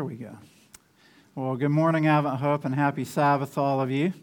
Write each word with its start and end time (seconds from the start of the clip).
Here 0.00 0.04
we 0.06 0.14
go. 0.14 0.34
Well, 1.34 1.56
good 1.56 1.68
morning, 1.68 2.06
Advent 2.06 2.36
Hope, 2.36 2.64
and 2.64 2.74
happy 2.74 3.04
Sabbath, 3.04 3.58
all 3.58 3.82
of 3.82 3.90
you. 3.90 4.14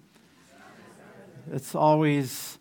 It's 1.51 1.75
always 1.75 2.57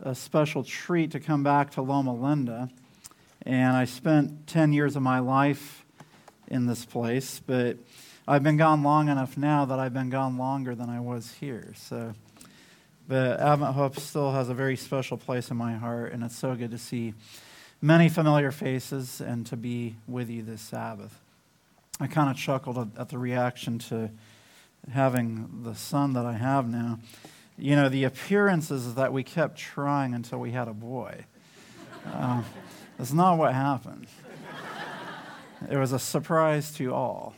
a 0.00 0.14
special 0.14 0.62
treat 0.62 1.10
to 1.10 1.18
come 1.18 1.42
back 1.42 1.72
to 1.72 1.82
Loma 1.82 2.14
Linda. 2.14 2.70
And 3.44 3.76
I 3.76 3.86
spent 3.86 4.46
10 4.46 4.72
years 4.72 4.94
of 4.94 5.02
my 5.02 5.18
life 5.18 5.84
in 6.46 6.66
this 6.66 6.84
place, 6.84 7.40
but 7.44 7.76
I've 8.28 8.44
been 8.44 8.56
gone 8.56 8.84
long 8.84 9.08
enough 9.08 9.36
now 9.36 9.64
that 9.64 9.80
I've 9.80 9.92
been 9.92 10.10
gone 10.10 10.38
longer 10.38 10.76
than 10.76 10.88
I 10.88 11.00
was 11.00 11.32
here. 11.40 11.72
So, 11.74 12.12
but 13.08 13.40
Advent 13.40 13.74
Hope 13.74 13.98
still 13.98 14.30
has 14.30 14.48
a 14.48 14.54
very 14.54 14.76
special 14.76 15.16
place 15.16 15.50
in 15.50 15.56
my 15.56 15.72
heart, 15.72 16.12
and 16.12 16.22
it's 16.22 16.38
so 16.38 16.54
good 16.54 16.70
to 16.70 16.78
see 16.78 17.14
many 17.80 18.08
familiar 18.08 18.52
faces 18.52 19.20
and 19.20 19.44
to 19.46 19.56
be 19.56 19.96
with 20.06 20.30
you 20.30 20.44
this 20.44 20.60
Sabbath. 20.60 21.18
I 22.02 22.08
kind 22.08 22.28
of 22.28 22.36
chuckled 22.36 22.98
at 22.98 23.10
the 23.10 23.18
reaction 23.18 23.78
to 23.78 24.10
having 24.90 25.62
the 25.62 25.76
son 25.76 26.14
that 26.14 26.26
I 26.26 26.32
have 26.32 26.68
now. 26.68 26.98
You 27.56 27.76
know, 27.76 27.88
the 27.88 28.02
appearances 28.02 28.96
that 28.96 29.12
we 29.12 29.22
kept 29.22 29.56
trying 29.56 30.12
until 30.12 30.40
we 30.40 30.50
had 30.50 30.66
a 30.66 30.72
boy. 30.72 31.26
Uh, 32.04 32.42
that's 32.98 33.12
not 33.12 33.38
what 33.38 33.54
happened. 33.54 34.08
It 35.70 35.76
was 35.76 35.92
a 35.92 35.98
surprise 36.00 36.72
to 36.74 36.92
all. 36.92 37.36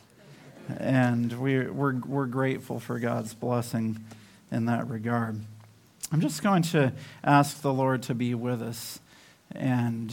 And 0.77 1.31
we, 1.39 1.67
we're, 1.67 1.99
we're 1.99 2.25
grateful 2.25 2.79
for 2.79 2.97
God's 2.97 3.35
blessing 3.35 4.03
in 4.51 4.65
that 4.65 4.89
regard. 4.89 5.39
I'm 6.11 6.21
just 6.21 6.41
going 6.41 6.63
to 6.63 6.91
ask 7.23 7.61
the 7.61 7.71
Lord 7.71 8.01
to 8.03 8.15
be 8.15 8.33
with 8.33 8.63
us 8.63 8.99
and 9.51 10.11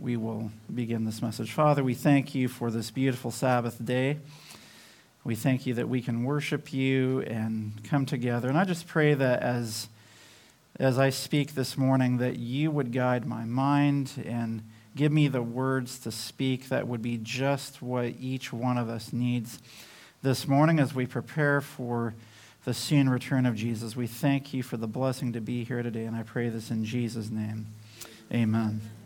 we 0.00 0.16
will 0.16 0.50
begin 0.72 1.04
this 1.04 1.20
message. 1.20 1.52
Father, 1.52 1.82
we 1.82 1.94
thank 1.94 2.34
you 2.34 2.48
for 2.48 2.70
this 2.70 2.90
beautiful 2.90 3.30
Sabbath 3.30 3.84
day. 3.84 4.18
We 5.24 5.34
thank 5.34 5.66
you 5.66 5.74
that 5.74 5.88
we 5.88 6.00
can 6.00 6.24
worship 6.24 6.72
you 6.72 7.20
and 7.22 7.72
come 7.84 8.06
together. 8.06 8.48
And 8.48 8.56
I 8.56 8.64
just 8.64 8.86
pray 8.86 9.14
that 9.14 9.42
as, 9.42 9.88
as 10.78 10.98
I 10.98 11.10
speak 11.10 11.54
this 11.54 11.76
morning, 11.76 12.18
that 12.18 12.38
you 12.38 12.70
would 12.70 12.92
guide 12.92 13.26
my 13.26 13.44
mind 13.44 14.12
and 14.24 14.62
give 14.94 15.12
me 15.12 15.28
the 15.28 15.42
words 15.42 15.98
to 16.00 16.12
speak 16.12 16.68
that 16.68 16.86
would 16.86 17.02
be 17.02 17.18
just 17.20 17.82
what 17.82 18.14
each 18.20 18.52
one 18.52 18.78
of 18.78 18.88
us 18.88 19.12
needs 19.12 19.58
this 20.22 20.46
morning 20.46 20.78
as 20.78 20.94
we 20.94 21.06
prepare 21.06 21.60
for 21.60 22.14
the 22.64 22.74
soon 22.74 23.08
return 23.08 23.46
of 23.46 23.54
Jesus. 23.54 23.96
We 23.96 24.06
thank 24.06 24.52
you 24.52 24.62
for 24.62 24.76
the 24.76 24.88
blessing 24.88 25.32
to 25.32 25.40
be 25.40 25.64
here 25.64 25.82
today, 25.82 26.04
and 26.04 26.16
I 26.16 26.22
pray 26.22 26.48
this 26.48 26.70
in 26.70 26.84
Jesus' 26.84 27.30
name. 27.30 27.66
Amen. 28.32 28.97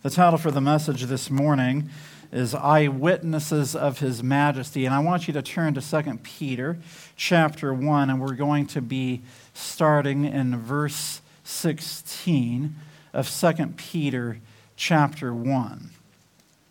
The 0.00 0.10
title 0.10 0.38
for 0.38 0.52
the 0.52 0.60
message 0.60 1.02
this 1.06 1.28
morning 1.28 1.90
is 2.30 2.54
Eyewitnesses 2.54 3.74
of 3.74 3.98
His 3.98 4.22
Majesty. 4.22 4.86
And 4.86 4.94
I 4.94 5.00
want 5.00 5.26
you 5.26 5.34
to 5.34 5.42
turn 5.42 5.74
to 5.74 5.80
2 5.80 6.18
Peter 6.22 6.78
chapter 7.16 7.74
1, 7.74 8.08
and 8.08 8.20
we're 8.20 8.36
going 8.36 8.66
to 8.68 8.80
be 8.80 9.22
starting 9.54 10.24
in 10.24 10.56
verse 10.56 11.20
16 11.42 12.76
of 13.12 13.28
2 13.28 13.66
Peter 13.76 14.38
chapter 14.76 15.34
1. 15.34 15.90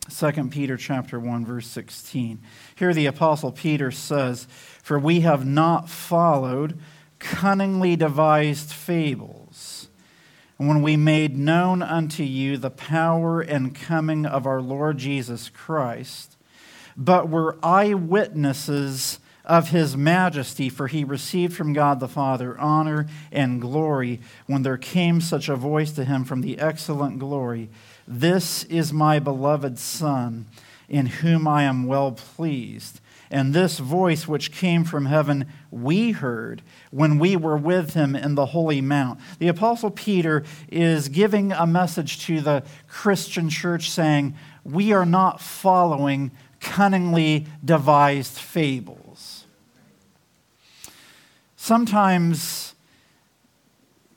2 0.09 0.31
Peter 0.45 0.77
chapter 0.77 1.19
1 1.19 1.45
verse 1.45 1.67
16. 1.67 2.39
Here 2.75 2.93
the 2.93 3.07
apostle 3.07 3.51
Peter 3.51 3.91
says, 3.91 4.47
"For 4.81 4.97
we 4.97 5.19
have 5.19 5.45
not 5.45 5.89
followed 5.89 6.79
cunningly 7.19 7.97
devised 7.97 8.71
fables 8.71 9.86
when 10.57 10.81
we 10.81 10.97
made 10.97 11.37
known 11.37 11.81
unto 11.81 12.23
you 12.23 12.57
the 12.57 12.69
power 12.69 13.41
and 13.41 13.75
coming 13.75 14.25
of 14.25 14.45
our 14.45 14.61
Lord 14.61 14.97
Jesus 14.97 15.49
Christ, 15.49 16.35
but 16.95 17.29
were 17.29 17.57
eyewitnesses 17.61 19.19
of 19.45 19.69
his 19.69 19.95
majesty, 19.95 20.67
for 20.67 20.87
he 20.87 21.03
received 21.03 21.55
from 21.55 21.71
God 21.71 21.99
the 21.99 22.07
Father 22.07 22.59
honor 22.59 23.07
and 23.31 23.61
glory 23.61 24.19
when 24.45 24.63
there 24.63 24.77
came 24.77 25.21
such 25.21 25.47
a 25.47 25.55
voice 25.55 25.91
to 25.93 26.03
him 26.03 26.25
from 26.25 26.41
the 26.41 26.59
excellent 26.59 27.17
glory 27.17 27.69
This 28.07 28.63
is 28.65 28.91
my 28.91 29.19
beloved 29.19 29.79
Son, 29.79 30.47
in 30.89 31.05
whom 31.05 31.47
I 31.47 31.63
am 31.63 31.87
well 31.87 32.11
pleased. 32.11 32.99
And 33.29 33.53
this 33.53 33.79
voice 33.79 34.27
which 34.27 34.51
came 34.51 34.83
from 34.83 35.05
heaven 35.05 35.45
we 35.69 36.11
heard 36.11 36.61
when 36.91 37.19
we 37.19 37.35
were 37.35 37.57
with 37.57 37.93
him 37.93 38.15
in 38.15 38.35
the 38.35 38.47
Holy 38.47 38.81
Mount. 38.81 39.19
The 39.39 39.49
Apostle 39.49 39.91
Peter 39.91 40.43
is 40.69 41.09
giving 41.09 41.51
a 41.51 41.67
message 41.67 42.25
to 42.25 42.41
the 42.41 42.63
Christian 42.87 43.49
church 43.49 43.91
saying, 43.91 44.35
We 44.63 44.93
are 44.93 45.05
not 45.05 45.41
following 45.41 46.31
cunningly 46.59 47.45
devised 47.63 48.37
fables. 48.37 49.45
Sometimes 51.55 52.75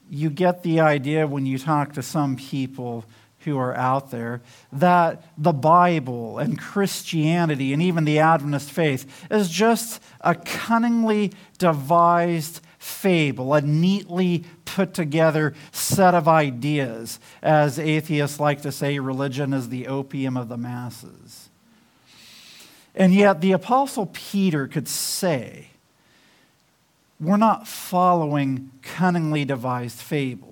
you 0.09 0.31
get 0.31 0.63
the 0.63 0.81
idea 0.81 1.27
when 1.27 1.47
you 1.47 1.59
talk 1.59 1.93
to 1.95 2.03
some 2.03 2.37
people 2.37 3.05
who 3.45 3.59
are 3.59 3.75
out 3.75 4.11
there 4.11 4.43
that 4.73 5.23
the 5.39 5.53
Bible 5.53 6.39
and 6.39 6.59
Christianity 6.59 7.73
and 7.73 7.83
even 7.83 8.05
the 8.05 8.19
Adventist 8.19 8.71
faith 8.71 9.27
is 9.31 9.49
just 9.49 10.03
a 10.21 10.35
cunningly 10.35 11.33
devised 11.59 12.61
fable, 12.79 13.55
a 13.55 13.61
neatly 13.61 14.45
put 14.65 14.95
together 14.95 15.55
set 15.73 16.15
of 16.15 16.29
ideas. 16.29 17.19
As 17.43 17.79
atheists 17.79 18.39
like 18.41 18.63
to 18.63 18.73
say, 18.73 18.99
religion 18.99 19.53
is 19.53 19.69
the 19.69 19.87
opium 19.87 20.37
of 20.37 20.49
the 20.49 20.57
masses. 20.57 21.49
And 22.95 23.15
yet, 23.15 23.41
the 23.41 23.53
Apostle 23.53 24.07
Peter 24.13 24.67
could 24.67 24.89
say, 24.89 25.69
We're 27.21 27.37
not 27.37 27.69
following 27.69 28.71
cunningly 28.83 29.45
devised 29.45 29.99
fables 29.99 30.50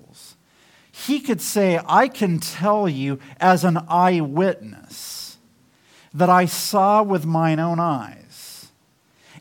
he 1.05 1.19
could 1.19 1.41
say, 1.41 1.79
I 1.87 2.07
can 2.07 2.39
tell 2.39 2.89
you 2.89 3.19
as 3.39 3.63
an 3.63 3.77
eyewitness 3.87 5.37
that 6.13 6.29
I 6.29 6.45
saw 6.45 7.03
with 7.03 7.25
mine 7.25 7.59
own 7.59 7.79
eyes 7.79 8.67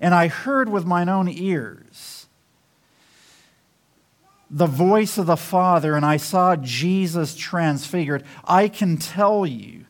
and 0.00 0.14
I 0.14 0.28
heard 0.28 0.68
with 0.68 0.84
mine 0.84 1.08
own 1.08 1.28
ears 1.28 2.26
the 4.50 4.66
voice 4.66 5.18
of 5.18 5.26
the 5.26 5.36
Father 5.36 5.94
and 5.94 6.06
I 6.06 6.16
saw 6.16 6.56
Jesus 6.56 7.34
transfigured. 7.34 8.24
I 8.44 8.68
can 8.68 8.96
tell 8.96 9.46
you 9.46 9.84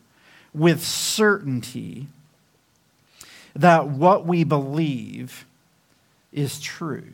with 0.53 0.83
certainty 0.83 2.07
that 3.55 3.87
what 3.87 4.25
we 4.25 4.43
believe 4.43 5.45
is 6.31 6.59
true. 6.59 7.13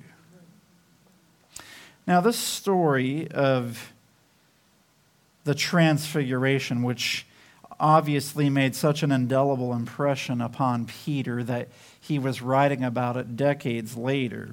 Now, 2.08 2.22
this 2.22 2.38
story 2.38 3.28
of 3.30 3.94
the 5.46 5.56
Transfiguration, 5.56 6.84
which 6.84 7.26
obviously 7.80 8.50
made 8.50 8.76
such 8.76 9.04
an 9.04 9.12
indelible 9.12 9.74
impression 9.74 10.42
upon 10.42 10.86
Peter 10.86 11.44
that 11.44 11.70
he 12.00 12.20
was 12.20 12.42
writing 12.42 12.84
about 12.84 13.16
it 13.16 13.38
decades 13.38 13.96
later, 13.96 14.50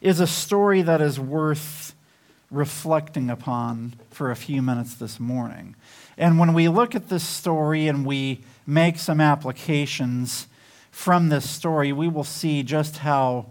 is 0.00 0.20
a 0.20 0.26
story 0.26 0.82
that 0.82 1.00
is 1.00 1.18
worth 1.18 1.94
reflecting 2.50 3.30
upon 3.30 3.94
for 4.10 4.30
a 4.30 4.36
few 4.36 4.60
minutes 4.60 4.94
this 4.94 5.18
morning. 5.18 5.74
And 6.16 6.38
when 6.38 6.52
we 6.52 6.68
look 6.68 6.94
at 6.94 7.08
this 7.08 7.24
story 7.24 7.88
and 7.88 8.04
we 8.04 8.40
make 8.66 8.98
some 8.98 9.20
applications 9.20 10.46
from 10.90 11.28
this 11.28 11.48
story, 11.48 11.92
we 11.92 12.08
will 12.08 12.24
see 12.24 12.62
just 12.62 12.98
how 12.98 13.46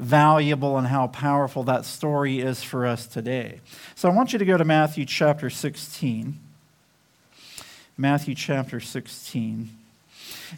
valuable 0.00 0.78
and 0.78 0.86
how 0.86 1.06
powerful 1.08 1.62
that 1.64 1.84
story 1.84 2.40
is 2.40 2.62
for 2.62 2.86
us 2.86 3.06
today. 3.06 3.60
So 3.94 4.08
I 4.08 4.12
want 4.12 4.32
you 4.32 4.38
to 4.38 4.44
go 4.44 4.56
to 4.56 4.64
Matthew 4.64 5.04
chapter 5.04 5.50
16. 5.50 6.38
Matthew 7.96 8.34
chapter 8.34 8.80
16. 8.80 9.70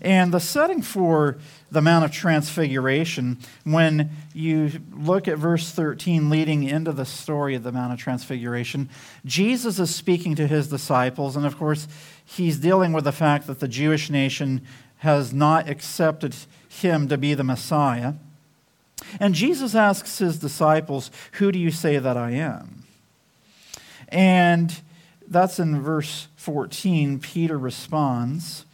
And 0.01 0.33
the 0.33 0.41
setting 0.41 0.81
for 0.81 1.39
the 1.71 1.83
Mount 1.83 2.05
of 2.05 2.13
Transfiguration, 2.13 3.39
when 3.65 4.11
you 4.33 4.71
look 4.95 5.29
at 5.29 5.39
verse 5.39 5.71
13 5.71 6.31
leading 6.31 6.63
into 6.65 6.93
the 6.93 7.05
story 7.05 7.55
of 7.55 7.63
the 7.63 7.73
Mount 7.73 7.93
of 7.93 7.99
Transfiguration, 7.99 8.89
Jesus 9.25 9.79
is 9.79 9.95
speaking 9.95 10.35
to 10.37 10.47
his 10.47 10.69
disciples. 10.69 11.37
And 11.37 11.45
of 11.45 11.59
course, 11.59 11.89
he's 12.25 12.59
dealing 12.59 12.93
with 12.93 13.05
the 13.05 13.13
fact 13.13 13.47
that 13.49 13.61
the 13.61 13.69
Jewish 13.69 14.09
nation 14.09 14.63
has 14.99 15.33
not 15.33 15.69
accepted 15.69 16.35
him 16.69 17.09
to 17.09 17.19
be 17.19 17.35
the 17.35 17.45
Messiah. 17.45 18.15
And 19.21 19.35
Jesus 19.35 19.75
asks 19.75 20.19
his 20.19 20.39
disciples, 20.39 21.11
Who 21.33 21.53
do 21.53 21.59
you 21.59 21.71
say 21.71 21.99
that 21.99 22.17
I 22.17 22.33
am? 22.33 22.85
And 24.09 24.81
that's 25.29 25.59
in 25.59 25.81
verse 25.81 26.29
14. 26.37 27.19
Peter 27.19 27.59
responds, 27.59 28.67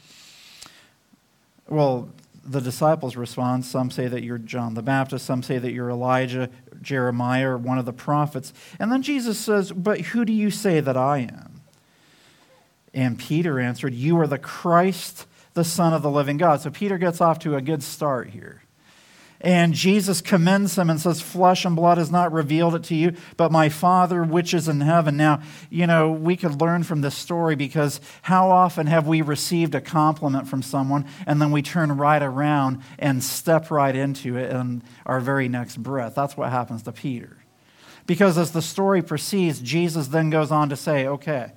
Well, 1.68 2.10
the 2.44 2.60
disciples 2.60 3.16
respond. 3.16 3.64
Some 3.64 3.90
say 3.90 4.08
that 4.08 4.22
you're 4.22 4.38
John 4.38 4.74
the 4.74 4.82
Baptist, 4.82 5.26
some 5.26 5.42
say 5.42 5.58
that 5.58 5.72
you're 5.72 5.90
Elijah, 5.90 6.48
Jeremiah, 6.80 7.50
or 7.50 7.58
one 7.58 7.78
of 7.78 7.84
the 7.84 7.92
prophets. 7.92 8.52
And 8.78 8.90
then 8.90 9.02
Jesus 9.02 9.38
says, 9.38 9.72
But 9.72 10.00
who 10.00 10.24
do 10.24 10.32
you 10.32 10.50
say 10.50 10.80
that 10.80 10.96
I 10.96 11.18
am? 11.18 11.60
And 12.94 13.18
Peter 13.18 13.60
answered, 13.60 13.94
You 13.94 14.18
are 14.18 14.26
the 14.26 14.38
Christ 14.38 15.26
the 15.54 15.64
Son 15.64 15.92
of 15.92 16.02
the 16.02 16.10
living 16.10 16.36
God. 16.36 16.60
So 16.60 16.70
Peter 16.70 16.98
gets 16.98 17.20
off 17.20 17.40
to 17.40 17.56
a 17.56 17.60
good 17.60 17.82
start 17.82 18.30
here. 18.30 18.62
And 19.40 19.72
Jesus 19.72 20.20
commends 20.20 20.76
him 20.76 20.90
and 20.90 21.00
says, 21.00 21.20
Flesh 21.20 21.64
and 21.64 21.76
blood 21.76 21.98
has 21.98 22.10
not 22.10 22.32
revealed 22.32 22.74
it 22.74 22.82
to 22.84 22.96
you, 22.96 23.14
but 23.36 23.52
my 23.52 23.68
Father 23.68 24.24
which 24.24 24.52
is 24.52 24.66
in 24.66 24.80
heaven. 24.80 25.16
Now, 25.16 25.42
you 25.70 25.86
know, 25.86 26.10
we 26.10 26.36
could 26.36 26.60
learn 26.60 26.82
from 26.82 27.02
this 27.02 27.14
story 27.14 27.54
because 27.54 28.00
how 28.22 28.50
often 28.50 28.88
have 28.88 29.06
we 29.06 29.22
received 29.22 29.76
a 29.76 29.80
compliment 29.80 30.48
from 30.48 30.62
someone 30.62 31.06
and 31.24 31.40
then 31.40 31.52
we 31.52 31.62
turn 31.62 31.92
right 31.96 32.22
around 32.22 32.82
and 32.98 33.22
step 33.22 33.70
right 33.70 33.94
into 33.94 34.36
it 34.36 34.50
in 34.50 34.82
our 35.06 35.20
very 35.20 35.48
next 35.48 35.80
breath? 35.82 36.16
That's 36.16 36.36
what 36.36 36.50
happens 36.50 36.82
to 36.82 36.92
Peter. 36.92 37.36
Because 38.06 38.38
as 38.38 38.50
the 38.50 38.62
story 38.62 39.02
proceeds, 39.02 39.60
Jesus 39.60 40.08
then 40.08 40.30
goes 40.30 40.50
on 40.50 40.70
to 40.70 40.76
say, 40.76 41.06
okay, 41.06 41.52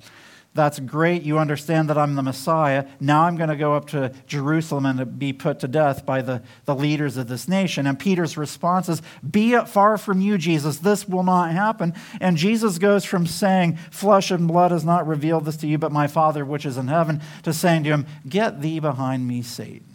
that's 0.53 0.80
great. 0.80 1.24
You 1.24 1.39
understand 1.39 1.89
that 1.89 1.98
I'm 1.98 2.15
the 2.15 2.21
Messiah. 2.21 2.86
Now 3.00 3.24
I'm 3.24 3.38
going 3.38 3.50
to 3.50 3.56
go 3.56 3.74
up 3.74 3.88
to 3.89 4.13
Jerusalem 4.27 4.86
and 4.86 5.18
be 5.18 5.31
put 5.31 5.59
to 5.62 5.68
death 5.68 6.06
by 6.06 6.21
the, 6.21 6.42
the 6.65 6.75
leaders 6.75 7.15
of 7.15 7.30
this 7.30 7.48
nation. 7.48 7.88
And 7.88 7.98
Peter's 7.98 8.36
response 8.36 8.89
is, 8.89 9.01
Be 9.30 9.53
it 9.53 9.69
far 9.69 9.98
from 9.98 10.19
you, 10.19 10.38
Jesus. 10.38 10.80
This 10.80 11.07
will 11.07 11.24
not 11.24 11.51
happen. 11.51 11.94
And 12.19 12.36
Jesus 12.36 12.80
goes 12.80 13.06
from 13.06 13.25
saying, 13.27 13.77
Flesh 13.92 14.30
and 14.30 14.45
blood 14.45 14.71
has 14.71 14.83
not 14.83 15.07
revealed 15.07 15.45
this 15.45 15.56
to 15.57 15.68
you, 15.68 15.77
but 15.77 15.94
my 15.94 16.07
Father 16.07 16.44
which 16.44 16.65
is 16.65 16.77
in 16.77 16.89
heaven, 16.89 17.21
to 17.44 17.53
saying 17.53 17.86
to 17.86 17.92
him, 17.92 18.06
Get 18.27 18.62
thee 18.62 18.81
behind 18.81 19.25
me, 19.25 19.44
Satan. 19.44 19.86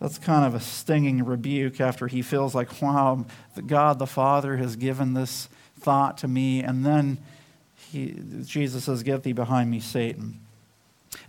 That's 0.00 0.18
kind 0.18 0.44
of 0.44 0.54
a 0.54 0.60
stinging 0.60 1.24
rebuke 1.24 1.80
after 1.80 2.08
he 2.08 2.22
feels 2.22 2.54
like, 2.54 2.82
wow, 2.82 3.24
God 3.66 3.98
the 3.98 4.06
Father 4.06 4.56
has 4.56 4.76
given 4.76 5.14
this 5.14 5.48
thought 5.84 6.18
to 6.18 6.28
me. 6.28 6.62
And 6.62 6.84
then 6.84 7.18
he, 7.76 8.16
Jesus 8.42 8.84
says, 8.84 9.02
Get 9.02 9.22
thee 9.22 9.32
behind 9.32 9.70
me, 9.70 9.78
Satan. 9.78 10.40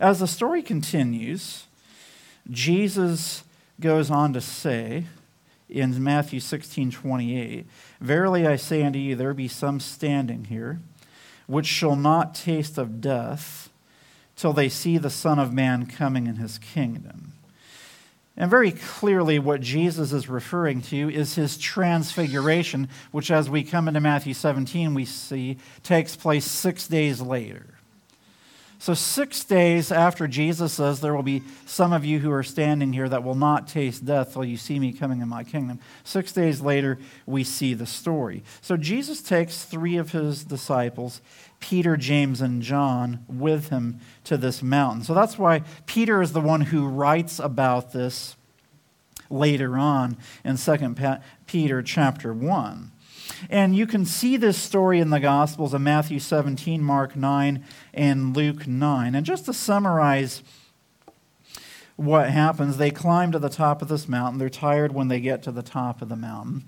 As 0.00 0.18
the 0.18 0.26
story 0.26 0.62
continues, 0.62 1.66
Jesus 2.50 3.44
goes 3.78 4.10
on 4.10 4.32
to 4.32 4.40
say 4.40 5.04
in 5.68 6.02
Matthew 6.02 6.40
16 6.40 6.90
28, 6.90 7.66
Verily 8.00 8.46
I 8.46 8.56
say 8.56 8.82
unto 8.82 8.98
you, 8.98 9.14
there 9.14 9.34
be 9.34 9.48
some 9.48 9.78
standing 9.78 10.44
here 10.44 10.80
which 11.46 11.66
shall 11.66 11.96
not 11.96 12.34
taste 12.34 12.78
of 12.78 13.00
death 13.00 13.70
till 14.34 14.52
they 14.52 14.68
see 14.68 14.98
the 14.98 15.10
Son 15.10 15.38
of 15.38 15.52
Man 15.52 15.86
coming 15.86 16.26
in 16.26 16.36
his 16.36 16.58
kingdom. 16.58 17.25
And 18.36 18.50
very 18.50 18.70
clearly, 18.70 19.38
what 19.38 19.62
Jesus 19.62 20.12
is 20.12 20.28
referring 20.28 20.82
to 20.82 21.08
is 21.10 21.36
his 21.36 21.56
transfiguration, 21.56 22.88
which, 23.10 23.30
as 23.30 23.48
we 23.48 23.64
come 23.64 23.88
into 23.88 24.00
Matthew 24.00 24.34
17, 24.34 24.92
we 24.92 25.06
see 25.06 25.56
takes 25.82 26.16
place 26.16 26.44
six 26.44 26.86
days 26.86 27.22
later. 27.22 27.75
So, 28.78 28.92
six 28.92 29.42
days 29.42 29.90
after 29.90 30.28
Jesus 30.28 30.74
says, 30.74 31.00
There 31.00 31.14
will 31.14 31.22
be 31.22 31.42
some 31.64 31.92
of 31.92 32.04
you 32.04 32.18
who 32.18 32.30
are 32.30 32.42
standing 32.42 32.92
here 32.92 33.08
that 33.08 33.24
will 33.24 33.34
not 33.34 33.68
taste 33.68 34.04
death 34.04 34.34
till 34.34 34.44
you 34.44 34.56
see 34.56 34.78
me 34.78 34.92
coming 34.92 35.22
in 35.22 35.28
my 35.28 35.44
kingdom. 35.44 35.80
Six 36.04 36.32
days 36.32 36.60
later, 36.60 36.98
we 37.24 37.42
see 37.42 37.72
the 37.72 37.86
story. 37.86 38.42
So, 38.60 38.76
Jesus 38.76 39.22
takes 39.22 39.64
three 39.64 39.96
of 39.96 40.12
his 40.12 40.44
disciples, 40.44 41.22
Peter, 41.58 41.96
James, 41.96 42.42
and 42.42 42.60
John, 42.60 43.24
with 43.28 43.70
him 43.70 44.00
to 44.24 44.36
this 44.36 44.62
mountain. 44.62 45.04
So, 45.04 45.14
that's 45.14 45.38
why 45.38 45.62
Peter 45.86 46.20
is 46.20 46.32
the 46.32 46.40
one 46.40 46.60
who 46.62 46.86
writes 46.86 47.38
about 47.38 47.92
this 47.92 48.36
later 49.30 49.78
on 49.78 50.16
in 50.44 50.56
2 50.56 50.96
Peter 51.46 51.82
chapter 51.82 52.34
1. 52.34 52.92
And 53.50 53.76
you 53.76 53.86
can 53.86 54.04
see 54.04 54.36
this 54.36 54.56
story 54.56 55.00
in 55.00 55.10
the 55.10 55.20
Gospels 55.20 55.74
of 55.74 55.80
Matthew 55.80 56.18
17, 56.18 56.82
Mark 56.82 57.16
9, 57.16 57.64
and 57.94 58.36
Luke 58.36 58.66
9. 58.66 59.14
And 59.14 59.26
just 59.26 59.46
to 59.46 59.52
summarize 59.52 60.42
what 61.96 62.30
happens, 62.30 62.76
they 62.76 62.90
climb 62.90 63.32
to 63.32 63.38
the 63.38 63.48
top 63.48 63.82
of 63.82 63.88
this 63.88 64.08
mountain. 64.08 64.38
They're 64.38 64.48
tired 64.48 64.92
when 64.92 65.08
they 65.08 65.20
get 65.20 65.42
to 65.44 65.52
the 65.52 65.62
top 65.62 66.02
of 66.02 66.08
the 66.08 66.16
mountain. 66.16 66.64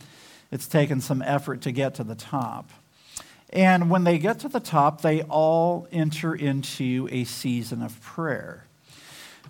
It's 0.50 0.66
taken 0.66 1.00
some 1.00 1.22
effort 1.22 1.60
to 1.62 1.72
get 1.72 1.94
to 1.96 2.04
the 2.04 2.14
top. 2.14 2.70
And 3.50 3.88
when 3.88 4.04
they 4.04 4.18
get 4.18 4.40
to 4.40 4.48
the 4.48 4.60
top, 4.60 5.00
they 5.00 5.22
all 5.22 5.88
enter 5.90 6.34
into 6.34 7.08
a 7.10 7.24
season 7.24 7.82
of 7.82 8.00
prayer. 8.02 8.64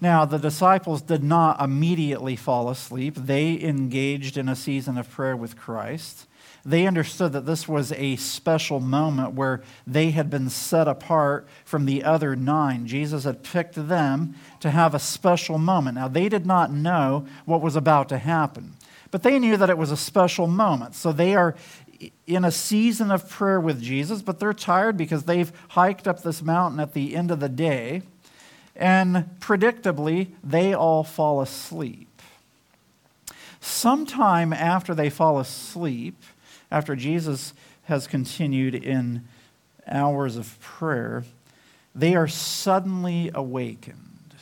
Now, 0.00 0.25
the 0.25 0.38
disciples 0.38 1.02
did 1.02 1.25
not 1.25 1.61
immediately 1.61 2.37
fall 2.37 2.70
asleep. 2.70 3.16
They 3.16 3.61
engaged 3.61 4.37
in 4.37 4.49
a 4.49 4.54
season 4.54 4.96
of 4.96 5.11
prayer 5.11 5.37
with 5.37 5.56
Christ 5.56 6.27
they 6.68 6.86
understood 6.86 7.32
that 7.32 7.46
this 7.46 7.66
was 7.66 7.92
a 7.92 8.16
special 8.16 8.78
moment 8.78 9.32
where 9.32 9.62
they 9.86 10.10
had 10.10 10.28
been 10.28 10.50
set 10.50 10.86
apart 10.86 11.48
from 11.64 11.86
the 11.86 12.04
other 12.04 12.36
nine. 12.36 12.86
Jesus 12.86 13.24
had 13.24 13.42
picked 13.42 13.88
them 13.88 14.34
to 14.60 14.70
have 14.70 14.94
a 14.94 14.98
special 14.98 15.56
moment. 15.56 15.94
Now, 15.94 16.08
they 16.08 16.28
did 16.28 16.44
not 16.44 16.70
know 16.70 17.26
what 17.46 17.62
was 17.62 17.74
about 17.74 18.10
to 18.10 18.18
happen, 18.18 18.74
but 19.10 19.22
they 19.22 19.38
knew 19.38 19.56
that 19.56 19.70
it 19.70 19.78
was 19.78 19.90
a 19.90 19.96
special 19.96 20.46
moment. 20.46 20.94
So 20.94 21.10
they 21.10 21.34
are 21.34 21.56
in 22.26 22.44
a 22.44 22.52
season 22.52 23.10
of 23.10 23.30
prayer 23.30 23.58
with 23.58 23.80
Jesus, 23.80 24.20
but 24.20 24.38
they're 24.38 24.52
tired 24.52 24.98
because 24.98 25.24
they've 25.24 25.50
hiked 25.68 26.06
up 26.06 26.22
this 26.22 26.42
mountain 26.42 26.80
at 26.80 26.92
the 26.92 27.16
end 27.16 27.30
of 27.30 27.40
the 27.40 27.48
day. 27.48 28.02
And 28.76 29.30
predictably, 29.40 30.34
they 30.44 30.74
all 30.74 31.02
fall 31.02 31.40
asleep. 31.40 32.08
Sometime 33.58 34.52
after 34.52 34.94
they 34.94 35.08
fall 35.08 35.38
asleep, 35.38 36.22
after 36.70 36.94
Jesus 36.94 37.54
has 37.84 38.06
continued 38.06 38.74
in 38.74 39.24
hours 39.86 40.36
of 40.36 40.60
prayer, 40.60 41.24
they 41.94 42.14
are 42.14 42.28
suddenly 42.28 43.30
awakened. 43.34 44.34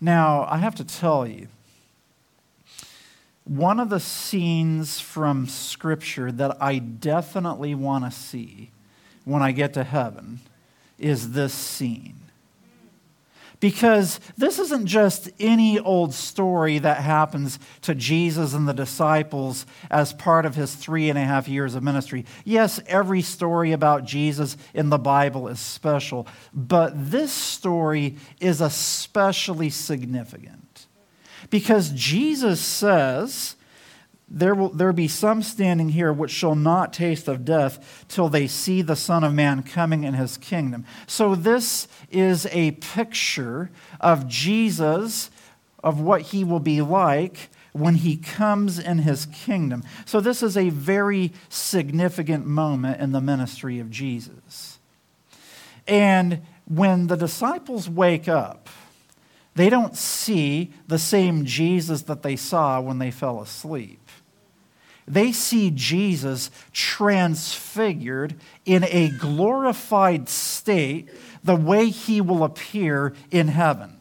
Now, 0.00 0.46
I 0.50 0.58
have 0.58 0.74
to 0.76 0.84
tell 0.84 1.26
you, 1.26 1.48
one 3.44 3.80
of 3.80 3.88
the 3.88 4.00
scenes 4.00 5.00
from 5.00 5.46
Scripture 5.46 6.30
that 6.32 6.62
I 6.62 6.78
definitely 6.78 7.74
want 7.74 8.04
to 8.04 8.10
see 8.10 8.70
when 9.24 9.42
I 9.42 9.52
get 9.52 9.74
to 9.74 9.84
heaven 9.84 10.40
is 10.98 11.32
this 11.32 11.52
scene. 11.52 12.20
Because 13.62 14.18
this 14.36 14.58
isn't 14.58 14.86
just 14.86 15.30
any 15.38 15.78
old 15.78 16.12
story 16.14 16.80
that 16.80 16.96
happens 16.96 17.60
to 17.82 17.94
Jesus 17.94 18.54
and 18.54 18.68
the 18.68 18.74
disciples 18.74 19.66
as 19.88 20.12
part 20.12 20.44
of 20.46 20.56
his 20.56 20.74
three 20.74 21.08
and 21.08 21.16
a 21.16 21.22
half 21.22 21.46
years 21.46 21.76
of 21.76 21.82
ministry. 21.84 22.26
Yes, 22.44 22.80
every 22.88 23.22
story 23.22 23.70
about 23.70 24.04
Jesus 24.04 24.56
in 24.74 24.90
the 24.90 24.98
Bible 24.98 25.46
is 25.46 25.60
special, 25.60 26.26
but 26.52 27.12
this 27.12 27.32
story 27.32 28.16
is 28.40 28.60
especially 28.60 29.70
significant. 29.70 30.88
Because 31.48 31.90
Jesus 31.90 32.60
says, 32.60 33.54
there 34.32 34.54
will 34.54 34.70
there 34.70 34.94
be 34.94 35.08
some 35.08 35.42
standing 35.42 35.90
here 35.90 36.10
which 36.10 36.30
shall 36.30 36.54
not 36.54 36.94
taste 36.94 37.28
of 37.28 37.44
death 37.44 38.06
till 38.08 38.30
they 38.30 38.46
see 38.46 38.80
the 38.80 38.96
Son 38.96 39.22
of 39.22 39.34
Man 39.34 39.62
coming 39.62 40.04
in 40.04 40.14
his 40.14 40.38
kingdom. 40.38 40.86
So, 41.06 41.34
this 41.34 41.86
is 42.10 42.46
a 42.46 42.72
picture 42.72 43.70
of 44.00 44.26
Jesus, 44.26 45.30
of 45.84 46.00
what 46.00 46.22
he 46.22 46.44
will 46.44 46.60
be 46.60 46.80
like 46.80 47.50
when 47.72 47.96
he 47.96 48.16
comes 48.16 48.78
in 48.78 48.98
his 48.98 49.26
kingdom. 49.26 49.84
So, 50.06 50.18
this 50.18 50.42
is 50.42 50.56
a 50.56 50.70
very 50.70 51.32
significant 51.50 52.46
moment 52.46 53.02
in 53.02 53.12
the 53.12 53.20
ministry 53.20 53.80
of 53.80 53.90
Jesus. 53.90 54.78
And 55.86 56.40
when 56.64 57.08
the 57.08 57.16
disciples 57.16 57.90
wake 57.90 58.28
up, 58.28 58.70
they 59.54 59.68
don't 59.68 59.94
see 59.94 60.72
the 60.86 60.98
same 60.98 61.44
Jesus 61.44 62.02
that 62.02 62.22
they 62.22 62.36
saw 62.36 62.80
when 62.80 62.98
they 62.98 63.10
fell 63.10 63.42
asleep 63.42 64.01
they 65.06 65.32
see 65.32 65.70
Jesus 65.70 66.50
transfigured 66.72 68.34
in 68.64 68.84
a 68.84 69.10
glorified 69.10 70.28
state 70.28 71.08
the 71.42 71.56
way 71.56 71.88
he 71.88 72.20
will 72.20 72.44
appear 72.44 73.14
in 73.30 73.48
heaven. 73.48 73.98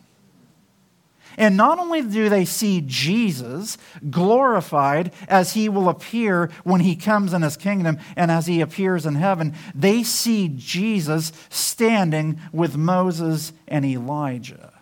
And 1.38 1.58
not 1.58 1.80
only 1.80 2.02
do 2.02 2.30
they 2.30 2.46
see 2.46 2.84
Jesus 2.86 3.78
glorified 4.10 5.14
as 5.28 5.54
he 5.54 5.70
will 5.70 5.90
appear 5.90 6.52
when 6.64 6.82
he 6.82 6.96
comes 6.96 7.34
in 7.34 7.42
his 7.42 7.58
kingdom 7.58 7.98
and 8.16 8.30
as 8.30 8.48
he 8.48 8.62
appears 8.62 9.06
in 9.06 9.16
heaven, 9.16 9.56
they 9.74 10.04
see 10.04 10.52
Jesus 10.56 11.32
standing 11.50 12.40
with 12.52 12.76
Moses 12.76 13.54
and 13.68 13.86
Elijah. 13.86 14.74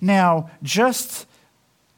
Now, 0.00 0.50
just 0.62 1.26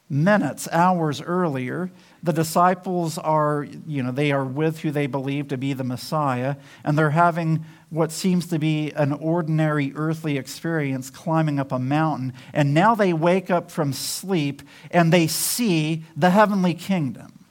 minutes, 0.09 0.69
hours 0.71 1.21
earlier, 1.21 1.91
the 2.27 2.33
disciples 2.33 3.19
are, 3.19 3.67
you 3.87 4.03
know, 4.03 4.11
they 4.11 4.33
are 4.33 4.45
with 4.45 4.81
who 4.81 4.91
they 4.91 5.07
believe 5.07 5.49
to 5.49 5.57
be 5.57 5.73
the 5.73 5.85
Messiah, 5.85 6.57
and 6.85 6.99
they're 6.99 7.11
having 7.11 7.65
what 7.89 8.11
seems 8.11 8.49
to 8.49 8.59
be 8.59 8.91
an 8.93 9.13
ordinary 9.13 9.93
earthly 9.95 10.37
experience 10.37 11.09
climbing 11.09 11.61
up 11.61 11.71
a 11.71 11.79
mountain. 11.79 12.33
And 12.53 12.75
now 12.75 12.97
they 12.97 13.13
wake 13.13 13.49
up 13.49 13.71
from 13.71 13.93
sleep 13.93 14.63
and 14.91 15.13
they 15.13 15.29
see 15.29 16.05
the 16.17 16.31
heavenly 16.31 16.75
kingdom. 16.75 17.45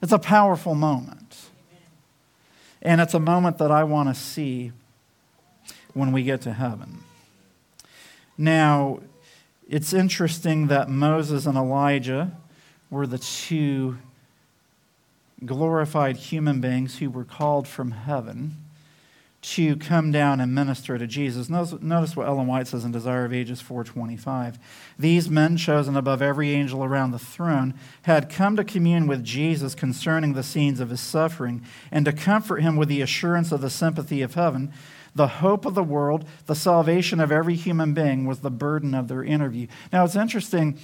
It's 0.00 0.12
a 0.12 0.18
powerful 0.18 0.74
moment. 0.74 1.36
And 2.80 2.98
it's 3.02 3.12
a 3.12 3.20
moment 3.20 3.58
that 3.58 3.70
I 3.70 3.84
want 3.84 4.08
to 4.08 4.14
see 4.14 4.72
when 5.92 6.12
we 6.12 6.22
get 6.22 6.40
to 6.42 6.54
heaven. 6.54 7.04
Now, 8.38 9.00
it's 9.68 9.92
interesting 9.92 10.68
that 10.68 10.88
Moses 10.88 11.44
and 11.44 11.58
Elijah 11.58 12.32
were 12.90 13.06
the 13.06 13.18
two 13.18 13.96
glorified 15.44 16.16
human 16.16 16.60
beings 16.60 16.98
who 16.98 17.08
were 17.08 17.24
called 17.24 17.66
from 17.66 17.92
heaven 17.92 18.56
to 19.42 19.74
come 19.76 20.12
down 20.12 20.38
and 20.38 20.54
minister 20.54 20.98
to 20.98 21.06
Jesus. 21.06 21.48
Notice, 21.48 22.14
what 22.14 22.26
Ellen 22.26 22.46
White 22.46 22.66
says 22.66 22.84
in 22.84 22.92
Desire 22.92 23.24
of 23.24 23.32
Ages 23.32 23.62
425. 23.62 24.58
These 24.98 25.30
men, 25.30 25.56
chosen 25.56 25.96
above 25.96 26.20
every 26.20 26.50
angel 26.50 26.84
around 26.84 27.12
the 27.12 27.18
throne, 27.18 27.72
had 28.02 28.28
come 28.28 28.54
to 28.56 28.64
commune 28.64 29.06
with 29.06 29.24
Jesus 29.24 29.74
concerning 29.74 30.34
the 30.34 30.42
scenes 30.42 30.78
of 30.78 30.90
his 30.90 31.00
suffering 31.00 31.62
and 31.90 32.04
to 32.04 32.12
comfort 32.12 32.60
him 32.60 32.76
with 32.76 32.90
the 32.90 33.00
assurance 33.00 33.50
of 33.50 33.62
the 33.62 33.70
sympathy 33.70 34.20
of 34.20 34.34
heaven. 34.34 34.74
The 35.14 35.26
hope 35.26 35.64
of 35.64 35.74
the 35.74 35.82
world, 35.82 36.26
the 36.44 36.54
salvation 36.54 37.18
of 37.18 37.32
every 37.32 37.54
human 37.54 37.94
being 37.94 38.26
was 38.26 38.40
the 38.40 38.50
burden 38.50 38.94
of 38.94 39.08
their 39.08 39.24
interview. 39.24 39.68
Now, 39.90 40.04
it's 40.04 40.16
interesting 40.16 40.78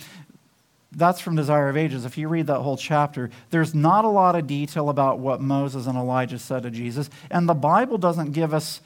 that's 0.93 1.21
from 1.21 1.37
Desire 1.37 1.69
of 1.69 1.77
Ages. 1.77 2.05
If 2.05 2.17
you 2.17 2.29
read 2.29 2.47
that 2.47 2.61
whole 2.61 2.77
chapter, 2.77 3.31
there's 3.51 3.75
not 3.75 4.05
a 4.05 4.09
lot 4.09 4.37
of 4.37 4.47
detail 4.47 4.89
about 4.89 5.19
what 5.19 5.41
Moses 5.41 5.87
and 5.87 5.99
Elijah 5.99 6.39
said 6.39 6.63
to 6.63 6.71
Jesus, 6.71 7.11
and 7.31 7.49
the 7.49 7.55
Bible 7.55 7.99
doesn't 7.99 8.33
give 8.33 8.55
us 8.55 8.81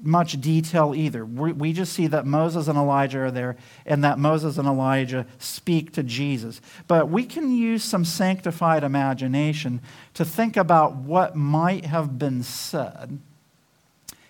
much 0.00 0.40
detail 0.40 0.94
either. 0.96 1.24
We 1.24 1.72
just 1.72 1.92
see 1.92 2.08
that 2.08 2.26
Moses 2.26 2.68
and 2.68 2.76
Elijah 2.76 3.20
are 3.20 3.30
there 3.30 3.56
and 3.86 4.02
that 4.02 4.18
Moses 4.18 4.58
and 4.58 4.66
Elijah 4.66 5.26
speak 5.38 5.92
to 5.92 6.02
Jesus. 6.02 6.60
But 6.88 7.08
we 7.08 7.24
can 7.24 7.54
use 7.54 7.84
some 7.84 8.04
sanctified 8.04 8.82
imagination 8.82 9.80
to 10.14 10.24
think 10.24 10.56
about 10.56 10.96
what 10.96 11.36
might 11.36 11.84
have 11.84 12.18
been 12.18 12.42
said 12.42 13.18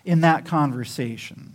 in 0.05 0.21
that 0.21 0.45
conversation. 0.45 1.53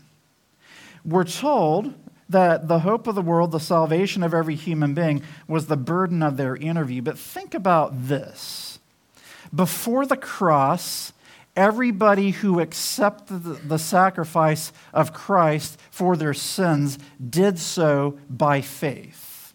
We're 1.04 1.24
told 1.24 1.94
that 2.28 2.68
the 2.68 2.80
hope 2.80 3.06
of 3.06 3.14
the 3.14 3.22
world, 3.22 3.52
the 3.52 3.60
salvation 3.60 4.22
of 4.22 4.34
every 4.34 4.54
human 4.54 4.94
being, 4.94 5.22
was 5.46 5.66
the 5.66 5.76
burden 5.76 6.22
of 6.22 6.36
their 6.36 6.56
interview. 6.56 7.02
But 7.02 7.18
think 7.18 7.54
about 7.54 8.08
this. 8.08 8.78
Before 9.54 10.04
the 10.04 10.16
cross, 10.16 11.12
everybody 11.56 12.30
who 12.30 12.60
accepted 12.60 13.68
the 13.68 13.78
sacrifice 13.78 14.72
of 14.92 15.12
Christ 15.12 15.80
for 15.90 16.16
their 16.16 16.34
sins 16.34 16.98
did 17.28 17.58
so 17.58 18.18
by 18.28 18.60
faith. 18.60 19.54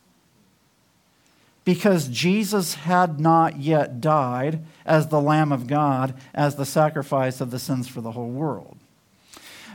Because 1.65 2.09
Jesus 2.09 2.73
had 2.73 3.21
not 3.21 3.59
yet 3.59 4.01
died 4.01 4.65
as 4.85 5.07
the 5.07 5.21
Lamb 5.21 5.53
of 5.53 5.67
God, 5.67 6.13
as 6.33 6.55
the 6.55 6.65
sacrifice 6.65 7.39
of 7.39 7.51
the 7.51 7.59
sins 7.59 7.87
for 7.87 8.01
the 8.01 8.11
whole 8.11 8.31
world. 8.31 8.77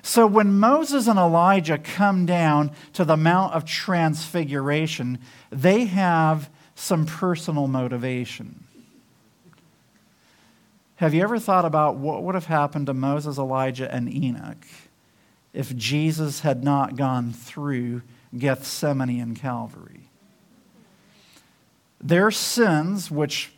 So 0.02 0.26
when 0.26 0.58
Moses 0.58 1.06
and 1.06 1.18
Elijah 1.18 1.78
come 1.78 2.26
down 2.26 2.72
to 2.92 3.04
the 3.04 3.16
Mount 3.16 3.54
of 3.54 3.64
Transfiguration, 3.64 5.18
they 5.50 5.86
have 5.86 6.50
some 6.74 7.06
personal 7.06 7.66
motivation. 7.66 8.64
Have 10.96 11.14
you 11.14 11.22
ever 11.22 11.38
thought 11.38 11.64
about 11.64 11.96
what 11.96 12.22
would 12.22 12.34
have 12.34 12.46
happened 12.46 12.86
to 12.86 12.94
Moses, 12.94 13.38
Elijah, 13.38 13.92
and 13.92 14.12
Enoch 14.12 14.66
if 15.52 15.74
Jesus 15.76 16.40
had 16.40 16.64
not 16.64 16.96
gone 16.96 17.32
through 17.32 18.02
Gethsemane 18.36 19.20
and 19.20 19.36
Calvary? 19.36 20.10
Their 22.00 22.30
sins, 22.30 23.10
which 23.10 23.52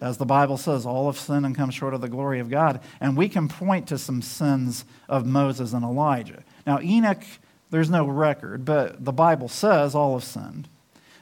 as 0.00 0.18
the 0.18 0.26
Bible 0.26 0.56
says, 0.56 0.84
all 0.84 1.06
have 1.06 1.18
sinned 1.18 1.46
and 1.46 1.56
come 1.56 1.70
short 1.70 1.94
of 1.94 2.00
the 2.00 2.08
glory 2.08 2.40
of 2.40 2.50
God. 2.50 2.80
And 3.00 3.16
we 3.16 3.28
can 3.28 3.48
point 3.48 3.88
to 3.88 3.98
some 3.98 4.22
sins 4.22 4.84
of 5.08 5.26
Moses 5.26 5.72
and 5.72 5.84
Elijah. 5.84 6.42
Now, 6.66 6.80
Enoch, 6.80 7.22
there's 7.70 7.90
no 7.90 8.06
record, 8.06 8.64
but 8.64 9.04
the 9.04 9.12
Bible 9.12 9.48
says 9.48 9.94
all 9.94 10.14
have 10.14 10.24
sinned. 10.24 10.68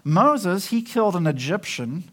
Moses, 0.03 0.67
he 0.67 0.83
killed 0.83 1.17
an 1.17 1.27
Egyptian. 1.27 2.05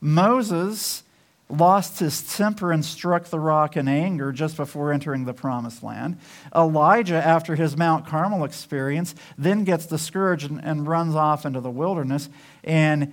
Moses 0.00 1.02
lost 1.48 2.00
his 2.00 2.22
temper 2.36 2.72
and 2.72 2.84
struck 2.84 3.26
the 3.26 3.38
rock 3.38 3.76
in 3.76 3.86
anger 3.86 4.32
just 4.32 4.56
before 4.56 4.92
entering 4.92 5.24
the 5.24 5.32
promised 5.32 5.82
land. 5.82 6.18
Elijah, 6.54 7.14
after 7.14 7.54
his 7.54 7.76
Mount 7.76 8.06
Carmel 8.06 8.44
experience, 8.44 9.14
then 9.38 9.64
gets 9.64 9.86
discouraged 9.86 10.50
and, 10.50 10.62
and, 10.64 10.88
runs 10.88 11.14
off 11.14 11.46
into 11.46 11.60
the 11.60 11.70
wilderness. 11.70 12.28
And 12.64 13.12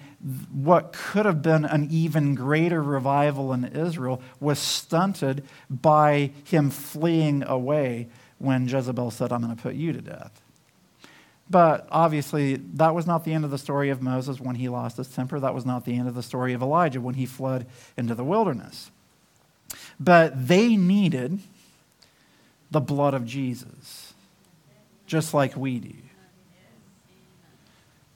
what 0.51 0.93
could 0.93 1.25
have 1.25 1.41
been 1.41 1.63
an 1.65 1.87
even 1.91 2.33
greater 2.33 2.81
revival 2.81 3.53
in 3.53 3.65
Israel 3.65 4.21
was 4.39 4.57
stunted 4.57 5.43
by 5.69 6.31
him 6.45 6.71
fleeing 6.71 7.43
away 7.43 8.09
when 8.39 8.67
Jezebel 8.67 9.11
said, 9.11 9.31
I'm 9.31 9.41
going 9.41 9.55
to 9.55 9.61
put 9.61 9.75
you 9.75 9.93
to 9.93 10.01
death. 10.01 10.42
But 11.53 11.87
obviously, 11.91 12.55
that 12.55 12.95
was 12.95 13.05
not 13.05 13.25
the 13.25 13.31
end 13.31 13.45
of 13.45 13.51
the 13.51 13.59
story 13.59 13.91
of 13.91 14.01
Moses 14.01 14.39
when 14.39 14.55
he 14.55 14.69
lost 14.69 14.97
his 14.97 15.07
temper. 15.07 15.39
That 15.39 15.53
was 15.53 15.67
not 15.67 15.85
the 15.85 15.95
end 15.95 16.07
of 16.07 16.15
the 16.15 16.23
story 16.23 16.53
of 16.53 16.63
Elijah 16.63 16.99
when 16.99 17.13
he 17.13 17.27
fled 17.27 17.67
into 17.95 18.15
the 18.15 18.23
wilderness. 18.23 18.89
But 19.99 20.47
they 20.47 20.75
needed 20.75 21.41
the 22.71 22.81
blood 22.81 23.13
of 23.13 23.27
Jesus, 23.27 24.15
just 25.05 25.35
like 25.35 25.55
we 25.55 25.77
do. 25.77 25.93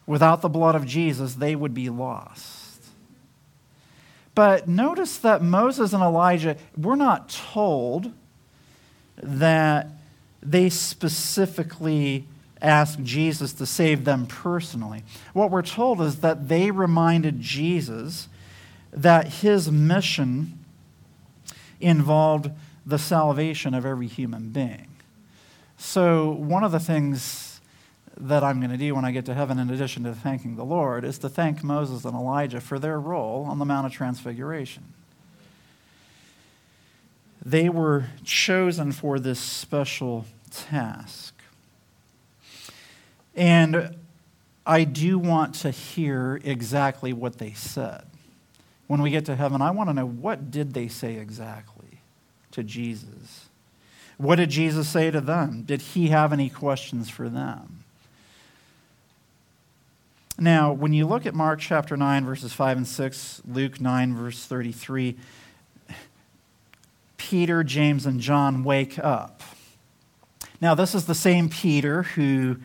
Without 0.07 0.41
the 0.41 0.49
blood 0.49 0.73
of 0.73 0.87
Jesus, 0.87 1.35
they 1.35 1.55
would 1.55 1.75
be 1.75 1.91
lost. 1.91 2.81
But 4.33 4.67
notice 4.67 5.15
that 5.19 5.43
Moses 5.43 5.93
and 5.93 6.01
Elijah, 6.01 6.57
we're 6.75 6.95
not 6.95 7.29
told 7.29 8.11
that 9.21 9.89
they 10.41 10.71
specifically 10.71 12.25
asked 12.61 13.03
Jesus 13.03 13.53
to 13.53 13.65
save 13.65 14.05
them 14.05 14.25
personally. 14.25 15.03
What 15.33 15.51
we're 15.51 15.61
told 15.61 16.01
is 16.01 16.17
that 16.21 16.47
they 16.47 16.71
reminded 16.71 17.39
Jesus 17.39 18.27
that 18.91 19.27
his 19.27 19.71
mission 19.71 20.63
involved 21.79 22.51
the 22.85 22.97
salvation 22.97 23.73
of 23.73 23.85
every 23.85 24.07
human 24.07 24.49
being. 24.49 24.87
So, 25.77 26.31
one 26.31 26.63
of 26.63 26.71
the 26.71 26.79
things 26.79 27.61
that 28.19 28.43
I'm 28.43 28.59
going 28.59 28.71
to 28.71 28.77
do 28.77 28.95
when 28.95 29.05
I 29.05 29.11
get 29.11 29.25
to 29.25 29.33
heaven, 29.33 29.59
in 29.59 29.69
addition 29.69 30.03
to 30.05 30.13
thanking 30.13 30.55
the 30.55 30.65
Lord, 30.65 31.05
is 31.05 31.19
to 31.19 31.29
thank 31.29 31.63
Moses 31.63 32.03
and 32.03 32.15
Elijah 32.15 32.59
for 32.59 32.79
their 32.79 32.99
role 32.99 33.45
on 33.47 33.59
the 33.59 33.65
Mount 33.65 33.85
of 33.85 33.91
Transfiguration. 33.93 34.83
They 37.45 37.69
were 37.69 38.07
chosen 38.23 38.91
for 38.91 39.19
this 39.19 39.39
special 39.39 40.25
task. 40.49 41.36
And 43.37 43.95
I 44.65 44.83
do 44.83 45.19
want 45.19 45.55
to 45.55 45.71
hear 45.71 46.41
exactly 46.43 47.13
what 47.13 47.37
they 47.37 47.53
said. 47.53 48.03
When 48.87 49.01
we 49.01 49.11
get 49.11 49.25
to 49.25 49.35
heaven, 49.35 49.61
I 49.61 49.71
want 49.71 49.89
to 49.89 49.93
know 49.93 50.07
what 50.07 50.49
did 50.49 50.73
they 50.73 50.87
say 50.87 51.15
exactly 51.15 52.01
to 52.51 52.63
Jesus? 52.63 53.47
What 54.17 54.37
did 54.37 54.49
Jesus 54.49 54.89
say 54.89 55.11
to 55.11 55.21
them? 55.21 55.61
Did 55.61 55.81
he 55.81 56.07
have 56.07 56.33
any 56.33 56.49
questions 56.49 57.09
for 57.09 57.29
them? 57.29 57.83
Now, 60.39 60.71
when 60.73 60.93
you 60.93 61.05
look 61.05 61.25
at 61.25 61.35
Mark 61.35 61.59
chapter 61.59 61.95
9, 61.95 62.25
verses 62.25 62.53
5 62.53 62.77
and 62.77 62.87
6, 62.87 63.41
Luke 63.47 63.79
9, 63.79 64.15
verse 64.15 64.45
33, 64.45 65.17
Peter, 67.17 67.63
James, 67.63 68.05
and 68.05 68.19
John 68.19 68.63
wake 68.63 68.97
up. 68.99 69.41
Now, 70.61 70.73
this 70.73 70.95
is 70.95 71.05
the 71.05 71.15
same 71.15 71.49
Peter 71.49 72.03
who 72.03 72.57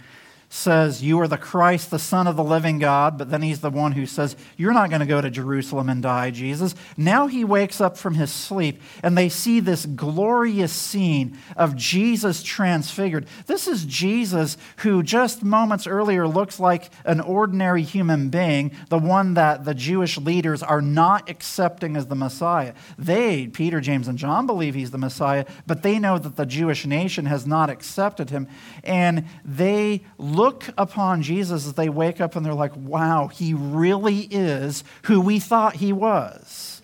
says, 0.53 1.03
You 1.03 1.19
are 1.21 1.29
the 1.29 1.39
Christ, 1.39 1.91
the 1.91 1.99
Son 1.99 2.27
of 2.27 2.37
the 2.37 2.45
living 2.45 2.79
God, 2.79 3.17
but 3.17 3.31
then 3.31 3.41
he's 3.41 3.61
the 3.61 3.71
one 3.71 3.93
who 3.93 4.05
says, 4.05 4.37
You're 4.59 4.75
not 4.75 4.91
going 4.91 5.01
to 5.01 5.07
go 5.07 5.21
to 5.21 5.31
Jerusalem 5.31 5.89
and 5.89 6.03
die, 6.03 6.31
Jesus. 6.31 6.75
Now 6.95 7.27
he 7.27 7.43
wakes 7.43 7.81
up 7.81 7.97
from 7.97 8.15
his 8.15 8.31
sleep, 8.31 8.83
and 9.03 9.17
they 9.17 9.31
see 9.31 9.61
this 9.61 9.87
glorious 9.87 10.73
scene 10.73 11.39
of 11.57 11.75
Jesus 11.75 12.43
transfigured. 12.43 13.27
This 13.47 13.67
is 13.67 13.87
Jesus 13.87 14.59
who 14.79 15.03
just 15.03 15.43
moments 15.43 15.87
earlier 15.87 16.29
looks 16.29 16.61
like 16.61 16.91
an 17.07 17.21
ordinary 17.21 17.83
human 17.83 18.29
being, 18.29 18.73
the 18.91 18.99
one 18.99 19.33
that 19.35 19.65
the 19.65 19.75
Jewish 19.75 20.19
leaders 20.19 20.63
are 20.63 20.83
not 20.83 21.31
accepting 21.31 21.97
as 21.97 22.09
the 22.09 22.15
Messiah. 22.15 22.75
They, 22.99 23.47
Peter, 23.47 23.81
James, 23.81 24.07
and 24.07 24.19
John, 24.19 24.47
believe 24.47 24.75
he's 24.75 24.91
the 24.91 24.99
Messiah, 24.99 25.47
but 25.67 25.83
they 25.83 25.99
know 25.99 26.19
that 26.19 26.37
the 26.37 26.45
Jewish 26.45 26.85
nation 26.85 27.25
has 27.25 27.47
not 27.47 27.71
accepted 27.71 28.29
him, 28.29 28.49
and 28.85 29.25
they 29.47 30.03
look 30.19 30.42
look 30.43 30.69
upon 30.77 31.23
Jesus 31.23 31.67
as 31.67 31.75
they 31.75 31.89
wake 31.89 32.21
up 32.21 32.35
and 32.35 32.45
they're 32.45 32.53
like, 32.53 32.75
wow, 32.77 33.29
he 33.29 33.55
really 33.55 34.21
is 34.31 34.83
who 35.05 35.21
we 35.21 35.39
thought 35.39 35.77
he 35.77 35.93
was. 35.93 36.83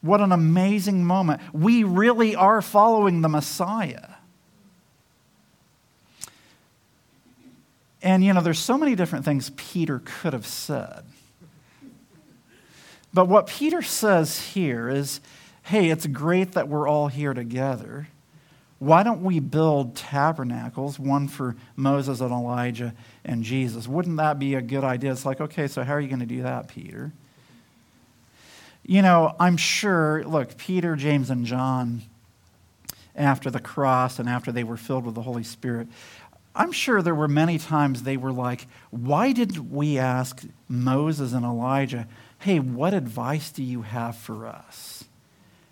What 0.00 0.20
an 0.20 0.32
amazing 0.32 1.04
moment. 1.04 1.40
We 1.52 1.84
really 1.84 2.34
are 2.34 2.60
following 2.60 3.20
the 3.20 3.28
Messiah. 3.28 4.08
And, 8.02 8.24
you 8.24 8.32
know, 8.32 8.40
there's 8.40 8.58
so 8.58 8.76
many 8.76 8.96
different 8.96 9.24
things 9.24 9.50
Peter 9.50 10.02
could 10.04 10.32
have 10.32 10.46
said. 10.46 11.04
But 13.14 13.28
what 13.28 13.46
Peter 13.46 13.80
says 13.82 14.40
here 14.40 14.88
is 14.88 15.20
hey, 15.64 15.90
it's 15.90 16.06
great 16.06 16.52
that 16.52 16.68
we're 16.68 16.88
all 16.88 17.06
here 17.06 17.32
together. 17.32 18.08
Why 18.82 19.04
don't 19.04 19.22
we 19.22 19.38
build 19.38 19.94
tabernacles, 19.94 20.98
one 20.98 21.28
for 21.28 21.54
Moses 21.76 22.20
and 22.20 22.32
Elijah 22.32 22.92
and 23.24 23.44
Jesus? 23.44 23.86
Wouldn't 23.86 24.16
that 24.16 24.40
be 24.40 24.56
a 24.56 24.60
good 24.60 24.82
idea? 24.82 25.12
It's 25.12 25.24
like, 25.24 25.40
okay, 25.40 25.68
so 25.68 25.84
how 25.84 25.92
are 25.92 26.00
you 26.00 26.08
going 26.08 26.18
to 26.18 26.26
do 26.26 26.42
that, 26.42 26.66
Peter? 26.66 27.12
You 28.84 29.02
know, 29.02 29.36
I'm 29.38 29.56
sure, 29.56 30.24
look, 30.24 30.56
Peter, 30.56 30.96
James, 30.96 31.30
and 31.30 31.46
John, 31.46 32.02
after 33.14 33.52
the 33.52 33.60
cross 33.60 34.18
and 34.18 34.28
after 34.28 34.50
they 34.50 34.64
were 34.64 34.76
filled 34.76 35.06
with 35.06 35.14
the 35.14 35.22
Holy 35.22 35.44
Spirit, 35.44 35.86
I'm 36.52 36.72
sure 36.72 37.02
there 37.02 37.14
were 37.14 37.28
many 37.28 37.58
times 37.58 38.02
they 38.02 38.16
were 38.16 38.32
like, 38.32 38.66
why 38.90 39.30
didn't 39.30 39.70
we 39.70 39.96
ask 39.96 40.42
Moses 40.68 41.32
and 41.32 41.44
Elijah, 41.44 42.08
hey, 42.40 42.58
what 42.58 42.94
advice 42.94 43.52
do 43.52 43.62
you 43.62 43.82
have 43.82 44.16
for 44.16 44.44
us? 44.44 45.01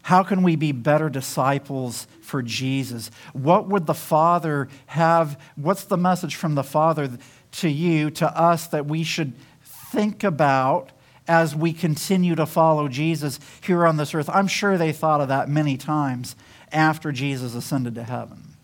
How 0.03 0.23
can 0.23 0.43
we 0.43 0.57
be 0.57 0.73
better 0.73 1.09
disciples 1.09 2.07
for 2.23 2.43
Jesus? 2.43 3.11
What 3.33 3.69
would 3.69 3.87
the 3.87 3.95
Father 3.95 4.69
have? 4.87 5.41
What's 5.57 5.85
the 5.85 5.97
message 5.97 6.35
from 6.35 6.55
the 6.55 6.65
Father 6.65 7.11
to 7.53 7.69
you, 7.69 8.11
to 8.13 8.39
us, 8.39 8.67
that 8.69 8.87
we 8.87 9.05
should 9.05 9.35
think 9.63 10.25
about 10.25 10.91
as 11.29 11.55
we 11.55 11.73
continue 11.73 12.35
to 12.35 12.47
follow 12.47 12.89
Jesus 12.89 13.39
here 13.63 13.87
on 13.87 13.97
this 13.99 14.15
earth? 14.15 14.31
I'm 14.31 14.49
sure 14.49 14.79
they 14.79 14.93
thought 14.93 15.21
of 15.21 15.29
that 15.29 15.49
many 15.49 15.77
times 15.77 16.35
after 16.73 17.13
Jesus 17.13 17.55
ascended 17.55 17.95
to 17.97 18.05
heaven. 18.05 18.55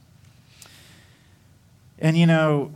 And 1.99 2.17
you 2.17 2.27
know, 2.27 2.73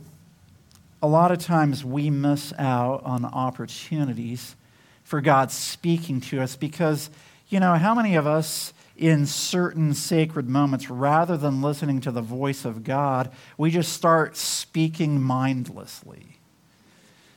a 1.01 1.07
lot 1.07 1.31
of 1.31 1.39
times 1.39 1.83
we 1.83 2.09
miss 2.09 2.53
out 2.59 3.03
on 3.03 3.25
opportunities 3.25 4.55
for 5.03 5.19
God 5.19 5.51
speaking 5.51 6.21
to 6.21 6.41
us 6.41 6.55
because, 6.55 7.09
you 7.51 7.59
know, 7.59 7.75
how 7.75 7.93
many 7.93 8.15
of 8.15 8.25
us 8.25 8.73
in 8.95 9.25
certain 9.25 9.93
sacred 9.93 10.47
moments, 10.47 10.89
rather 10.89 11.35
than 11.35 11.61
listening 11.61 12.01
to 12.01 12.11
the 12.11 12.21
voice 12.21 12.65
of 12.65 12.83
God, 12.83 13.31
we 13.57 13.69
just 13.69 13.93
start 13.93 14.37
speaking 14.37 15.21
mindlessly? 15.21 16.37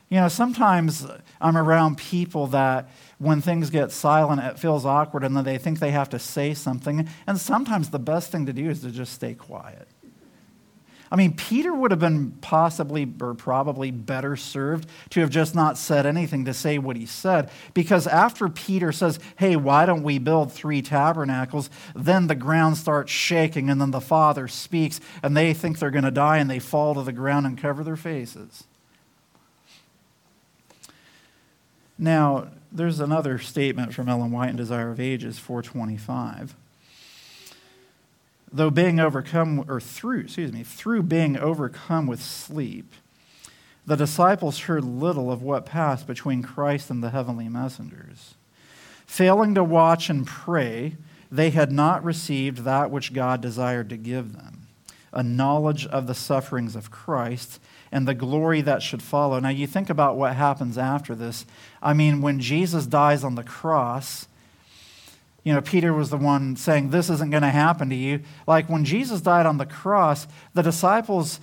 You 0.08 0.20
know, 0.20 0.28
sometimes 0.28 1.06
I'm 1.40 1.56
around 1.56 1.98
people 1.98 2.46
that 2.48 2.88
when 3.18 3.40
things 3.40 3.70
get 3.70 3.90
silent, 3.90 4.40
it 4.42 4.58
feels 4.58 4.84
awkward 4.84 5.24
and 5.24 5.36
then 5.36 5.44
they 5.44 5.58
think 5.58 5.80
they 5.80 5.90
have 5.90 6.10
to 6.10 6.18
say 6.18 6.54
something. 6.54 7.08
And 7.26 7.40
sometimes 7.40 7.90
the 7.90 7.98
best 7.98 8.30
thing 8.30 8.46
to 8.46 8.52
do 8.52 8.70
is 8.70 8.82
to 8.82 8.90
just 8.90 9.12
stay 9.12 9.34
quiet. 9.34 9.88
I 11.14 11.16
mean, 11.16 11.34
Peter 11.34 11.72
would 11.72 11.92
have 11.92 12.00
been 12.00 12.32
possibly 12.40 13.08
or 13.20 13.34
probably 13.34 13.92
better 13.92 14.34
served 14.34 14.88
to 15.10 15.20
have 15.20 15.30
just 15.30 15.54
not 15.54 15.78
said 15.78 16.06
anything 16.06 16.44
to 16.46 16.52
say 16.52 16.76
what 16.76 16.96
he 16.96 17.06
said. 17.06 17.52
Because 17.72 18.08
after 18.08 18.48
Peter 18.48 18.90
says, 18.90 19.20
Hey, 19.36 19.54
why 19.54 19.86
don't 19.86 20.02
we 20.02 20.18
build 20.18 20.52
three 20.52 20.82
tabernacles? 20.82 21.70
Then 21.94 22.26
the 22.26 22.34
ground 22.34 22.78
starts 22.78 23.12
shaking, 23.12 23.70
and 23.70 23.80
then 23.80 23.92
the 23.92 24.00
Father 24.00 24.48
speaks, 24.48 25.00
and 25.22 25.36
they 25.36 25.54
think 25.54 25.78
they're 25.78 25.92
going 25.92 26.02
to 26.02 26.10
die, 26.10 26.38
and 26.38 26.50
they 26.50 26.58
fall 26.58 26.94
to 26.94 27.02
the 27.02 27.12
ground 27.12 27.46
and 27.46 27.56
cover 27.56 27.84
their 27.84 27.94
faces. 27.94 28.64
Now, 31.96 32.48
there's 32.72 32.98
another 32.98 33.38
statement 33.38 33.94
from 33.94 34.08
Ellen 34.08 34.32
White 34.32 34.50
in 34.50 34.56
Desire 34.56 34.90
of 34.90 34.98
Ages 34.98 35.38
425 35.38 36.56
though 38.54 38.70
being 38.70 39.00
overcome, 39.00 39.64
or 39.68 39.80
through, 39.80 40.20
excuse 40.20 40.52
me, 40.52 40.62
through 40.62 41.02
being 41.02 41.36
overcome 41.36 42.06
with 42.06 42.22
sleep, 42.22 42.94
the 43.84 43.96
disciples 43.96 44.60
heard 44.60 44.84
little 44.84 45.30
of 45.30 45.42
what 45.42 45.66
passed 45.66 46.06
between 46.06 46.42
Christ 46.42 46.88
and 46.88 47.02
the 47.02 47.10
heavenly 47.10 47.48
messengers. 47.48 48.34
Failing 49.06 49.54
to 49.56 49.64
watch 49.64 50.08
and 50.08 50.26
pray, 50.26 50.96
they 51.30 51.50
had 51.50 51.72
not 51.72 52.04
received 52.04 52.58
that 52.58 52.90
which 52.90 53.12
God 53.12 53.40
desired 53.40 53.90
to 53.90 53.96
give 53.96 54.32
them 54.32 54.68
a 55.12 55.22
knowledge 55.22 55.86
of 55.86 56.06
the 56.06 56.14
sufferings 56.14 56.74
of 56.74 56.90
Christ 56.90 57.60
and 57.92 58.06
the 58.06 58.14
glory 58.14 58.60
that 58.62 58.82
should 58.82 59.02
follow. 59.02 59.38
Now, 59.38 59.50
you 59.50 59.66
think 59.66 59.88
about 59.88 60.16
what 60.16 60.34
happens 60.34 60.76
after 60.76 61.14
this. 61.14 61.46
I 61.80 61.92
mean, 61.92 62.20
when 62.20 62.40
Jesus 62.40 62.86
dies 62.86 63.22
on 63.22 63.36
the 63.36 63.44
cross, 63.44 64.26
you 65.44 65.52
know, 65.52 65.60
Peter 65.60 65.92
was 65.92 66.10
the 66.10 66.16
one 66.16 66.56
saying, 66.56 66.90
This 66.90 67.10
isn't 67.10 67.30
going 67.30 67.42
to 67.42 67.50
happen 67.50 67.90
to 67.90 67.96
you. 67.96 68.20
Like 68.46 68.68
when 68.68 68.84
Jesus 68.84 69.20
died 69.20 69.46
on 69.46 69.58
the 69.58 69.66
cross, 69.66 70.26
the 70.54 70.62
disciples 70.62 71.38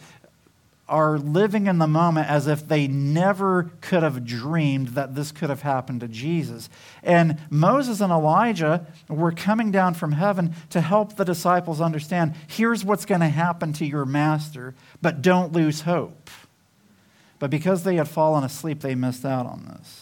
are 0.92 1.18
living 1.18 1.68
in 1.68 1.78
the 1.78 1.88
moment 1.88 2.30
as 2.30 2.48
if 2.48 2.68
they 2.68 2.86
never 2.86 3.72
could 3.80 4.04
have 4.04 4.26
dreamed 4.26 4.90
that 4.90 5.16
this 5.16 5.32
could 5.32 5.50
have 5.50 5.62
happened 5.62 6.02
to 6.02 6.08
Jesus. 6.08 6.70
And 7.02 7.40
Moses 7.50 8.02
and 8.02 8.12
Elijah 8.12 8.86
were 9.08 9.32
coming 9.32 9.72
down 9.72 9.94
from 9.94 10.12
heaven 10.12 10.54
to 10.72 10.82
help 10.82 11.16
the 11.16 11.24
disciples 11.24 11.80
understand 11.80 12.36
here's 12.48 12.84
what's 12.84 13.06
going 13.06 13.22
to 13.22 13.30
happen 13.30 13.72
to 13.74 13.86
your 13.86 14.06
master, 14.06 14.76
but 15.02 15.22
don't 15.22 15.54
lose 15.54 15.82
hope. 15.82 16.30
But 17.40 17.50
because 17.50 17.84
they 17.84 17.96
had 17.96 18.10
fallen 18.10 18.44
asleep, 18.44 18.82
they 18.82 18.94
missed 18.94 19.24
out 19.24 19.46
on 19.46 19.66
this. 19.66 20.01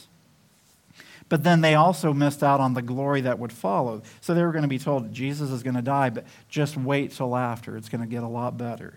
But 1.30 1.44
then 1.44 1.62
they 1.62 1.76
also 1.76 2.12
missed 2.12 2.44
out 2.44 2.60
on 2.60 2.74
the 2.74 2.82
glory 2.82 3.22
that 3.22 3.38
would 3.38 3.54
follow. 3.54 4.02
So 4.20 4.34
they 4.34 4.42
were 4.42 4.52
going 4.52 4.64
to 4.64 4.68
be 4.68 4.80
told, 4.80 5.14
Jesus 5.14 5.52
is 5.52 5.62
going 5.62 5.76
to 5.76 5.82
die, 5.82 6.10
but 6.10 6.26
just 6.50 6.76
wait 6.76 7.12
till 7.12 7.36
after. 7.36 7.78
It's 7.78 7.88
going 7.90 8.02
to 8.02 8.08
get 8.08 8.24
a 8.24 8.28
lot 8.28 8.58
better. 8.58 8.96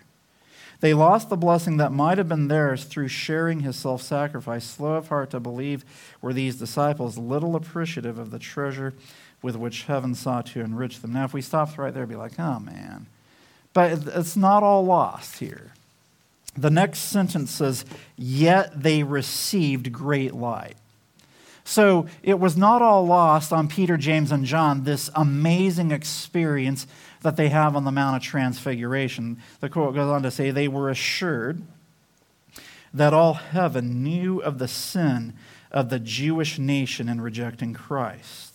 They 0.81 0.95
lost 0.95 1.29
the 1.29 1.37
blessing 1.37 1.77
that 1.77 1.93
might 1.93 2.19
have 2.19 2.29
been 2.29 2.49
theirs 2.49 2.85
through 2.85 3.09
sharing 3.09 3.61
his 3.61 3.77
self 3.77 4.03
sacrifice. 4.03 4.65
Slow 4.65 4.95
of 4.95 5.09
heart 5.09 5.31
to 5.31 5.39
believe 5.39 5.85
were 6.21 6.33
these 6.33 6.57
disciples, 6.57 7.17
little 7.17 7.55
appreciative 7.55 8.19
of 8.19 8.31
the 8.33 8.41
treasure 8.41 8.93
with 9.43 9.57
which 9.57 9.85
heaven 9.85 10.15
sought 10.15 10.47
to 10.47 10.61
enrich 10.61 11.01
them. 11.01 11.13
Now, 11.13 11.25
if 11.25 11.35
we 11.35 11.43
stopped 11.43 11.79
right 11.79 11.95
there, 11.95 12.07
be 12.07 12.17
like, 12.17 12.39
oh 12.39 12.59
man. 12.59 13.07
But 13.73 14.07
it's 14.09 14.37
not 14.37 14.63
all 14.63 14.85
lost 14.85 15.39
here. 15.39 15.73
The 16.57 16.71
next 16.71 16.99
sentence 16.99 17.51
says, 17.51 17.85
Yet 18.17 18.83
they 18.83 19.03
received 19.03 19.93
great 19.93 20.35
light. 20.35 20.77
So 21.65 22.07
it 22.23 22.39
was 22.39 22.57
not 22.57 22.83
all 22.83 23.07
lost 23.07 23.53
on 23.53 23.69
Peter, 23.69 23.97
James, 23.97 24.33
and 24.33 24.45
John, 24.45 24.85
this 24.85 25.11
amazing 25.15 25.91
experience 25.91 26.87
that 27.23 27.37
they 27.37 27.49
have 27.51 27.77
on 27.77 27.85
the 27.85 27.93
Mount 27.93 28.17
of 28.17 28.23
Transfiguration. 28.23 29.41
The 29.61 29.69
quote 29.69 29.95
goes 29.95 30.11
on 30.11 30.23
to 30.25 30.31
say, 30.31 30.51
They 30.51 30.69
were 30.69 30.91
assured 30.91 31.63
that 32.93 33.15
all 33.15 33.35
heaven 33.35 34.03
knew 34.03 34.41
of 34.41 34.59
the 34.59 34.69
sin 34.69 35.35
of 35.71 35.89
the 35.89 35.99
Jewish 35.99 36.59
nation 36.59 37.09
in 37.09 37.21
rejecting 37.21 37.73
Christ. 37.73 38.53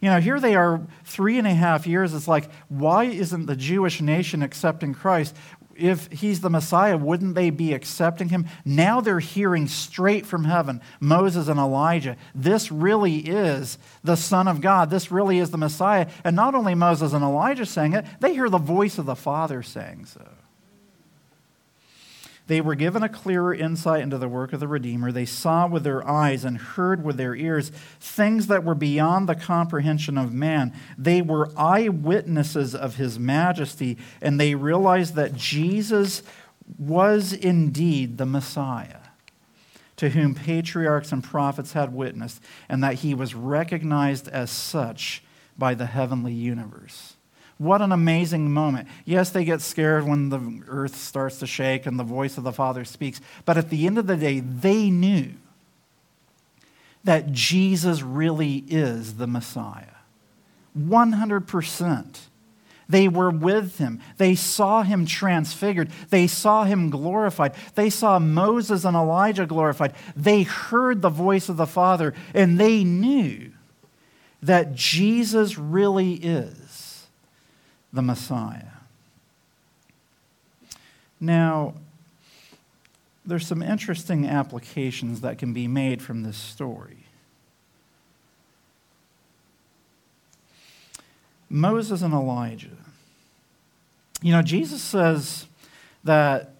You 0.00 0.10
know, 0.10 0.20
here 0.20 0.38
they 0.38 0.54
are 0.54 0.80
three 1.04 1.38
and 1.38 1.46
a 1.46 1.54
half 1.54 1.86
years. 1.86 2.14
It's 2.14 2.28
like, 2.28 2.48
why 2.68 3.04
isn't 3.04 3.46
the 3.46 3.56
Jewish 3.56 4.00
nation 4.00 4.42
accepting 4.42 4.94
Christ? 4.94 5.36
If 5.78 6.10
he's 6.12 6.40
the 6.40 6.50
Messiah, 6.50 6.96
wouldn't 6.96 7.34
they 7.34 7.50
be 7.50 7.72
accepting 7.72 8.28
him? 8.28 8.46
Now 8.64 9.00
they're 9.00 9.20
hearing 9.20 9.68
straight 9.68 10.26
from 10.26 10.44
heaven 10.44 10.80
Moses 11.00 11.48
and 11.48 11.58
Elijah. 11.58 12.16
This 12.34 12.70
really 12.70 13.18
is 13.18 13.78
the 14.02 14.16
Son 14.16 14.48
of 14.48 14.60
God. 14.60 14.90
This 14.90 15.10
really 15.10 15.38
is 15.38 15.50
the 15.50 15.58
Messiah. 15.58 16.08
And 16.24 16.36
not 16.36 16.54
only 16.54 16.74
Moses 16.74 17.12
and 17.12 17.24
Elijah 17.24 17.66
saying 17.66 17.94
it, 17.94 18.04
they 18.20 18.34
hear 18.34 18.48
the 18.48 18.58
voice 18.58 18.98
of 18.98 19.06
the 19.06 19.16
Father 19.16 19.62
saying 19.62 20.06
so. 20.06 20.26
They 22.48 22.62
were 22.62 22.74
given 22.74 23.02
a 23.02 23.10
clearer 23.10 23.54
insight 23.54 24.02
into 24.02 24.16
the 24.16 24.26
work 24.26 24.54
of 24.54 24.60
the 24.60 24.66
Redeemer. 24.66 25.12
They 25.12 25.26
saw 25.26 25.66
with 25.66 25.84
their 25.84 26.06
eyes 26.08 26.44
and 26.44 26.56
heard 26.56 27.04
with 27.04 27.18
their 27.18 27.34
ears 27.34 27.70
things 28.00 28.46
that 28.48 28.64
were 28.64 28.74
beyond 28.74 29.28
the 29.28 29.34
comprehension 29.34 30.16
of 30.16 30.32
man. 30.32 30.72
They 30.96 31.20
were 31.20 31.50
eyewitnesses 31.56 32.74
of 32.74 32.96
his 32.96 33.18
majesty, 33.18 33.98
and 34.22 34.40
they 34.40 34.54
realized 34.54 35.14
that 35.14 35.34
Jesus 35.34 36.22
was 36.78 37.34
indeed 37.34 38.16
the 38.16 38.26
Messiah 38.26 39.00
to 39.96 40.10
whom 40.10 40.34
patriarchs 40.34 41.12
and 41.12 41.22
prophets 41.22 41.74
had 41.74 41.92
witnessed, 41.92 42.40
and 42.68 42.82
that 42.82 42.94
he 42.94 43.14
was 43.14 43.34
recognized 43.34 44.28
as 44.28 44.50
such 44.50 45.22
by 45.58 45.74
the 45.74 45.86
heavenly 45.86 46.32
universe. 46.32 47.17
What 47.58 47.82
an 47.82 47.90
amazing 47.90 48.52
moment. 48.52 48.88
Yes, 49.04 49.30
they 49.30 49.44
get 49.44 49.60
scared 49.60 50.06
when 50.06 50.28
the 50.28 50.62
earth 50.68 50.96
starts 50.96 51.40
to 51.40 51.46
shake 51.46 51.86
and 51.86 51.98
the 51.98 52.04
voice 52.04 52.38
of 52.38 52.44
the 52.44 52.52
Father 52.52 52.84
speaks, 52.84 53.20
but 53.44 53.58
at 53.58 53.68
the 53.68 53.86
end 53.86 53.98
of 53.98 54.06
the 54.06 54.16
day, 54.16 54.38
they 54.40 54.90
knew 54.90 55.34
that 57.02 57.32
Jesus 57.32 58.02
really 58.02 58.64
is 58.68 59.14
the 59.14 59.26
Messiah. 59.26 59.86
100%. 60.78 62.18
They 62.88 63.08
were 63.08 63.30
with 63.30 63.78
him. 63.78 64.00
They 64.16 64.34
saw 64.34 64.82
him 64.82 65.04
transfigured. 65.04 65.90
They 66.10 66.26
saw 66.26 66.64
him 66.64 66.90
glorified. 66.90 67.54
They 67.74 67.90
saw 67.90 68.18
Moses 68.18 68.84
and 68.84 68.96
Elijah 68.96 69.46
glorified. 69.46 69.94
They 70.16 70.44
heard 70.44 71.02
the 71.02 71.10
voice 71.10 71.48
of 71.48 71.56
the 71.56 71.66
Father, 71.66 72.14
and 72.32 72.58
they 72.58 72.84
knew 72.84 73.52
that 74.42 74.74
Jesus 74.74 75.58
really 75.58 76.14
is 76.14 76.67
the 77.92 78.02
Messiah. 78.02 78.78
Now, 81.20 81.74
there's 83.24 83.46
some 83.46 83.62
interesting 83.62 84.26
applications 84.26 85.20
that 85.20 85.38
can 85.38 85.52
be 85.52 85.68
made 85.68 86.00
from 86.00 86.22
this 86.22 86.36
story. 86.36 87.04
Moses 91.50 92.02
and 92.02 92.12
Elijah, 92.12 92.76
You 94.20 94.32
know, 94.32 94.42
Jesus 94.42 94.82
says 94.82 95.46
that 96.04 96.54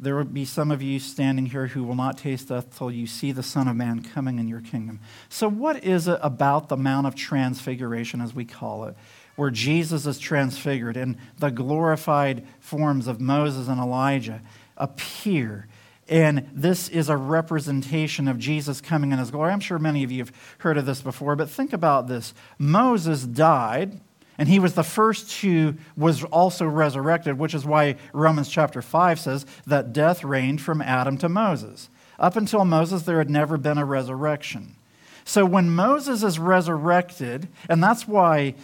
there 0.00 0.14
will 0.14 0.24
be 0.24 0.44
some 0.44 0.70
of 0.70 0.80
you 0.80 1.00
standing 1.00 1.46
here 1.46 1.68
who 1.68 1.82
will 1.82 1.94
not 1.94 2.18
taste 2.18 2.48
death 2.48 2.76
till 2.76 2.90
you 2.90 3.06
see 3.06 3.32
the 3.32 3.42
Son 3.42 3.66
of 3.66 3.76
Man 3.76 4.02
coming 4.02 4.38
in 4.38 4.48
your 4.48 4.60
kingdom. 4.60 5.00
So, 5.28 5.48
what 5.48 5.82
is 5.84 6.06
it 6.06 6.18
about 6.22 6.68
the 6.68 6.76
Mount 6.76 7.06
of 7.06 7.14
Transfiguration, 7.14 8.20
as 8.20 8.34
we 8.34 8.44
call 8.44 8.84
it, 8.84 8.96
where 9.38 9.50
Jesus 9.50 10.04
is 10.04 10.18
transfigured 10.18 10.96
and 10.96 11.16
the 11.38 11.50
glorified 11.50 12.46
forms 12.60 13.06
of 13.06 13.20
Moses 13.20 13.68
and 13.68 13.80
Elijah 13.80 14.42
appear? 14.76 15.68
And 16.08 16.48
this 16.52 16.88
is 16.88 17.08
a 17.08 17.16
representation 17.16 18.28
of 18.28 18.38
Jesus 18.38 18.80
coming 18.80 19.12
in 19.12 19.18
his 19.18 19.30
glory. 19.30 19.52
I'm 19.52 19.60
sure 19.60 19.78
many 19.78 20.04
of 20.04 20.10
you 20.10 20.20
have 20.20 20.32
heard 20.58 20.78
of 20.78 20.86
this 20.86 21.02
before, 21.02 21.36
but 21.36 21.50
think 21.50 21.72
about 21.72 22.08
this. 22.08 22.34
Moses 22.58 23.22
died 23.24 24.00
and 24.38 24.48
he 24.48 24.60
was 24.60 24.74
the 24.74 24.84
first 24.84 25.40
who 25.40 25.74
was 25.96 26.22
also 26.24 26.64
resurrected, 26.64 27.38
which 27.38 27.54
is 27.54 27.66
why 27.66 27.96
Romans 28.12 28.48
chapter 28.48 28.80
5 28.80 29.18
says 29.18 29.46
that 29.66 29.92
death 29.92 30.22
reigned 30.22 30.60
from 30.60 30.80
Adam 30.80 31.18
to 31.18 31.28
Moses. 31.28 31.90
Up 32.18 32.36
until 32.36 32.64
Moses, 32.64 33.02
there 33.02 33.18
had 33.18 33.30
never 33.30 33.56
been 33.56 33.78
a 33.78 33.84
resurrection. 33.84 34.76
So 35.24 35.44
when 35.44 35.70
Moses 35.70 36.22
is 36.22 36.38
resurrected, 36.38 37.48
and 37.68 37.82
that's 37.82 38.08
why 38.08 38.54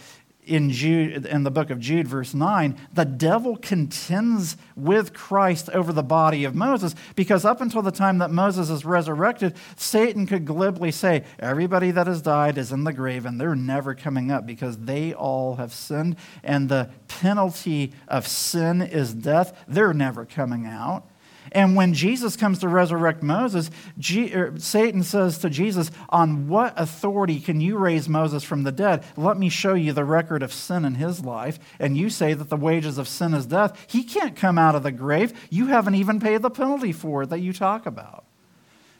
in, 0.45 0.69
Jude, 0.69 1.25
in 1.25 1.43
the 1.43 1.51
book 1.51 1.69
of 1.69 1.79
Jude, 1.79 2.07
verse 2.07 2.33
9, 2.33 2.79
the 2.93 3.05
devil 3.05 3.57
contends 3.57 4.57
with 4.75 5.13
Christ 5.13 5.69
over 5.71 5.91
the 5.91 6.03
body 6.03 6.43
of 6.43 6.55
Moses 6.55 6.95
because 7.15 7.45
up 7.45 7.61
until 7.61 7.81
the 7.81 7.91
time 7.91 8.19
that 8.19 8.31
Moses 8.31 8.69
is 8.69 8.85
resurrected, 8.85 9.55
Satan 9.75 10.25
could 10.25 10.45
glibly 10.45 10.91
say, 10.91 11.23
Everybody 11.39 11.91
that 11.91 12.07
has 12.07 12.21
died 12.21 12.57
is 12.57 12.71
in 12.71 12.83
the 12.83 12.93
grave 12.93 13.25
and 13.25 13.39
they're 13.39 13.55
never 13.55 13.95
coming 13.95 14.31
up 14.31 14.45
because 14.45 14.77
they 14.77 15.13
all 15.13 15.55
have 15.55 15.73
sinned, 15.73 16.15
and 16.43 16.69
the 16.69 16.89
penalty 17.07 17.93
of 18.07 18.27
sin 18.27 18.81
is 18.81 19.13
death. 19.13 19.63
They're 19.67 19.93
never 19.93 20.25
coming 20.25 20.65
out. 20.65 21.07
And 21.51 21.75
when 21.75 21.93
Jesus 21.93 22.35
comes 22.35 22.59
to 22.59 22.67
resurrect 22.67 23.21
Moses, 23.21 23.69
G- 23.97 24.33
er, 24.33 24.53
Satan 24.57 25.03
says 25.03 25.37
to 25.39 25.49
Jesus, 25.49 25.91
On 26.09 26.47
what 26.47 26.73
authority 26.75 27.39
can 27.39 27.61
you 27.61 27.77
raise 27.77 28.09
Moses 28.09 28.43
from 28.43 28.63
the 28.63 28.71
dead? 28.71 29.03
Let 29.15 29.37
me 29.37 29.49
show 29.49 29.73
you 29.73 29.93
the 29.93 30.03
record 30.03 30.43
of 30.43 30.53
sin 30.53 30.85
in 30.85 30.95
his 30.95 31.23
life. 31.23 31.59
And 31.79 31.97
you 31.97 32.09
say 32.09 32.33
that 32.33 32.49
the 32.49 32.57
wages 32.57 32.97
of 32.97 33.07
sin 33.07 33.33
is 33.33 33.45
death. 33.45 33.85
He 33.89 34.03
can't 34.03 34.35
come 34.35 34.57
out 34.57 34.75
of 34.75 34.83
the 34.83 34.91
grave. 34.91 35.33
You 35.49 35.67
haven't 35.67 35.95
even 35.95 36.19
paid 36.19 36.41
the 36.41 36.49
penalty 36.49 36.91
for 36.91 37.23
it 37.23 37.29
that 37.29 37.39
you 37.39 37.53
talk 37.53 37.85
about. 37.85 38.25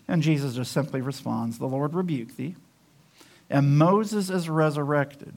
And 0.08 0.22
Jesus 0.22 0.56
just 0.56 0.72
simply 0.72 1.02
responds, 1.02 1.58
The 1.58 1.68
Lord 1.68 1.96
rebuke 1.96 2.36
thee. 2.36 2.56
And 3.50 3.78
Moses 3.78 4.30
is 4.30 4.50
resurrected. 4.50 5.34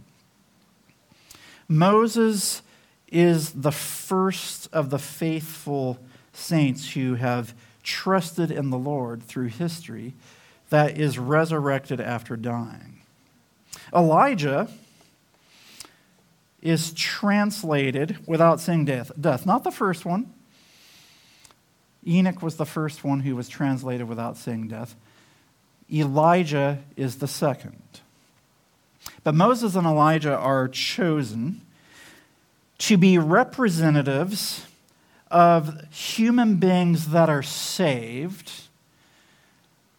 Moses 1.69 2.63
is 3.11 3.53
the 3.53 3.73
first 3.73 4.69
of 4.73 4.91
the 4.91 4.99
faithful 4.99 5.99
saints 6.39 6.93
who 6.93 7.15
have 7.15 7.55
trusted 7.83 8.51
in 8.51 8.71
the 8.71 8.79
Lord 8.79 9.23
through 9.23 9.49
history 9.49 10.15
that 10.71 10.99
is 10.99 11.19
resurrected 11.19 12.01
after 12.01 12.37
dying. 12.37 13.01
Elijah 13.95 14.69
is 16.61 16.93
translated 16.93 18.19
without 18.27 18.61
seeing 18.61 18.85
death. 18.85 19.11
death. 19.19 19.47
Not 19.47 19.65
the 19.65 19.71
first 19.71 20.05
one. 20.05 20.33
Enoch 22.07 22.43
was 22.43 22.57
the 22.57 22.67
first 22.67 23.05
one 23.05 23.21
who 23.21 23.37
was 23.37 23.49
translated 23.49 24.09
without 24.09 24.37
seeing 24.37 24.69
death. 24.69 24.95
Elijah 25.93 26.79
is 26.97 27.17
the 27.17 27.29
second. 27.29 27.83
But 29.25 29.35
Moses 29.35 29.75
and 29.75 29.87
Elijah 29.87 30.37
are 30.37 30.69
chosen 30.69 31.63
to 32.79 32.97
be 32.97 33.19
representatives 33.19 34.65
of 35.31 35.81
human 35.91 36.57
beings 36.57 37.09
that 37.09 37.29
are 37.29 37.43
saved 37.43 38.53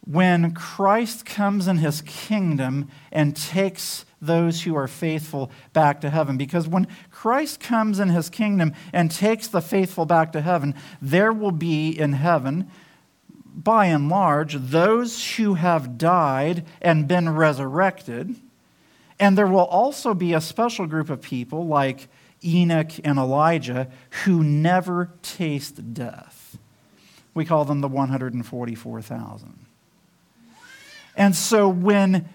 when 0.06 0.52
Christ 0.54 1.24
comes 1.24 1.68
in 1.68 1.78
his 1.78 2.02
kingdom 2.02 2.88
and 3.12 3.36
takes 3.36 4.04
those 4.20 4.62
who 4.62 4.74
are 4.76 4.88
faithful 4.88 5.50
back 5.72 6.00
to 6.00 6.10
heaven. 6.10 6.36
Because 6.36 6.66
when 6.66 6.86
Christ 7.10 7.60
comes 7.60 8.00
in 8.00 8.08
his 8.08 8.28
kingdom 8.28 8.74
and 8.92 9.10
takes 9.10 9.46
the 9.46 9.60
faithful 9.60 10.06
back 10.06 10.32
to 10.32 10.40
heaven, 10.40 10.74
there 11.00 11.32
will 11.32 11.52
be 11.52 11.90
in 11.90 12.14
heaven, 12.14 12.70
by 13.44 13.86
and 13.86 14.08
large, 14.08 14.54
those 14.54 15.36
who 15.36 15.54
have 15.54 15.98
died 15.98 16.64
and 16.80 17.08
been 17.08 17.28
resurrected. 17.28 18.36
And 19.18 19.36
there 19.36 19.46
will 19.46 19.66
also 19.66 20.14
be 20.14 20.32
a 20.32 20.40
special 20.40 20.86
group 20.86 21.10
of 21.10 21.20
people 21.20 21.66
like 21.66 22.08
Enoch, 22.44 22.92
and 23.04 23.18
Elijah 23.18 23.88
who 24.24 24.42
never 24.42 25.10
taste 25.22 25.94
death. 25.94 26.58
We 27.34 27.44
call 27.44 27.64
them 27.64 27.80
the 27.80 27.88
144,000. 27.88 29.66
And 31.16 31.36
so 31.36 31.68
when 31.68 32.28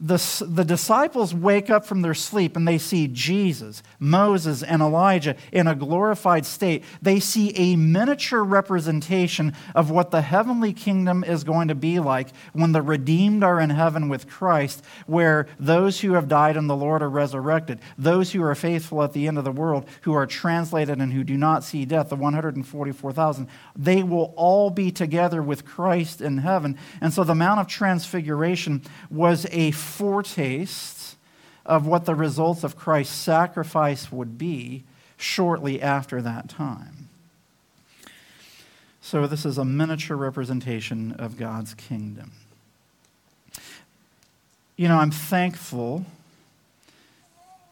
the, 0.00 0.46
the 0.48 0.64
disciples 0.64 1.34
wake 1.34 1.70
up 1.70 1.84
from 1.84 2.02
their 2.02 2.14
sleep 2.14 2.56
and 2.56 2.68
they 2.68 2.78
see 2.78 3.08
Jesus, 3.08 3.82
Moses, 3.98 4.62
and 4.62 4.80
Elijah 4.80 5.34
in 5.50 5.66
a 5.66 5.74
glorified 5.74 6.46
state. 6.46 6.84
They 7.02 7.18
see 7.18 7.52
a 7.56 7.74
miniature 7.74 8.44
representation 8.44 9.54
of 9.74 9.90
what 9.90 10.12
the 10.12 10.22
heavenly 10.22 10.72
kingdom 10.72 11.24
is 11.24 11.42
going 11.42 11.66
to 11.68 11.74
be 11.74 11.98
like 11.98 12.28
when 12.52 12.70
the 12.70 12.82
redeemed 12.82 13.42
are 13.42 13.60
in 13.60 13.70
heaven 13.70 14.08
with 14.08 14.28
Christ, 14.28 14.84
where 15.06 15.48
those 15.58 16.00
who 16.00 16.12
have 16.12 16.28
died 16.28 16.56
in 16.56 16.68
the 16.68 16.76
Lord 16.76 17.02
are 17.02 17.10
resurrected, 17.10 17.80
those 17.96 18.30
who 18.30 18.42
are 18.44 18.54
faithful 18.54 19.02
at 19.02 19.12
the 19.12 19.26
end 19.26 19.36
of 19.36 19.44
the 19.44 19.50
world, 19.50 19.88
who 20.02 20.14
are 20.14 20.26
translated 20.26 21.00
and 21.00 21.12
who 21.12 21.24
do 21.24 21.36
not 21.36 21.64
see 21.64 21.84
death, 21.84 22.08
the 22.08 22.16
144,000, 22.16 23.48
they 23.74 24.04
will 24.04 24.32
all 24.36 24.70
be 24.70 24.92
together 24.92 25.42
with 25.42 25.64
Christ 25.64 26.20
in 26.20 26.38
heaven. 26.38 26.78
And 27.00 27.12
so 27.12 27.24
the 27.24 27.34
Mount 27.34 27.58
of 27.58 27.66
Transfiguration 27.66 28.82
was 29.10 29.44
a 29.50 29.72
foretaste 29.88 31.16
of 31.66 31.86
what 31.86 32.04
the 32.04 32.14
results 32.14 32.64
of 32.64 32.76
Christ's 32.76 33.14
sacrifice 33.14 34.10
would 34.12 34.38
be 34.38 34.84
shortly 35.16 35.82
after 35.82 36.22
that 36.22 36.48
time. 36.48 37.08
So, 39.00 39.26
this 39.26 39.46
is 39.46 39.58
a 39.58 39.64
miniature 39.64 40.16
representation 40.16 41.12
of 41.12 41.38
God's 41.38 41.74
kingdom. 41.74 42.32
You 44.76 44.88
know, 44.88 44.98
I'm 44.98 45.10
thankful 45.10 46.04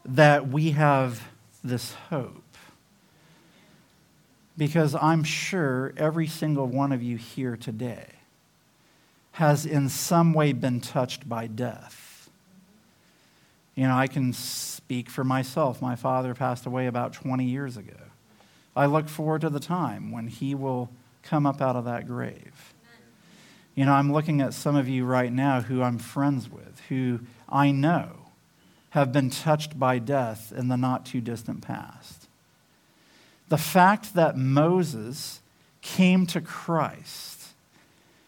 that 0.05 0.49
we 0.49 0.71
have 0.73 1.23
this 1.63 1.93
hope 2.11 2.43
because 4.57 4.95
I'm 4.95 5.25
sure 5.25 5.93
every 5.97 6.27
single 6.27 6.67
one 6.67 6.93
of 6.93 7.03
you 7.03 7.17
here 7.17 7.57
today 7.57 8.07
has 9.33 9.67
in 9.67 9.89
some 9.89 10.33
way 10.33 10.53
been 10.53 10.81
touched 10.81 11.29
by 11.29 11.47
death. 11.47 12.06
You 13.77 13.87
know, 13.87 13.97
I 13.97 14.07
can 14.07 14.33
speak 14.33 15.09
for 15.11 15.23
myself. 15.23 15.81
My 15.81 15.95
father 15.95 16.35
passed 16.35 16.67
away 16.67 16.87
about 16.87 17.13
20 17.13 17.45
years 17.45 17.77
ago. 17.77 17.93
I 18.75 18.87
look 18.87 19.09
forward 19.09 19.43
to 19.43 19.51
the 19.51 19.61
time 19.61 20.11
when 20.11 20.27
he 20.27 20.55
will 20.55 20.91
come 21.23 21.47
up 21.47 21.61
out 21.61 21.77
of 21.77 21.85
that 21.85 22.07
grave. 22.09 22.75
You 23.75 23.85
know, 23.85 23.93
I'm 23.93 24.13
looking 24.13 24.41
at 24.41 24.55
some 24.55 24.75
of 24.75 24.89
you 24.89 25.05
right 25.05 25.31
now 25.31 25.61
who 25.61 25.83
I'm 25.83 25.99
friends 25.99 26.51
with, 26.51 26.81
who 26.89 27.21
I 27.49 27.71
know 27.71 28.09
have 28.91 29.13
been 29.13 29.29
touched 29.29 29.79
by 29.79 29.99
death 29.99 30.53
in 30.57 30.69
the 30.69 30.77
not 30.77 31.05
too 31.05 31.21
distant 31.21 31.61
past. 31.61 32.27
The 33.51 33.59
fact 33.59 34.15
that 34.15 34.39
Moses 34.39 35.41
came 35.83 36.27
to 36.29 36.41
Christ 36.41 37.49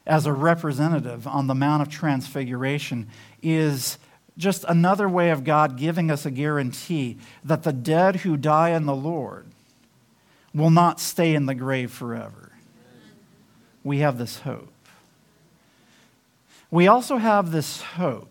as 0.07 0.27
a 0.27 0.33
representative 0.33 1.27
on 1.27 1.47
the 1.47 1.55
Mount 1.55 1.83
of 1.83 1.89
Transfiguration 1.89 3.09
is 3.43 3.97
just 4.39 4.65
another 4.69 5.09
way 5.09 5.31
of 5.31 5.45
God 5.45 5.77
giving 5.77 6.11
us 6.11 6.25
a 6.25 6.31
guarantee 6.31 7.19
that 7.45 7.65
the 7.65 7.73
dead 7.73 8.17
who 8.17 8.37
die 8.37 8.71
in 8.71 8.87
the 8.87 8.95
Lord 8.95 9.47
will 10.55 10.71
not 10.71 11.01
stay 11.01 11.35
in 11.35 11.47
the 11.47 11.55
grave 11.55 11.91
forever. 11.91 12.53
We 13.85 13.99
have 13.99 14.17
this 14.17 14.41
hope. 14.41 14.73
We 16.71 16.87
also 16.87 17.17
have 17.17 17.51
this 17.51 17.83
hope 17.83 18.31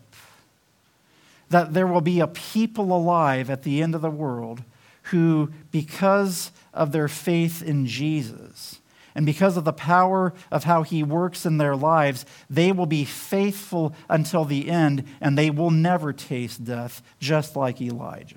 that 1.50 1.74
there 1.74 1.86
will 1.86 2.00
be 2.00 2.20
a 2.20 2.26
people 2.26 2.96
alive 2.96 3.50
at 3.50 3.62
the 3.62 3.82
end 3.82 3.94
of 3.94 4.02
the 4.02 4.10
world 4.10 4.62
who, 5.04 5.50
because 5.70 6.52
of 6.74 6.92
their 6.92 7.08
faith 7.08 7.62
in 7.62 7.86
Jesus, 7.86 8.80
and 9.18 9.26
because 9.26 9.56
of 9.56 9.64
the 9.64 9.72
power 9.72 10.32
of 10.48 10.62
how 10.62 10.84
he 10.84 11.02
works 11.02 11.44
in 11.44 11.58
their 11.58 11.74
lives, 11.74 12.24
they 12.48 12.70
will 12.70 12.86
be 12.86 13.04
faithful 13.04 13.92
until 14.08 14.44
the 14.44 14.70
end 14.70 15.08
and 15.20 15.36
they 15.36 15.50
will 15.50 15.72
never 15.72 16.12
taste 16.12 16.64
death, 16.64 17.02
just 17.18 17.56
like 17.56 17.80
Elijah. 17.80 18.36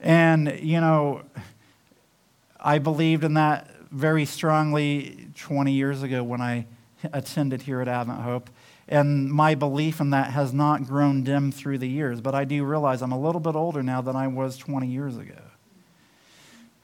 And, 0.00 0.60
you 0.60 0.82
know, 0.82 1.22
I 2.60 2.78
believed 2.78 3.24
in 3.24 3.32
that 3.34 3.70
very 3.90 4.26
strongly 4.26 5.28
20 5.38 5.72
years 5.72 6.02
ago 6.02 6.22
when 6.22 6.42
I 6.42 6.66
attended 7.10 7.62
here 7.62 7.80
at 7.80 7.88
Advent 7.88 8.20
Hope. 8.20 8.50
And 8.86 9.32
my 9.32 9.54
belief 9.54 9.98
in 9.98 10.10
that 10.10 10.32
has 10.32 10.52
not 10.52 10.84
grown 10.86 11.24
dim 11.24 11.52
through 11.52 11.78
the 11.78 11.88
years. 11.88 12.20
But 12.20 12.34
I 12.34 12.44
do 12.44 12.66
realize 12.66 13.00
I'm 13.00 13.12
a 13.12 13.18
little 13.18 13.40
bit 13.40 13.54
older 13.54 13.82
now 13.82 14.02
than 14.02 14.14
I 14.14 14.28
was 14.28 14.58
20 14.58 14.88
years 14.88 15.16
ago. 15.16 15.40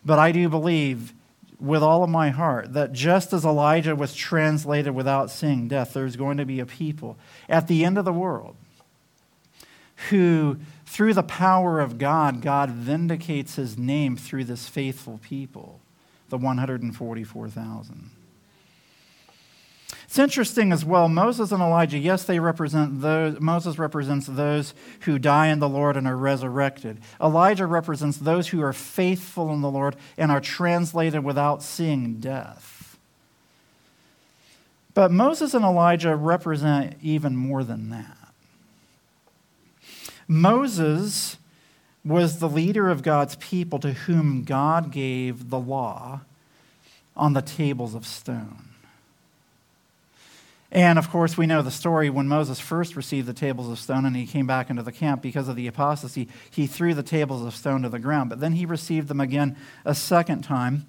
But 0.02 0.18
I 0.18 0.32
do 0.32 0.48
believe 0.48 1.12
with 1.60 1.82
all 1.82 2.04
of 2.04 2.10
my 2.10 2.30
heart 2.30 2.72
that 2.74 2.92
just 2.92 3.32
as 3.32 3.44
Elijah 3.44 3.96
was 3.96 4.14
translated 4.14 4.94
without 4.94 5.30
seeing 5.30 5.68
death, 5.68 5.92
there's 5.92 6.16
going 6.16 6.36
to 6.36 6.44
be 6.44 6.60
a 6.60 6.66
people 6.66 7.18
at 7.48 7.66
the 7.66 7.84
end 7.84 7.98
of 7.98 8.04
the 8.04 8.12
world 8.12 8.56
who, 10.10 10.58
through 10.86 11.14
the 11.14 11.22
power 11.22 11.80
of 11.80 11.98
God, 11.98 12.40
God 12.40 12.70
vindicates 12.70 13.56
his 13.56 13.76
name 13.76 14.16
through 14.16 14.44
this 14.44 14.68
faithful 14.68 15.18
people, 15.22 15.80
the 16.28 16.38
144,000. 16.38 18.10
It's 20.08 20.18
interesting 20.18 20.72
as 20.72 20.86
well. 20.86 21.06
Moses 21.06 21.52
and 21.52 21.62
Elijah, 21.62 21.98
yes, 21.98 22.24
they 22.24 22.40
represent 22.40 23.02
those. 23.02 23.38
Moses 23.40 23.78
represents 23.78 24.26
those 24.26 24.72
who 25.00 25.18
die 25.18 25.48
in 25.48 25.58
the 25.58 25.68
Lord 25.68 25.98
and 25.98 26.06
are 26.06 26.16
resurrected. 26.16 26.98
Elijah 27.20 27.66
represents 27.66 28.16
those 28.16 28.48
who 28.48 28.62
are 28.62 28.72
faithful 28.72 29.52
in 29.52 29.60
the 29.60 29.70
Lord 29.70 29.96
and 30.16 30.32
are 30.32 30.40
translated 30.40 31.22
without 31.22 31.62
seeing 31.62 32.20
death. 32.20 32.96
But 34.94 35.12
Moses 35.12 35.52
and 35.52 35.62
Elijah 35.62 36.16
represent 36.16 36.96
even 37.02 37.36
more 37.36 37.62
than 37.62 37.90
that. 37.90 38.16
Moses 40.26 41.36
was 42.02 42.38
the 42.38 42.48
leader 42.48 42.88
of 42.88 43.02
God's 43.02 43.36
people 43.36 43.78
to 43.80 43.92
whom 43.92 44.44
God 44.44 44.90
gave 44.90 45.50
the 45.50 45.58
law 45.58 46.22
on 47.14 47.34
the 47.34 47.42
tables 47.42 47.94
of 47.94 48.06
stone. 48.06 48.67
And 50.70 50.98
of 50.98 51.08
course, 51.08 51.38
we 51.38 51.46
know 51.46 51.62
the 51.62 51.70
story 51.70 52.10
when 52.10 52.28
Moses 52.28 52.60
first 52.60 52.94
received 52.94 53.26
the 53.26 53.32
tables 53.32 53.70
of 53.70 53.78
stone 53.78 54.04
and 54.04 54.14
he 54.14 54.26
came 54.26 54.46
back 54.46 54.68
into 54.68 54.82
the 54.82 54.92
camp 54.92 55.22
because 55.22 55.48
of 55.48 55.56
the 55.56 55.66
apostasy, 55.66 56.28
he 56.50 56.66
threw 56.66 56.92
the 56.92 57.02
tables 57.02 57.44
of 57.44 57.54
stone 57.54 57.82
to 57.82 57.88
the 57.88 57.98
ground. 57.98 58.28
But 58.28 58.40
then 58.40 58.52
he 58.52 58.66
received 58.66 59.08
them 59.08 59.20
again 59.20 59.56
a 59.86 59.94
second 59.94 60.42
time. 60.42 60.86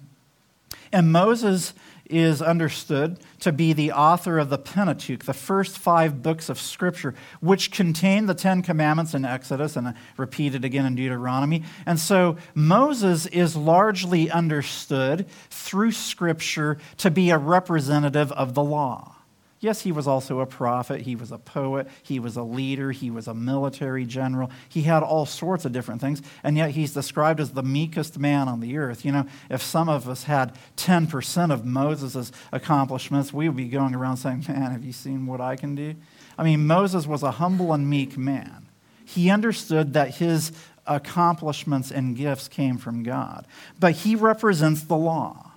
And 0.92 1.10
Moses 1.10 1.72
is 2.10 2.42
understood 2.42 3.18
to 3.38 3.52
be 3.52 3.72
the 3.72 3.92
author 3.92 4.38
of 4.38 4.50
the 4.50 4.58
Pentateuch, 4.58 5.24
the 5.24 5.32
first 5.32 5.78
five 5.78 6.22
books 6.22 6.48
of 6.48 6.60
Scripture, 6.60 7.14
which 7.40 7.70
contain 7.70 8.26
the 8.26 8.34
Ten 8.34 8.62
Commandments 8.62 9.14
in 9.14 9.24
Exodus 9.24 9.76
and 9.76 9.94
repeated 10.16 10.64
again 10.64 10.84
in 10.84 10.96
Deuteronomy. 10.96 11.62
And 11.86 11.98
so 11.98 12.36
Moses 12.54 13.26
is 13.26 13.56
largely 13.56 14.30
understood 14.30 15.26
through 15.48 15.92
Scripture 15.92 16.78
to 16.98 17.10
be 17.10 17.30
a 17.30 17.38
representative 17.38 18.32
of 18.32 18.54
the 18.54 18.64
law. 18.64 19.14
Yes, 19.62 19.82
he 19.82 19.92
was 19.92 20.06
also 20.06 20.40
a 20.40 20.46
prophet, 20.46 21.02
he 21.02 21.14
was 21.14 21.30
a 21.30 21.36
poet, 21.36 21.86
he 22.02 22.18
was 22.18 22.34
a 22.38 22.42
leader, 22.42 22.92
he 22.92 23.10
was 23.10 23.28
a 23.28 23.34
military 23.34 24.06
general. 24.06 24.50
He 24.70 24.82
had 24.82 25.02
all 25.02 25.26
sorts 25.26 25.66
of 25.66 25.72
different 25.72 26.00
things, 26.00 26.22
and 26.42 26.56
yet 26.56 26.70
he's 26.70 26.94
described 26.94 27.40
as 27.40 27.50
the 27.50 27.62
meekest 27.62 28.18
man 28.18 28.48
on 28.48 28.60
the 28.60 28.78
earth. 28.78 29.04
You 29.04 29.12
know, 29.12 29.26
if 29.50 29.60
some 29.60 29.90
of 29.90 30.08
us 30.08 30.24
had 30.24 30.54
10% 30.78 31.52
of 31.52 31.66
Moses' 31.66 32.32
accomplishments, 32.52 33.34
we 33.34 33.50
would 33.50 33.56
be 33.56 33.68
going 33.68 33.94
around 33.94 34.16
saying, 34.16 34.46
Man, 34.48 34.70
have 34.70 34.82
you 34.82 34.94
seen 34.94 35.26
what 35.26 35.42
I 35.42 35.56
can 35.56 35.74
do? 35.74 35.94
I 36.38 36.42
mean, 36.42 36.66
Moses 36.66 37.06
was 37.06 37.22
a 37.22 37.32
humble 37.32 37.74
and 37.74 37.88
meek 37.88 38.16
man. 38.16 38.66
He 39.04 39.28
understood 39.28 39.92
that 39.92 40.14
his 40.14 40.52
accomplishments 40.86 41.90
and 41.90 42.16
gifts 42.16 42.48
came 42.48 42.78
from 42.78 43.02
God, 43.02 43.46
but 43.78 43.92
he 43.92 44.14
represents 44.14 44.84
the 44.84 44.96
law. 44.96 45.50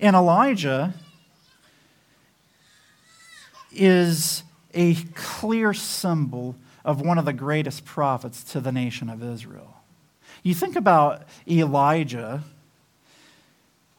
And 0.00 0.16
Elijah 0.16 0.94
is 3.72 4.42
a 4.74 4.94
clear 5.14 5.74
symbol 5.74 6.56
of 6.84 7.00
one 7.00 7.18
of 7.18 7.24
the 7.24 7.32
greatest 7.32 7.84
prophets 7.84 8.42
to 8.44 8.60
the 8.60 8.72
nation 8.72 9.10
of 9.10 9.22
Israel. 9.22 9.76
You 10.42 10.54
think 10.54 10.76
about 10.76 11.24
Elijah, 11.46 12.42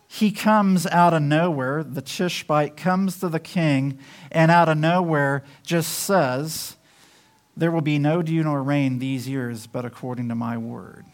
he 0.08 0.32
comes 0.32 0.86
out 0.88 1.14
of 1.14 1.22
nowhere, 1.22 1.84
the 1.84 2.02
Tishbite 2.02 2.76
comes 2.76 3.20
to 3.20 3.30
the 3.30 3.40
king, 3.40 4.00
and 4.32 4.52
out 4.52 4.68
of 4.68 4.78
nowhere 4.78 5.44
just 5.64 5.92
says, 6.00 6.76
There 7.56 7.72
will 7.72 7.82
be 7.82 8.00
no 8.00 8.22
dew 8.22 8.44
nor 8.44 8.62
rain 8.64 9.00
these 9.00 9.28
years, 9.28 9.68
but 9.68 9.86
according 9.86 10.30
to 10.30 10.36
my 10.36 10.58
word. 10.58 11.06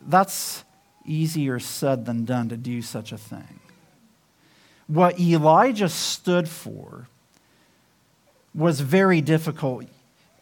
That's 0.00 0.64
easier 1.04 1.58
said 1.58 2.04
than 2.04 2.24
done 2.24 2.48
to 2.48 2.56
do 2.56 2.82
such 2.82 3.12
a 3.12 3.18
thing. 3.18 3.60
What 4.86 5.18
Elijah 5.18 5.88
stood 5.88 6.48
for 6.48 7.08
was 8.54 8.80
very 8.80 9.20
difficult. 9.20 9.84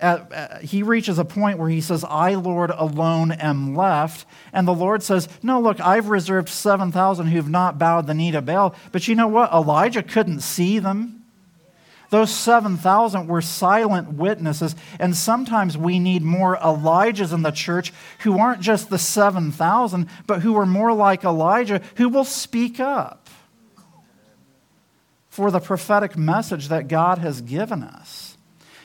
At, 0.00 0.32
uh, 0.32 0.58
he 0.58 0.82
reaches 0.82 1.18
a 1.18 1.24
point 1.24 1.58
where 1.58 1.68
he 1.68 1.80
says, 1.80 2.04
I, 2.04 2.34
Lord, 2.34 2.70
alone 2.70 3.32
am 3.32 3.74
left. 3.74 4.26
And 4.52 4.68
the 4.68 4.74
Lord 4.74 5.02
says, 5.02 5.28
No, 5.42 5.60
look, 5.60 5.80
I've 5.80 6.08
reserved 6.08 6.48
7,000 6.48 7.28
who've 7.28 7.48
not 7.48 7.78
bowed 7.78 8.06
the 8.06 8.14
knee 8.14 8.32
to 8.32 8.42
Baal. 8.42 8.74
But 8.92 9.08
you 9.08 9.14
know 9.14 9.28
what? 9.28 9.52
Elijah 9.52 10.02
couldn't 10.02 10.40
see 10.40 10.78
them. 10.78 11.22
Those 12.10 12.30
7,000 12.30 13.26
were 13.26 13.40
silent 13.40 14.12
witnesses. 14.12 14.76
And 15.00 15.16
sometimes 15.16 15.78
we 15.78 15.98
need 15.98 16.22
more 16.22 16.56
Elijahs 16.58 17.32
in 17.32 17.42
the 17.42 17.50
church 17.50 17.92
who 18.20 18.38
aren't 18.38 18.60
just 18.60 18.90
the 18.90 18.98
7,000, 18.98 20.08
but 20.26 20.42
who 20.42 20.56
are 20.56 20.66
more 20.66 20.92
like 20.92 21.24
Elijah, 21.24 21.80
who 21.96 22.08
will 22.08 22.24
speak 22.24 22.78
up 22.78 23.24
for 25.34 25.50
the 25.50 25.58
prophetic 25.58 26.16
message 26.16 26.68
that 26.68 26.86
God 26.86 27.18
has 27.18 27.40
given 27.40 27.82
us. 27.82 28.36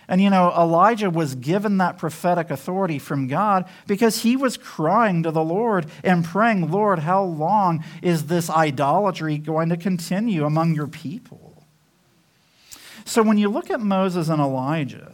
And 0.07 0.19
you 0.19 0.31
know, 0.31 0.51
Elijah 0.57 1.11
was 1.11 1.35
given 1.35 1.77
that 1.77 1.99
prophetic 1.99 2.49
authority 2.49 2.97
from 2.97 3.27
God 3.27 3.69
because 3.85 4.23
he 4.23 4.35
was 4.35 4.57
crying 4.57 5.21
to 5.21 5.29
the 5.29 5.43
Lord 5.43 5.85
and 6.03 6.25
praying, 6.25 6.71
Lord, 6.71 6.97
how 6.97 7.23
long 7.23 7.83
is 8.01 8.25
this 8.25 8.49
idolatry 8.49 9.37
going 9.37 9.69
to 9.69 9.77
continue 9.77 10.43
among 10.43 10.73
your 10.73 10.87
people? 10.87 11.63
So 13.05 13.21
when 13.21 13.37
you 13.37 13.47
look 13.49 13.69
at 13.69 13.79
Moses 13.79 14.27
and 14.27 14.41
Elijah, 14.41 15.13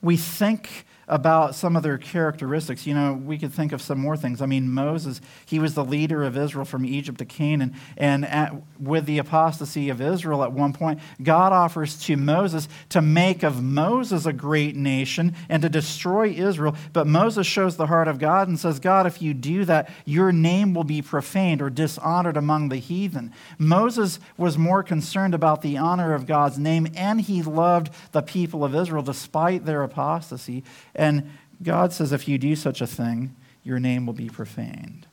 we 0.00 0.16
think 0.16 0.86
about 1.12 1.54
some 1.54 1.76
of 1.76 1.82
their 1.82 1.98
characteristics. 1.98 2.86
You 2.86 2.94
know, 2.94 3.12
we 3.12 3.36
could 3.36 3.52
think 3.52 3.72
of 3.72 3.82
some 3.82 3.98
more 3.98 4.16
things. 4.16 4.40
I 4.40 4.46
mean, 4.46 4.72
Moses, 4.72 5.20
he 5.44 5.58
was 5.58 5.74
the 5.74 5.84
leader 5.84 6.24
of 6.24 6.38
Israel 6.38 6.64
from 6.64 6.86
Egypt 6.86 7.18
to 7.18 7.26
Canaan. 7.26 7.74
And 7.98 8.24
at, 8.24 8.54
with 8.80 9.04
the 9.04 9.18
apostasy 9.18 9.90
of 9.90 10.00
Israel 10.00 10.42
at 10.42 10.52
one 10.52 10.72
point, 10.72 11.00
God 11.22 11.52
offers 11.52 11.98
to 12.04 12.16
Moses 12.16 12.66
to 12.88 13.02
make 13.02 13.42
of 13.42 13.62
Moses 13.62 14.24
a 14.24 14.32
great 14.32 14.74
nation 14.74 15.34
and 15.50 15.60
to 15.60 15.68
destroy 15.68 16.30
Israel. 16.30 16.74
But 16.94 17.06
Moses 17.06 17.46
shows 17.46 17.76
the 17.76 17.88
heart 17.88 18.08
of 18.08 18.18
God 18.18 18.48
and 18.48 18.58
says, 18.58 18.80
God, 18.80 19.06
if 19.06 19.20
you 19.20 19.34
do 19.34 19.66
that, 19.66 19.90
your 20.06 20.32
name 20.32 20.72
will 20.72 20.82
be 20.82 21.02
profaned 21.02 21.60
or 21.60 21.68
dishonored 21.68 22.38
among 22.38 22.70
the 22.70 22.76
heathen. 22.76 23.32
Moses 23.58 24.18
was 24.38 24.56
more 24.56 24.82
concerned 24.82 25.34
about 25.34 25.60
the 25.60 25.76
honor 25.76 26.14
of 26.14 26.26
God's 26.26 26.58
name, 26.58 26.88
and 26.96 27.20
he 27.20 27.42
loved 27.42 27.90
the 28.12 28.22
people 28.22 28.64
of 28.64 28.74
Israel 28.74 29.02
despite 29.02 29.66
their 29.66 29.82
apostasy. 29.82 30.64
And 31.02 31.32
God 31.60 31.92
says, 31.92 32.12
if 32.12 32.28
you 32.28 32.38
do 32.38 32.54
such 32.54 32.80
a 32.80 32.86
thing, 32.86 33.34
your 33.64 33.80
name 33.80 34.06
will 34.06 34.12
be 34.14 34.28
profaned. 34.28 35.06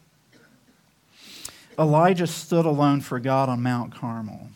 Elijah 1.79 2.27
stood 2.27 2.65
alone 2.65 3.01
for 3.01 3.19
God 3.19 3.49
on 3.49 3.63
Mount 3.63 3.95
Carmel. 3.95 4.49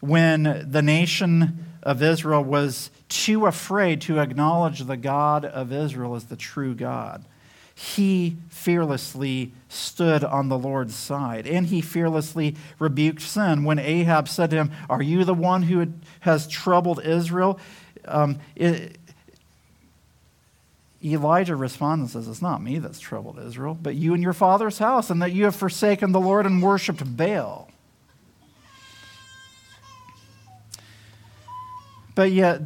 When 0.00 0.66
the 0.68 0.82
nation 0.82 1.64
of 1.82 2.02
Israel 2.02 2.44
was 2.44 2.90
too 3.08 3.46
afraid 3.46 4.02
to 4.02 4.18
acknowledge 4.18 4.80
the 4.80 4.98
God 4.98 5.46
of 5.46 5.72
Israel 5.72 6.16
as 6.16 6.24
the 6.24 6.36
true 6.36 6.74
God, 6.74 7.24
he 7.74 8.36
fearlessly 8.50 9.52
stood 9.70 10.22
on 10.22 10.50
the 10.50 10.58
Lord's 10.58 10.94
side. 10.94 11.46
And 11.46 11.66
he 11.66 11.80
fearlessly 11.80 12.56
rebuked 12.78 13.22
sin. 13.22 13.64
When 13.64 13.78
Ahab 13.78 14.28
said 14.28 14.50
to 14.50 14.56
him, 14.56 14.70
Are 14.90 15.02
you 15.02 15.24
the 15.24 15.32
one 15.32 15.62
who 15.62 15.94
has 16.20 16.46
troubled 16.46 17.02
Israel? 17.02 17.58
Um, 18.04 18.38
it, 18.54 18.98
Elijah 21.04 21.54
responds 21.54 22.00
and 22.02 22.10
says, 22.10 22.30
It's 22.30 22.40
not 22.40 22.62
me 22.62 22.78
that's 22.78 22.98
troubled 22.98 23.38
Israel, 23.38 23.76
but 23.80 23.94
you 23.94 24.14
and 24.14 24.22
your 24.22 24.32
father's 24.32 24.78
house, 24.78 25.10
and 25.10 25.20
that 25.20 25.32
you 25.32 25.44
have 25.44 25.54
forsaken 25.54 26.12
the 26.12 26.20
Lord 26.20 26.46
and 26.46 26.62
worshiped 26.62 27.16
Baal. 27.16 27.70
But 32.14 32.30
yet, 32.30 32.62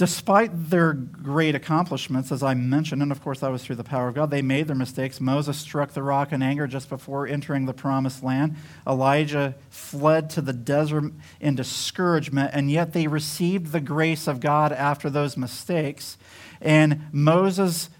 despite 0.00 0.70
their 0.70 0.94
great 0.94 1.54
accomplishments, 1.54 2.32
as 2.32 2.42
I 2.42 2.54
mentioned, 2.54 3.02
and 3.02 3.12
of 3.12 3.20
course 3.20 3.40
that 3.40 3.52
was 3.52 3.62
through 3.62 3.76
the 3.76 3.84
power 3.84 4.08
of 4.08 4.14
God, 4.14 4.30
they 4.30 4.40
made 4.40 4.66
their 4.66 4.74
mistakes. 4.74 5.20
Moses 5.20 5.58
struck 5.58 5.92
the 5.92 6.02
rock 6.02 6.32
in 6.32 6.40
anger 6.42 6.66
just 6.66 6.88
before 6.88 7.26
entering 7.26 7.66
the 7.66 7.74
promised 7.74 8.22
land. 8.22 8.56
Elijah 8.86 9.56
fled 9.68 10.30
to 10.30 10.40
the 10.40 10.54
desert 10.54 11.12
in 11.38 11.54
discouragement, 11.54 12.50
and 12.54 12.70
yet 12.70 12.94
they 12.94 13.08
received 13.08 13.72
the 13.72 13.80
grace 13.80 14.26
of 14.26 14.40
God 14.40 14.72
after 14.72 15.10
those 15.10 15.36
mistakes. 15.36 16.16
And 16.62 17.02
Moses 17.12 17.90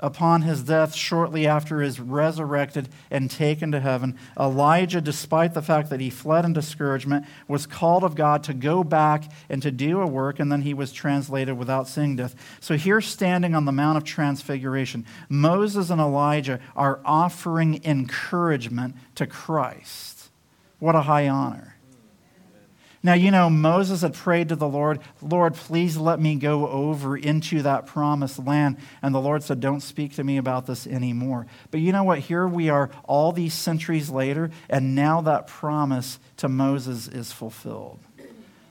upon 0.00 0.42
his 0.42 0.62
death 0.62 0.94
shortly 0.94 1.46
after 1.46 1.82
is 1.82 1.98
resurrected 2.00 2.88
and 3.10 3.30
taken 3.30 3.72
to 3.72 3.80
heaven. 3.80 4.18
Elijah, 4.38 5.00
despite 5.00 5.54
the 5.54 5.62
fact 5.62 5.90
that 5.90 6.00
he 6.00 6.10
fled 6.10 6.44
in 6.44 6.52
discouragement, 6.52 7.24
was 7.48 7.66
called 7.66 8.04
of 8.04 8.14
God 8.14 8.42
to 8.44 8.54
go 8.54 8.84
back 8.84 9.30
and 9.48 9.62
to 9.62 9.70
do 9.70 10.00
a 10.00 10.06
work, 10.06 10.38
and 10.38 10.50
then 10.50 10.62
he 10.62 10.74
was 10.74 10.92
translated 10.92 11.56
without 11.56 11.88
seeing 11.88 12.16
death. 12.16 12.34
So 12.60 12.76
here, 12.76 13.00
standing 13.00 13.54
on 13.54 13.64
the 13.64 13.72
Mount 13.72 13.96
of 13.96 14.04
Transfiguration, 14.04 15.06
Moses 15.28 15.90
and 15.90 16.00
Elijah 16.00 16.60
are 16.74 17.00
offering 17.04 17.80
encouragement 17.84 18.96
to 19.14 19.26
Christ. 19.26 20.30
What 20.78 20.94
a 20.94 21.02
high 21.02 21.28
honor. 21.28 21.75
Now, 23.02 23.14
you 23.14 23.30
know, 23.30 23.48
Moses 23.48 24.02
had 24.02 24.14
prayed 24.14 24.48
to 24.48 24.56
the 24.56 24.68
Lord, 24.68 25.00
Lord, 25.22 25.54
please 25.54 25.96
let 25.96 26.18
me 26.18 26.34
go 26.36 26.66
over 26.68 27.16
into 27.16 27.62
that 27.62 27.86
promised 27.86 28.44
land. 28.44 28.78
And 29.02 29.14
the 29.14 29.20
Lord 29.20 29.42
said, 29.42 29.60
Don't 29.60 29.80
speak 29.80 30.14
to 30.16 30.24
me 30.24 30.38
about 30.38 30.66
this 30.66 30.86
anymore. 30.86 31.46
But 31.70 31.80
you 31.80 31.92
know 31.92 32.04
what? 32.04 32.20
Here 32.20 32.46
we 32.46 32.68
are 32.68 32.90
all 33.04 33.32
these 33.32 33.54
centuries 33.54 34.10
later, 34.10 34.50
and 34.68 34.94
now 34.94 35.20
that 35.20 35.46
promise 35.46 36.18
to 36.38 36.48
Moses 36.48 37.06
is 37.06 37.32
fulfilled. 37.32 38.00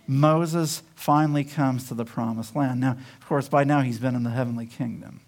Moses 0.07 0.83
finally 0.95 1.43
comes 1.43 1.87
to 1.87 1.93
the 1.93 2.05
promised 2.05 2.55
land. 2.55 2.79
Now, 2.79 2.91
of 2.91 3.27
course, 3.27 3.47
by 3.47 3.63
now 3.63 3.81
he's 3.81 3.99
been 3.99 4.15
in 4.15 4.23
the 4.23 4.29
heavenly 4.29 4.65
kingdom. 4.65 5.21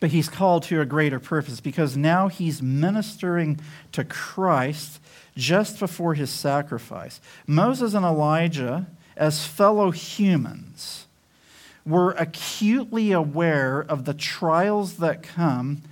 But 0.00 0.10
he's 0.10 0.28
called 0.28 0.64
to 0.64 0.80
a 0.80 0.86
greater 0.86 1.20
purpose 1.20 1.60
because 1.60 1.96
now 1.96 2.28
he's 2.28 2.60
ministering 2.60 3.60
to 3.92 4.04
Christ 4.04 5.00
just 5.36 5.78
before 5.78 6.14
his 6.14 6.30
sacrifice. 6.30 7.20
Moses 7.46 7.94
and 7.94 8.04
Elijah, 8.04 8.86
as 9.16 9.46
fellow 9.46 9.90
humans, 9.90 11.06
were 11.84 12.12
acutely 12.12 13.12
aware 13.12 13.80
of 13.80 14.04
the 14.04 14.14
trials 14.14 14.96
that 14.96 15.22
come 15.22 15.82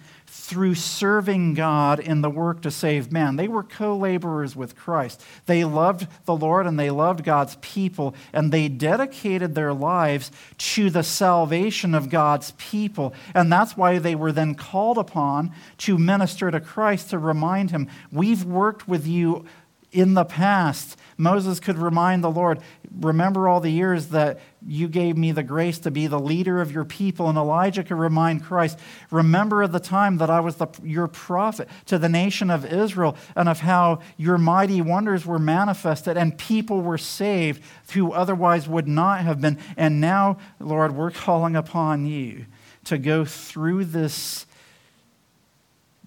through 0.42 0.74
serving 0.74 1.54
God 1.54 2.00
in 2.00 2.20
the 2.20 2.28
work 2.28 2.62
to 2.62 2.70
save 2.70 3.12
man. 3.12 3.36
They 3.36 3.46
were 3.46 3.62
co 3.62 3.96
laborers 3.96 4.56
with 4.56 4.74
Christ. 4.74 5.22
They 5.46 5.64
loved 5.64 6.08
the 6.24 6.34
Lord 6.34 6.66
and 6.66 6.76
they 6.76 6.90
loved 6.90 7.22
God's 7.22 7.56
people, 7.60 8.16
and 8.32 8.50
they 8.50 8.66
dedicated 8.66 9.54
their 9.54 9.72
lives 9.72 10.32
to 10.58 10.90
the 10.90 11.04
salvation 11.04 11.94
of 11.94 12.10
God's 12.10 12.50
people. 12.58 13.14
And 13.36 13.52
that's 13.52 13.76
why 13.76 13.98
they 13.98 14.16
were 14.16 14.32
then 14.32 14.56
called 14.56 14.98
upon 14.98 15.52
to 15.78 15.96
minister 15.96 16.50
to 16.50 16.58
Christ 16.58 17.10
to 17.10 17.18
remind 17.18 17.70
him, 17.70 17.88
We've 18.10 18.42
worked 18.42 18.88
with 18.88 19.06
you 19.06 19.44
in 19.92 20.14
the 20.14 20.24
past. 20.24 20.98
Moses 21.16 21.60
could 21.60 21.78
remind 21.78 22.24
the 22.24 22.30
Lord, 22.30 22.58
Remember 23.00 23.46
all 23.46 23.60
the 23.60 23.70
years 23.70 24.08
that 24.08 24.40
you 24.66 24.88
gave 24.88 25.16
me 25.16 25.32
the 25.32 25.42
grace 25.42 25.78
to 25.80 25.90
be 25.90 26.06
the 26.06 26.20
leader 26.20 26.60
of 26.60 26.72
your 26.72 26.84
people. 26.84 27.28
And 27.28 27.36
Elijah 27.36 27.82
could 27.82 27.98
remind 27.98 28.44
Christ, 28.44 28.78
Remember 29.10 29.62
of 29.62 29.72
the 29.72 29.80
time 29.80 30.18
that 30.18 30.30
I 30.30 30.40
was 30.40 30.56
the, 30.56 30.68
your 30.82 31.08
prophet 31.08 31.68
to 31.86 31.98
the 31.98 32.08
nation 32.08 32.50
of 32.50 32.64
Israel 32.64 33.16
and 33.34 33.48
of 33.48 33.60
how 33.60 34.00
your 34.16 34.38
mighty 34.38 34.80
wonders 34.80 35.26
were 35.26 35.38
manifested 35.38 36.16
and 36.16 36.36
people 36.38 36.80
were 36.80 36.98
saved 36.98 37.62
who 37.92 38.12
otherwise 38.12 38.68
would 38.68 38.88
not 38.88 39.20
have 39.20 39.40
been. 39.40 39.58
And 39.76 40.00
now, 40.00 40.38
Lord, 40.60 40.94
we're 40.94 41.10
calling 41.10 41.56
upon 41.56 42.06
you 42.06 42.46
to 42.84 42.98
go 42.98 43.24
through 43.24 43.86
this 43.86 44.46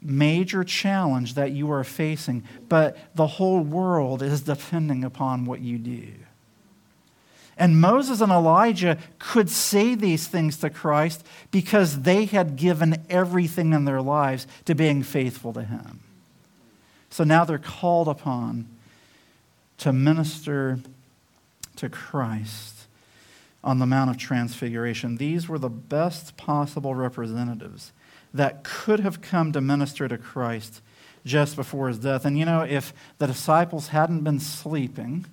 major 0.02 0.63
challenge 0.63 1.34
that 1.34 1.52
you 1.52 1.72
are 1.72 1.84
facing, 1.84 2.44
but 2.70 2.98
the 3.15 3.28
whole 3.28 3.62
world 3.62 4.22
is 4.22 4.41
depending 4.41 5.04
upon 5.04 5.46
what 5.46 5.62
you 5.62 5.78
do. 5.78 6.08
And 7.58 7.80
Moses 7.80 8.20
and 8.20 8.32
Elijah 8.32 8.98
could 9.18 9.50
say 9.50 9.96
these 9.96 10.28
things 10.28 10.58
to 10.58 10.70
Christ 10.70 11.26
because 11.52 12.02
they 12.02 12.26
had 12.26 12.58
given 12.58 13.06
everything 13.10 13.74
in 13.74 13.86
their 13.86 14.02
lives 14.02 14.46
to 14.65 14.76
being 14.76 15.04
faithful 15.04 15.54
to 15.54 15.63
Him. 15.63 16.02
So 17.10 17.24
now 17.24 17.46
they're 17.46 17.58
called 17.58 18.10
upon 18.10 18.68
to 19.78 19.94
minister 19.94 20.80
to 21.78 21.89
Christ 21.89 22.88
on 23.63 23.80
the 23.80 23.86
Mount 23.86 24.10
of 24.10 24.18
Transfiguration. 24.18 25.18
These 25.18 25.48
were 25.48 25.60
the 25.60 25.70
best 25.70 26.36
possible 26.38 26.94
representatives 26.94 27.94
that 28.34 28.63
could 28.63 29.00
have 29.00 29.22
come 29.22 29.54
to 29.54 29.62
minister 29.62 30.08
to 30.10 30.18
Christ 30.18 30.82
just 31.26 31.56
before 31.56 31.88
his 31.88 32.00
death. 32.00 32.26
And 32.26 32.38
you 32.38 32.46
know, 32.46 32.62
if 32.62 32.94
the 33.18 33.28
disciples 33.28 33.88
hadn't 33.88 34.24
been 34.24 34.39
sleeping, 34.39 35.26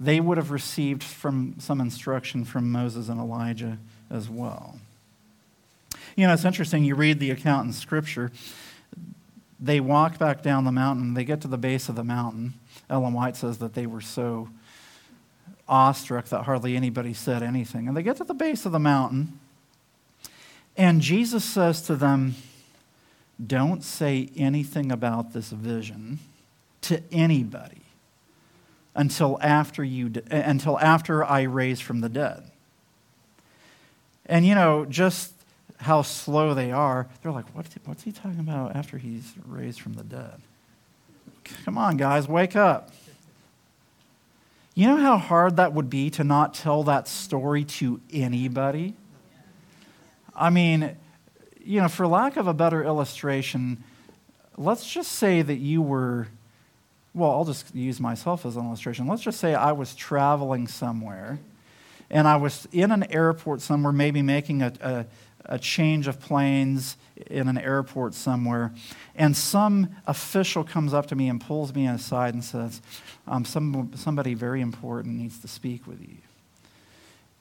they 0.00 0.20
would 0.20 0.36
have 0.36 0.50
received 0.50 1.02
from 1.02 1.56
some 1.58 1.80
instruction 1.80 2.44
from 2.44 2.70
Moses 2.70 3.08
and 3.08 3.20
Elijah 3.20 3.78
as 4.10 4.30
well. 4.30 4.78
You 6.16 6.26
know, 6.26 6.32
it's 6.32 6.44
interesting. 6.44 6.84
You 6.84 6.94
read 6.94 7.20
the 7.20 7.30
account 7.30 7.66
in 7.66 7.72
Scripture. 7.72 8.30
They 9.60 9.80
walk 9.80 10.18
back 10.18 10.42
down 10.42 10.64
the 10.64 10.72
mountain. 10.72 11.14
They 11.14 11.24
get 11.24 11.40
to 11.42 11.48
the 11.48 11.58
base 11.58 11.88
of 11.88 11.96
the 11.96 12.04
mountain. 12.04 12.54
Ellen 12.88 13.12
White 13.12 13.36
says 13.36 13.58
that 13.58 13.74
they 13.74 13.86
were 13.86 14.00
so 14.00 14.48
awestruck 15.68 16.26
that 16.26 16.44
hardly 16.44 16.76
anybody 16.76 17.12
said 17.12 17.42
anything. 17.42 17.88
And 17.88 17.96
they 17.96 18.02
get 18.02 18.16
to 18.16 18.24
the 18.24 18.34
base 18.34 18.66
of 18.66 18.72
the 18.72 18.78
mountain. 18.78 19.38
And 20.76 21.00
Jesus 21.00 21.44
says 21.44 21.82
to 21.82 21.96
them, 21.96 22.36
Don't 23.44 23.82
say 23.82 24.30
anything 24.36 24.92
about 24.92 25.32
this 25.32 25.50
vision 25.50 26.20
to 26.82 27.02
anybody 27.10 27.77
until 28.98 29.38
after, 29.40 29.84
you, 29.84 30.12
until 30.28 30.76
after 30.80 31.24
I 31.24 31.42
raise 31.42 31.78
from 31.78 32.00
the 32.00 32.08
dead. 32.08 32.50
And 34.26 34.44
you 34.44 34.56
know, 34.56 34.84
just 34.84 35.32
how 35.78 36.02
slow 36.02 36.52
they 36.52 36.72
are, 36.72 37.08
they're 37.22 37.30
like, 37.30 37.46
what's 37.54 37.72
he, 37.72 37.80
what's 37.84 38.02
he 38.02 38.10
talking 38.10 38.40
about 38.40 38.74
after 38.74 38.98
he's 38.98 39.32
raised 39.46 39.80
from 39.80 39.94
the 39.94 40.02
dead? 40.02 40.42
Come 41.64 41.78
on, 41.78 41.96
guys, 41.96 42.26
wake 42.26 42.56
up. 42.56 42.90
You 44.74 44.88
know 44.88 44.96
how 44.96 45.16
hard 45.16 45.56
that 45.56 45.72
would 45.72 45.88
be 45.88 46.10
to 46.10 46.24
not 46.24 46.54
tell 46.54 46.82
that 46.82 47.06
story 47.06 47.64
to 47.64 48.00
anybody? 48.12 48.94
I 50.34 50.50
mean, 50.50 50.96
you 51.64 51.80
know, 51.80 51.88
for 51.88 52.06
lack 52.06 52.36
of 52.36 52.48
a 52.48 52.54
better 52.54 52.82
illustration, 52.82 53.84
let's 54.56 54.88
just 54.88 55.12
say 55.12 55.40
that 55.42 55.56
you 55.56 55.82
were, 55.82 56.26
well, 57.18 57.32
I'll 57.32 57.44
just 57.44 57.74
use 57.74 58.00
myself 58.00 58.46
as 58.46 58.56
an 58.56 58.64
illustration. 58.64 59.06
Let's 59.06 59.22
just 59.22 59.40
say 59.40 59.54
I 59.54 59.72
was 59.72 59.94
traveling 59.94 60.68
somewhere 60.68 61.38
and 62.10 62.26
I 62.26 62.36
was 62.36 62.66
in 62.72 62.90
an 62.90 63.04
airport 63.12 63.60
somewhere, 63.60 63.92
maybe 63.92 64.22
making 64.22 64.62
a, 64.62 64.72
a, 64.80 65.06
a 65.44 65.58
change 65.58 66.08
of 66.08 66.20
planes 66.20 66.96
in 67.26 67.48
an 67.48 67.58
airport 67.58 68.14
somewhere, 68.14 68.72
and 69.14 69.36
some 69.36 69.94
official 70.06 70.64
comes 70.64 70.94
up 70.94 71.06
to 71.06 71.16
me 71.16 71.28
and 71.28 71.40
pulls 71.40 71.74
me 71.74 71.86
aside 71.86 72.34
and 72.34 72.44
says, 72.44 72.80
um, 73.26 73.44
some, 73.44 73.90
Somebody 73.94 74.34
very 74.34 74.60
important 74.60 75.16
needs 75.16 75.38
to 75.40 75.48
speak 75.48 75.86
with 75.86 76.00
you. 76.00 76.16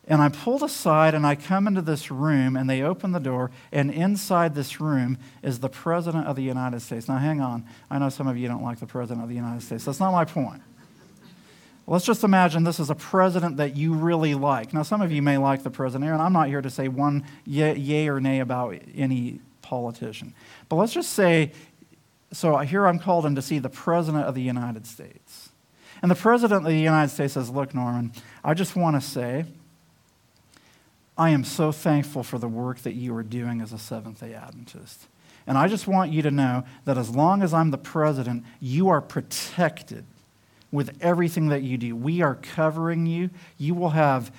And 0.08 0.22
I 0.22 0.30
pulled 0.30 0.64
aside 0.64 1.14
and 1.14 1.28
I 1.28 1.36
come 1.36 1.68
into 1.68 1.82
this 1.82 2.10
room 2.10 2.56
and 2.56 2.70
they 2.70 2.82
open 2.82 3.12
the 3.12 3.20
door, 3.20 3.52
and 3.72 3.92
inside 3.92 4.56
this 4.56 4.80
room 4.80 5.18
is 5.44 5.60
the 5.60 5.70
President 5.70 6.28
of 6.28 6.36
the 6.36 6.44
United 6.44 6.82
States. 6.82 7.08
Now, 7.08 7.18
hang 7.18 7.42
on. 7.42 7.66
I 7.90 8.00
know 8.00 8.10
some 8.10 8.28
of 8.28 8.38
you 8.38 8.48
don't 8.48 8.64
like 8.64 8.80
the 8.80 8.86
President 8.86 9.22
of 9.24 9.30
the 9.30 9.36
United 9.36 9.64
States. 9.64 9.86
That's 9.86 10.00
not 10.00 10.12
my 10.12 10.26
point. 10.26 10.62
Let's 11.90 12.06
just 12.06 12.24
imagine 12.24 12.64
this 12.64 12.82
is 12.82 12.90
a 12.90 12.96
president 12.96 13.58
that 13.58 13.78
you 13.78 13.94
really 13.94 14.34
like. 14.34 14.74
Now, 14.74 14.84
some 14.84 15.02
of 15.02 15.10
you 15.10 15.22
may 15.22 15.38
like 15.38 15.64
the 15.64 15.70
president, 15.70 16.12
and 16.12 16.22
I'm 16.22 16.34
not 16.34 16.50
here 16.50 16.62
to 16.62 16.70
say 16.70 16.90
one 16.90 17.26
yay, 17.46 17.78
yay 17.78 18.10
or 18.10 18.20
nay 18.20 18.42
about 18.42 18.78
any 18.94 19.40
politician. 19.62 20.34
But 20.68 20.76
let's 20.76 20.92
just 20.92 21.14
say 21.14 21.54
so 22.32 22.58
here 22.58 22.86
I'm 22.88 23.00
called 23.00 23.26
in 23.26 23.36
to 23.36 23.42
see 23.42 23.60
the 23.60 23.70
President 23.70 24.26
of 24.26 24.36
the 24.36 24.42
United 24.42 24.86
States. 24.86 25.50
And 26.02 26.12
the 26.12 26.16
President 26.16 26.66
of 26.66 26.72
the 26.72 26.78
United 26.78 27.10
States 27.10 27.34
says, 27.34 27.50
Look, 27.50 27.74
Norman, 27.74 28.12
I 28.44 28.54
just 28.54 28.76
want 28.76 29.02
to 29.02 29.02
say 29.02 29.46
I 31.18 31.32
am 31.32 31.44
so 31.44 31.72
thankful 31.72 32.24
for 32.24 32.38
the 32.38 32.48
work 32.48 32.80
that 32.80 32.94
you 32.94 33.16
are 33.16 33.24
doing 33.24 33.62
as 33.62 33.74
a 33.74 33.78
Seventh 33.78 34.20
day 34.20 34.34
Adventist. 34.34 35.08
And 35.48 35.58
I 35.58 35.68
just 35.68 35.88
want 35.88 36.12
you 36.12 36.22
to 36.24 36.32
know 36.32 36.64
that 36.86 36.98
as 36.98 37.10
long 37.10 37.42
as 37.42 37.54
I'm 37.54 37.72
the 37.72 37.78
president, 37.78 38.44
you 38.60 38.90
are 38.90 39.02
protected 39.02 40.06
with 40.72 40.98
everything 41.02 41.48
that 41.48 41.64
you 41.64 41.78
do. 41.78 41.96
We 41.96 42.22
are 42.22 42.36
covering 42.36 43.06
you. 43.06 43.30
You 43.58 43.74
will 43.74 43.92
have 43.92 44.32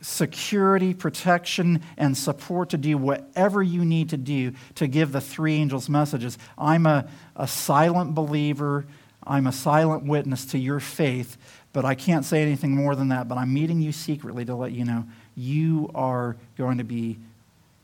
security, 0.00 0.94
protection, 0.94 1.82
and 1.96 2.16
support 2.16 2.70
to 2.70 2.76
do 2.76 2.98
whatever 2.98 3.62
you 3.62 3.84
need 3.84 4.10
to 4.10 4.16
do 4.16 4.52
to 4.74 4.86
give 4.86 5.12
the 5.12 5.20
three 5.20 5.54
angels 5.54 5.88
messages. 5.88 6.38
I'm 6.58 6.86
a, 6.86 7.08
a 7.36 7.46
silent 7.46 8.14
believer, 8.14 8.84
I'm 9.24 9.46
a 9.46 9.52
silent 9.52 10.04
witness 10.04 10.46
to 10.46 10.58
your 10.58 10.80
faith, 10.80 11.36
but 11.72 11.84
I 11.84 11.94
can't 11.94 12.24
say 12.24 12.42
anything 12.42 12.72
more 12.72 12.94
than 12.94 13.08
that. 13.08 13.28
But 13.28 13.38
I'm 13.38 13.54
meeting 13.54 13.80
you 13.80 13.92
secretly 13.92 14.44
to 14.44 14.54
let 14.54 14.72
you 14.72 14.84
know 14.84 15.04
you 15.34 15.90
are 15.94 16.36
going 16.56 16.78
to 16.78 16.84
be 16.84 17.18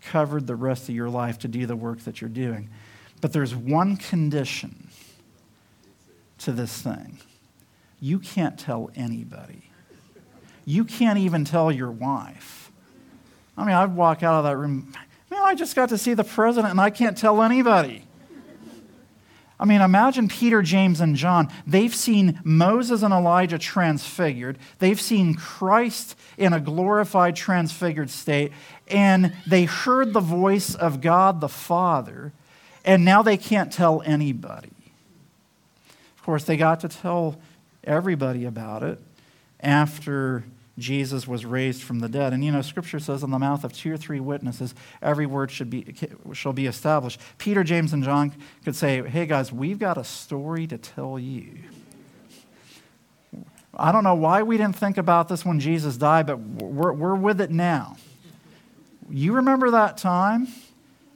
covered 0.03 0.47
the 0.47 0.57
rest 0.57 0.89
of 0.89 0.95
your 0.95 1.09
life 1.09 1.39
to 1.41 1.49
do 1.49 1.67
the 1.67 1.77
work 1.77 2.01
that 2.01 2.21
you're 2.21 2.31
doing. 2.31 2.69
But 3.21 3.33
there's 3.33 3.55
one 3.55 3.97
condition 3.97 4.89
to 6.39 6.53
this 6.53 6.81
thing 6.81 7.19
you 8.01 8.21
can't 8.21 8.57
tell 8.59 8.91
anybody. 8.95 9.71
You 10.65 10.85
can't 10.85 11.19
even 11.19 11.45
tell 11.45 11.73
your 11.73 11.91
wife. 11.91 12.71
I 13.57 13.65
mean, 13.65 13.75
I'd 13.75 13.97
walk 13.97 14.23
out 14.23 14.35
of 14.35 14.45
that 14.45 14.57
room, 14.57 14.93
man, 15.31 15.43
I 15.45 15.57
just 15.57 15.75
got 15.75 15.89
to 15.89 15.99
see 15.99 16.15
the 16.15 16.23
president 16.23 16.71
and 16.71 16.81
I 16.81 16.91
can't 16.91 17.19
tell 17.19 17.43
anybody. 17.43 18.05
I 19.61 19.65
mean, 19.65 19.81
imagine 19.81 20.29
Peter, 20.29 20.63
James, 20.63 21.01
and 21.01 21.17
John. 21.17 21.49
They've 21.67 21.95
seen 21.95 22.41
Moses 22.45 23.03
and 23.03 23.13
Elijah 23.13 23.59
transfigured. 23.59 24.59
They've 24.79 25.01
seen 25.01 25.35
Christ 25.35 26.17
in 26.37 26.53
a 26.53 26.61
glorified, 26.61 27.35
transfigured 27.35 28.11
state. 28.11 28.53
And 28.87 29.35
they 29.47 29.65
heard 29.65 30.13
the 30.13 30.21
voice 30.21 30.75
of 30.77 31.01
God 31.01 31.41
the 31.41 31.49
Father. 31.49 32.33
And 32.85 33.05
now 33.05 33.23
they 33.23 33.37
can't 33.37 33.73
tell 33.73 34.01
anybody. 34.03 34.71
Of 36.17 36.23
course, 36.23 36.45
they 36.45 36.57
got 36.57 36.81
to 36.81 36.89
tell 36.89 37.41
everybody 37.83 38.45
about 38.45 38.85
it 38.85 39.01
after 39.61 40.45
Jesus 40.79 41.27
was 41.27 41.45
raised 41.45 41.83
from 41.83 41.99
the 41.99 42.09
dead. 42.09 42.33
And 42.33 42.45
you 42.45 42.53
know, 42.53 42.63
Scripture 42.63 43.01
says, 43.01 43.23
in 43.23 43.31
the 43.31 43.39
mouth 43.39 43.65
of 43.65 43.73
two 43.73 43.93
or 43.93 43.97
three 43.97 44.21
witnesses, 44.21 44.75
every 45.03 45.27
word 45.27 45.51
should 45.51 45.69
be, 45.69 45.95
shall 46.33 46.53
be 46.53 46.67
established. 46.67 47.21
Peter, 47.37 47.65
James, 47.65 47.93
and 47.93 48.05
John 48.05 48.33
could 48.65 48.77
say, 48.77 49.03
hey 49.03 49.27
guys, 49.27 49.53
we've 49.53 49.79
got 49.79 49.99
a 49.99 50.05
story 50.05 50.67
to 50.69 50.79
tell 50.79 51.19
you. 51.19 51.59
I 53.75 53.93
don't 53.93 54.05
know 54.05 54.15
why 54.15 54.43
we 54.43 54.57
didn't 54.57 54.77
think 54.77 54.99
about 54.99 55.29
this 55.29 55.45
when 55.45 55.61
Jesus 55.61 55.97
died, 55.97 56.27
but 56.27 56.39
we're, 56.39 56.93
we're 56.93 57.15
with 57.15 57.41
it 57.41 57.51
now. 57.51 57.97
You 59.11 59.35
remember 59.35 59.71
that 59.71 59.99
time? 59.99 60.49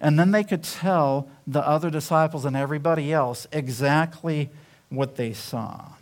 And 0.00 0.18
then 0.18 0.32
they 0.32 0.44
could 0.44 0.64
tell 0.64 1.28
the 1.46 1.66
other 1.66 1.90
disciples 1.90 2.44
and 2.44 2.56
everybody 2.56 3.12
else 3.12 3.46
exactly 3.52 4.50
what 4.88 5.16
they 5.16 5.32
saw. 5.32 5.92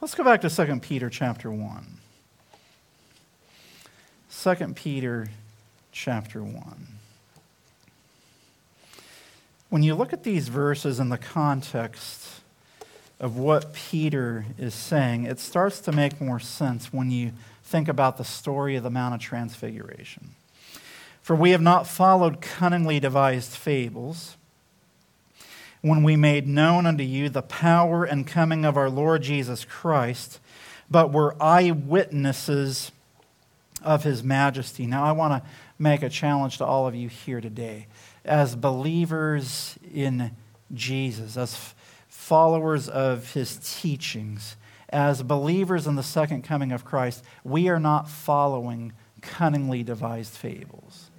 Let's 0.00 0.14
go 0.14 0.24
back 0.24 0.40
to 0.42 0.50
2 0.50 0.80
Peter 0.80 1.10
chapter 1.10 1.50
1. 1.50 1.99
2 4.42 4.54
Peter 4.74 5.28
chapter 5.92 6.42
1. 6.42 6.86
When 9.68 9.82
you 9.82 9.94
look 9.94 10.14
at 10.14 10.22
these 10.22 10.48
verses 10.48 10.98
in 10.98 11.10
the 11.10 11.18
context 11.18 12.40
of 13.18 13.36
what 13.36 13.74
Peter 13.74 14.46
is 14.56 14.72
saying, 14.72 15.24
it 15.24 15.40
starts 15.40 15.78
to 15.80 15.92
make 15.92 16.22
more 16.22 16.40
sense 16.40 16.90
when 16.90 17.10
you 17.10 17.32
think 17.64 17.86
about 17.86 18.16
the 18.16 18.24
story 18.24 18.76
of 18.76 18.82
the 18.82 18.88
Mount 18.88 19.14
of 19.14 19.20
Transfiguration. 19.20 20.30
For 21.20 21.36
we 21.36 21.50
have 21.50 21.60
not 21.60 21.86
followed 21.86 22.40
cunningly 22.40 22.98
devised 22.98 23.50
fables 23.50 24.38
when 25.82 26.02
we 26.02 26.16
made 26.16 26.46
known 26.48 26.86
unto 26.86 27.04
you 27.04 27.28
the 27.28 27.42
power 27.42 28.04
and 28.04 28.26
coming 28.26 28.64
of 28.64 28.78
our 28.78 28.88
Lord 28.88 29.20
Jesus 29.20 29.66
Christ, 29.66 30.40
but 30.90 31.12
were 31.12 31.36
eyewitnesses 31.42 32.90
of 33.82 34.04
his 34.04 34.22
majesty. 34.22 34.86
Now, 34.86 35.04
I 35.04 35.12
want 35.12 35.42
to 35.42 35.50
make 35.78 36.02
a 36.02 36.08
challenge 36.08 36.58
to 36.58 36.64
all 36.64 36.86
of 36.86 36.94
you 36.94 37.08
here 37.08 37.40
today. 37.40 37.86
As 38.24 38.54
believers 38.54 39.78
in 39.92 40.32
Jesus, 40.72 41.36
as 41.36 41.74
followers 42.08 42.88
of 42.88 43.32
his 43.32 43.58
teachings, 43.80 44.56
as 44.90 45.22
believers 45.22 45.86
in 45.86 45.96
the 45.96 46.02
second 46.02 46.42
coming 46.42 46.72
of 46.72 46.84
Christ, 46.84 47.24
we 47.44 47.68
are 47.68 47.80
not 47.80 48.08
following 48.08 48.92
cunningly 49.22 49.82
devised 49.82 50.32
fables. 50.32 51.10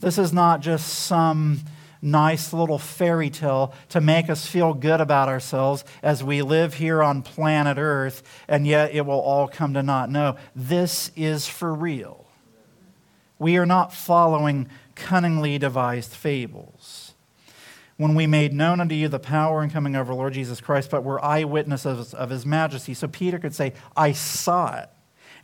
This 0.00 0.18
is 0.18 0.32
not 0.32 0.60
just 0.60 0.88
some 0.88 1.60
nice 2.04 2.52
little 2.52 2.78
fairy 2.78 3.30
tale 3.30 3.74
to 3.88 4.00
make 4.00 4.28
us 4.28 4.46
feel 4.46 4.74
good 4.74 5.00
about 5.00 5.28
ourselves 5.28 5.84
as 6.02 6.22
we 6.22 6.42
live 6.42 6.74
here 6.74 7.02
on 7.02 7.22
planet 7.22 7.78
Earth, 7.78 8.22
and 8.46 8.66
yet 8.66 8.94
it 8.94 9.06
will 9.06 9.20
all 9.20 9.48
come 9.48 9.74
to 9.74 9.82
naught. 9.82 10.10
No, 10.10 10.36
this 10.54 11.10
is 11.16 11.48
for 11.48 11.74
real. 11.74 12.26
We 13.38 13.56
are 13.56 13.66
not 13.66 13.92
following 13.92 14.68
cunningly 14.94 15.58
devised 15.58 16.12
fables. 16.12 17.14
When 17.96 18.14
we 18.14 18.26
made 18.26 18.52
known 18.52 18.80
unto 18.80 18.94
you 18.94 19.08
the 19.08 19.18
power 19.18 19.62
and 19.62 19.72
coming 19.72 19.94
of 19.94 20.08
our 20.08 20.16
Lord 20.16 20.34
Jesus 20.34 20.60
Christ, 20.60 20.90
but 20.90 21.04
were 21.04 21.24
eyewitnesses 21.24 22.12
of 22.12 22.30
his 22.30 22.44
majesty. 22.44 22.92
So 22.92 23.06
Peter 23.06 23.38
could 23.38 23.54
say, 23.54 23.72
I 23.96 24.12
saw 24.12 24.78
it. 24.78 24.88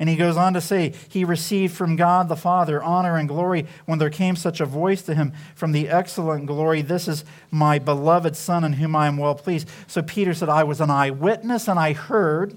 And 0.01 0.09
he 0.09 0.17
goes 0.17 0.39
on 0.39 0.55
to 0.55 0.63
say, 0.63 0.95
He 1.11 1.27
received 1.27 1.77
from 1.77 1.95
God 1.95 2.31
the 2.31 2.37
Father 2.37 2.83
honor 2.83 3.19
and 3.19 3.29
glory 3.29 3.67
when 3.85 3.99
there 3.99 4.09
came 4.09 4.35
such 4.35 4.59
a 4.59 4.65
voice 4.65 5.03
to 5.03 5.15
him 5.15 5.35
from 5.55 5.73
the 5.73 5.91
excellent 5.91 6.47
glory, 6.47 6.81
This 6.81 7.07
is 7.07 7.23
my 7.51 7.79
beloved 7.79 8.35
Son 8.35 8.65
in 8.65 8.73
whom 8.73 8.97
I 8.97 9.07
am 9.07 9.19
well 9.19 9.35
pleased. 9.35 9.69
So 9.87 10.01
Peter 10.01 10.33
said, 10.33 10.49
I 10.49 10.65
was 10.65 10.81
an 10.81 10.89
eyewitness 10.89 11.69
and 11.69 11.79
I 11.79 11.93
heard. 11.93 12.57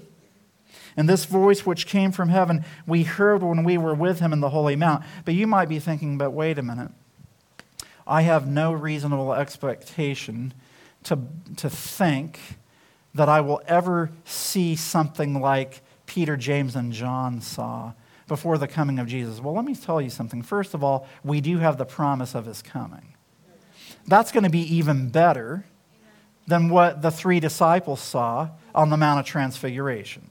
And 0.96 1.06
this 1.06 1.26
voice 1.26 1.66
which 1.66 1.86
came 1.86 2.12
from 2.12 2.30
heaven, 2.30 2.64
we 2.86 3.02
heard 3.02 3.42
when 3.42 3.62
we 3.62 3.76
were 3.76 3.94
with 3.94 4.20
him 4.20 4.32
in 4.32 4.40
the 4.40 4.50
Holy 4.50 4.76
Mount. 4.76 5.04
But 5.26 5.34
you 5.34 5.46
might 5.46 5.68
be 5.68 5.80
thinking, 5.80 6.16
but 6.16 6.30
wait 6.30 6.58
a 6.58 6.62
minute. 6.62 6.92
I 8.06 8.22
have 8.22 8.46
no 8.46 8.72
reasonable 8.72 9.34
expectation 9.34 10.54
to, 11.02 11.18
to 11.56 11.68
think 11.68 12.38
that 13.14 13.28
I 13.28 13.42
will 13.42 13.60
ever 13.66 14.10
see 14.24 14.76
something 14.76 15.40
like 15.40 15.82
Peter, 16.14 16.36
James, 16.36 16.76
and 16.76 16.92
John 16.92 17.40
saw 17.40 17.92
before 18.28 18.56
the 18.56 18.68
coming 18.68 19.00
of 19.00 19.08
Jesus? 19.08 19.40
Well, 19.40 19.52
let 19.52 19.64
me 19.64 19.74
tell 19.74 20.00
you 20.00 20.10
something. 20.10 20.42
First 20.42 20.72
of 20.72 20.84
all, 20.84 21.08
we 21.24 21.40
do 21.40 21.58
have 21.58 21.76
the 21.76 21.84
promise 21.84 22.36
of 22.36 22.46
his 22.46 22.62
coming. 22.62 23.14
That's 24.06 24.30
going 24.30 24.44
to 24.44 24.50
be 24.50 24.76
even 24.76 25.08
better 25.08 25.64
than 26.46 26.68
what 26.68 27.02
the 27.02 27.10
three 27.10 27.40
disciples 27.40 28.00
saw 28.00 28.50
on 28.76 28.90
the 28.90 28.96
Mount 28.96 29.18
of 29.18 29.26
Transfiguration. 29.26 30.30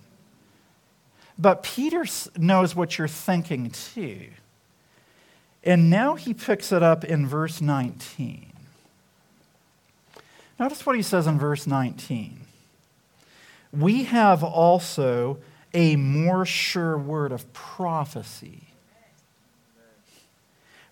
But 1.38 1.64
Peter 1.64 2.06
knows 2.38 2.78
what 2.78 2.98
you're 2.98 3.10
thinking 3.10 3.70
too. 3.70 4.28
And 5.66 5.90
now 5.90 6.16
he 6.16 6.34
picks 6.34 6.72
it 6.72 6.82
up 6.82 7.04
in 7.04 7.28
verse 7.28 7.60
19. 7.60 8.54
Notice 10.58 10.86
what 10.86 10.96
he 10.96 11.02
says 11.02 11.28
in 11.28 11.38
verse 11.38 11.68
19. 11.68 12.40
We 13.74 14.06
have 14.06 14.46
also 14.46 15.40
a 15.74 15.96
more 15.96 16.46
sure 16.46 16.98
word 16.98 17.32
of 17.32 17.52
prophecy. 17.54 18.74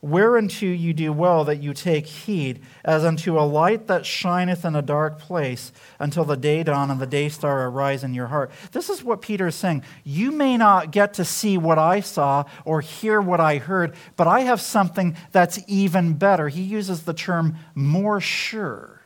Whereunto 0.03 0.65
you 0.65 0.93
do 0.93 1.13
well 1.13 1.43
that 1.45 1.61
you 1.61 1.75
take 1.75 2.07
heed, 2.07 2.63
as 2.83 3.05
unto 3.05 3.37
a 3.37 3.41
light 3.41 3.85
that 3.85 4.03
shineth 4.03 4.65
in 4.65 4.75
a 4.75 4.81
dark 4.81 5.19
place, 5.19 5.71
until 5.99 6.25
the 6.25 6.35
day 6.35 6.63
dawn 6.63 6.89
and 6.89 6.99
the 6.99 7.05
day 7.05 7.29
star 7.29 7.67
arise 7.67 8.03
in 8.03 8.15
your 8.15 8.25
heart. 8.25 8.49
This 8.71 8.89
is 8.89 9.03
what 9.03 9.21
Peter 9.21 9.47
is 9.47 9.55
saying. 9.55 9.83
You 10.03 10.31
may 10.31 10.57
not 10.57 10.89
get 10.89 11.13
to 11.15 11.25
see 11.25 11.55
what 11.55 11.77
I 11.77 11.99
saw 11.99 12.45
or 12.65 12.81
hear 12.81 13.21
what 13.21 13.39
I 13.39 13.59
heard, 13.59 13.93
but 14.15 14.27
I 14.27 14.39
have 14.41 14.59
something 14.59 15.15
that's 15.31 15.59
even 15.67 16.13
better. 16.13 16.49
He 16.49 16.63
uses 16.63 17.03
the 17.03 17.13
term 17.13 17.57
more 17.75 18.19
sure. 18.19 19.01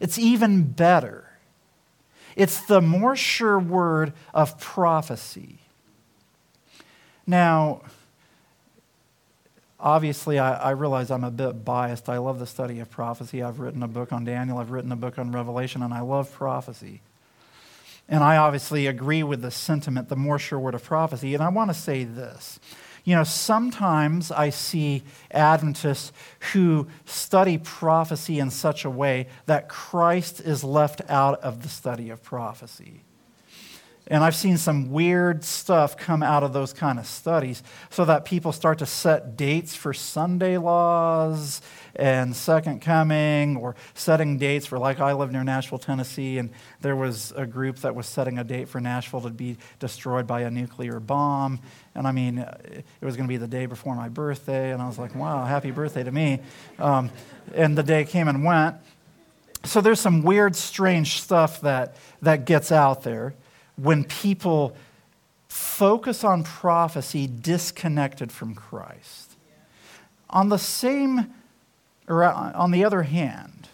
It's 0.00 0.18
even 0.18 0.62
better. 0.62 1.29
It's 2.40 2.62
the 2.62 2.80
more 2.80 3.16
sure 3.16 3.58
word 3.58 4.14
of 4.32 4.58
prophecy. 4.58 5.58
Now, 7.26 7.82
obviously, 9.78 10.38
I, 10.38 10.54
I, 10.54 10.70
realize 10.70 11.10
I'm 11.10 11.22
a 11.22 11.30
bit 11.30 11.66
biased. 11.66 12.08
I 12.08 12.16
love 12.16 12.38
the 12.38 12.46
study 12.46 12.80
of 12.80 12.88
prophecy. 12.88 13.42
I've 13.42 13.60
written 13.60 13.82
a 13.82 13.88
book 13.88 14.10
on 14.10 14.24
Daniel, 14.24 14.56
I've 14.56 14.70
written 14.70 14.90
a 14.90 14.96
book 14.96 15.18
on 15.18 15.32
Revelation, 15.32 15.82
and 15.82 15.92
I 15.92 16.00
love 16.00 16.32
prophecy. 16.32 17.02
And 18.08 18.24
I 18.24 18.38
obviously 18.38 18.86
agree 18.86 19.22
with 19.22 19.42
the 19.42 19.50
sentiment, 19.50 20.08
the 20.08 20.16
more 20.16 20.38
sure 20.38 20.58
word 20.58 20.74
of 20.74 20.82
prophecy. 20.82 21.34
And 21.34 21.42
I 21.42 21.50
want 21.50 21.68
to 21.68 21.74
say 21.74 22.04
this 22.04 22.58
you 23.10 23.16
know, 23.16 23.24
sometimes 23.24 24.30
I 24.30 24.50
see 24.50 25.02
Adventists 25.32 26.12
who 26.52 26.86
study 27.06 27.58
prophecy 27.58 28.38
in 28.38 28.50
such 28.50 28.84
a 28.84 28.90
way 28.90 29.26
that 29.46 29.68
Christ 29.68 30.38
is 30.40 30.62
left 30.62 31.02
out 31.08 31.40
of 31.40 31.64
the 31.64 31.68
study 31.68 32.10
of 32.10 32.22
prophecy. 32.22 33.02
And 34.06 34.24
I've 34.24 34.34
seen 34.34 34.58
some 34.58 34.90
weird 34.90 35.44
stuff 35.44 35.96
come 35.96 36.22
out 36.22 36.42
of 36.42 36.52
those 36.52 36.72
kind 36.72 36.98
of 36.98 37.06
studies 37.06 37.62
so 37.90 38.04
that 38.04 38.24
people 38.24 38.50
start 38.50 38.78
to 38.78 38.86
set 38.86 39.36
dates 39.36 39.76
for 39.76 39.92
Sunday 39.92 40.56
laws 40.58 41.62
and 41.94 42.34
Second 42.34 42.80
Coming 42.80 43.56
or 43.56 43.76
setting 43.94 44.36
dates 44.36 44.66
for, 44.66 44.78
like, 44.78 44.98
I 44.98 45.12
live 45.12 45.30
near 45.30 45.44
Nashville, 45.44 45.78
Tennessee, 45.78 46.38
and 46.38 46.50
there 46.80 46.96
was 46.96 47.32
a 47.36 47.46
group 47.46 47.76
that 47.78 47.94
was 47.94 48.06
setting 48.06 48.38
a 48.38 48.44
date 48.44 48.68
for 48.68 48.80
Nashville 48.80 49.20
to 49.20 49.30
be 49.30 49.58
destroyed 49.78 50.26
by 50.26 50.40
a 50.40 50.50
nuclear 50.50 50.98
bomb. 50.98 51.60
And 52.00 52.08
I 52.08 52.12
mean, 52.12 52.38
it 52.38 52.84
was 53.02 53.18
going 53.18 53.28
to 53.28 53.28
be 53.28 53.36
the 53.36 53.46
day 53.46 53.66
before 53.66 53.94
my 53.94 54.08
birthday, 54.08 54.72
and 54.72 54.80
I 54.80 54.86
was 54.86 54.98
like, 54.98 55.14
wow, 55.14 55.44
happy 55.44 55.70
birthday 55.70 56.02
to 56.02 56.10
me. 56.10 56.40
Um, 56.78 57.10
and 57.54 57.76
the 57.76 57.82
day 57.82 58.06
came 58.06 58.26
and 58.26 58.42
went. 58.42 58.76
So 59.64 59.82
there's 59.82 60.00
some 60.00 60.22
weird, 60.22 60.56
strange 60.56 61.20
stuff 61.20 61.60
that, 61.60 61.96
that 62.22 62.46
gets 62.46 62.72
out 62.72 63.02
there 63.02 63.34
when 63.76 64.04
people 64.04 64.74
focus 65.48 66.24
on 66.24 66.42
prophecy 66.42 67.26
disconnected 67.26 68.32
from 68.32 68.54
Christ. 68.54 69.32
On 70.30 70.48
the 70.48 70.56
same, 70.56 71.34
or 72.08 72.24
on 72.24 72.70
the 72.70 72.82
other 72.82 73.02
hand, 73.02 73.68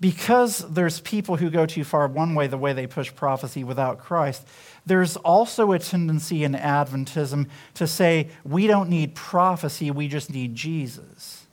because 0.00 0.58
there's 0.70 1.00
people 1.00 1.36
who 1.36 1.50
go 1.50 1.66
too 1.66 1.84
far 1.84 2.06
one 2.08 2.34
way, 2.34 2.46
the 2.46 2.58
way 2.58 2.72
they 2.72 2.86
push 2.86 3.14
prophecy 3.14 3.64
without 3.64 3.98
Christ, 3.98 4.46
there's 4.86 5.16
also 5.16 5.72
a 5.72 5.78
tendency 5.78 6.44
in 6.44 6.52
Adventism 6.52 7.48
to 7.74 7.86
say, 7.86 8.28
we 8.44 8.66
don't 8.66 8.90
need 8.90 9.14
prophecy, 9.14 9.90
we 9.90 10.08
just 10.08 10.30
need 10.30 10.54
Jesus. 10.54 11.46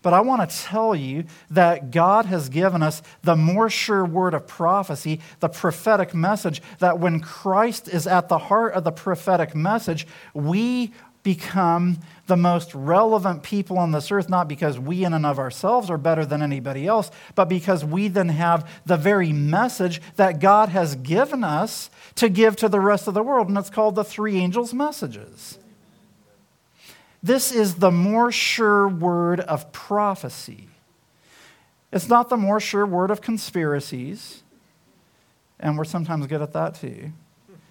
But 0.00 0.14
I 0.14 0.20
want 0.20 0.48
to 0.48 0.56
tell 0.56 0.94
you 0.94 1.24
that 1.50 1.90
God 1.90 2.26
has 2.26 2.48
given 2.48 2.82
us 2.82 3.02
the 3.22 3.34
more 3.34 3.68
sure 3.68 4.04
word 4.04 4.32
of 4.32 4.46
prophecy, 4.46 5.20
the 5.40 5.48
prophetic 5.48 6.14
message, 6.14 6.62
that 6.78 7.00
when 7.00 7.20
Christ 7.20 7.88
is 7.88 8.06
at 8.06 8.28
the 8.28 8.38
heart 8.38 8.74
of 8.74 8.84
the 8.84 8.92
prophetic 8.92 9.56
message, 9.56 10.06
we 10.34 10.92
become 11.28 11.98
the 12.26 12.38
most 12.38 12.74
relevant 12.74 13.42
people 13.42 13.76
on 13.76 13.92
this 13.92 14.10
earth, 14.10 14.30
not 14.30 14.48
because 14.48 14.78
we 14.78 15.04
in 15.04 15.12
and 15.12 15.26
of 15.26 15.38
ourselves 15.38 15.90
are 15.90 15.98
better 15.98 16.24
than 16.24 16.40
anybody 16.40 16.86
else, 16.86 17.10
but 17.34 17.50
because 17.50 17.84
we 17.84 18.08
then 18.08 18.30
have 18.30 18.66
the 18.86 18.96
very 18.96 19.30
message 19.30 20.00
that 20.16 20.40
God 20.40 20.70
has 20.70 20.94
given 20.94 21.44
us 21.44 21.90
to 22.14 22.30
give 22.30 22.56
to 22.56 22.68
the 22.70 22.80
rest 22.80 23.08
of 23.08 23.12
the 23.12 23.22
world. 23.22 23.48
And 23.48 23.58
it's 23.58 23.68
called 23.68 23.94
the 23.94 24.04
three 24.04 24.38
angels' 24.38 24.72
messages. 24.72 25.58
This 27.22 27.52
is 27.52 27.74
the 27.74 27.90
more 27.90 28.32
sure 28.32 28.88
word 28.88 29.40
of 29.40 29.70
prophecy. 29.70 30.68
It's 31.92 32.08
not 32.08 32.30
the 32.30 32.38
more 32.38 32.58
sure 32.58 32.86
word 32.86 33.10
of 33.10 33.20
conspiracies, 33.20 34.42
and 35.60 35.76
we're 35.76 35.84
sometimes 35.84 36.26
good 36.26 36.40
at 36.40 36.54
that 36.54 36.76
too. 36.76 37.12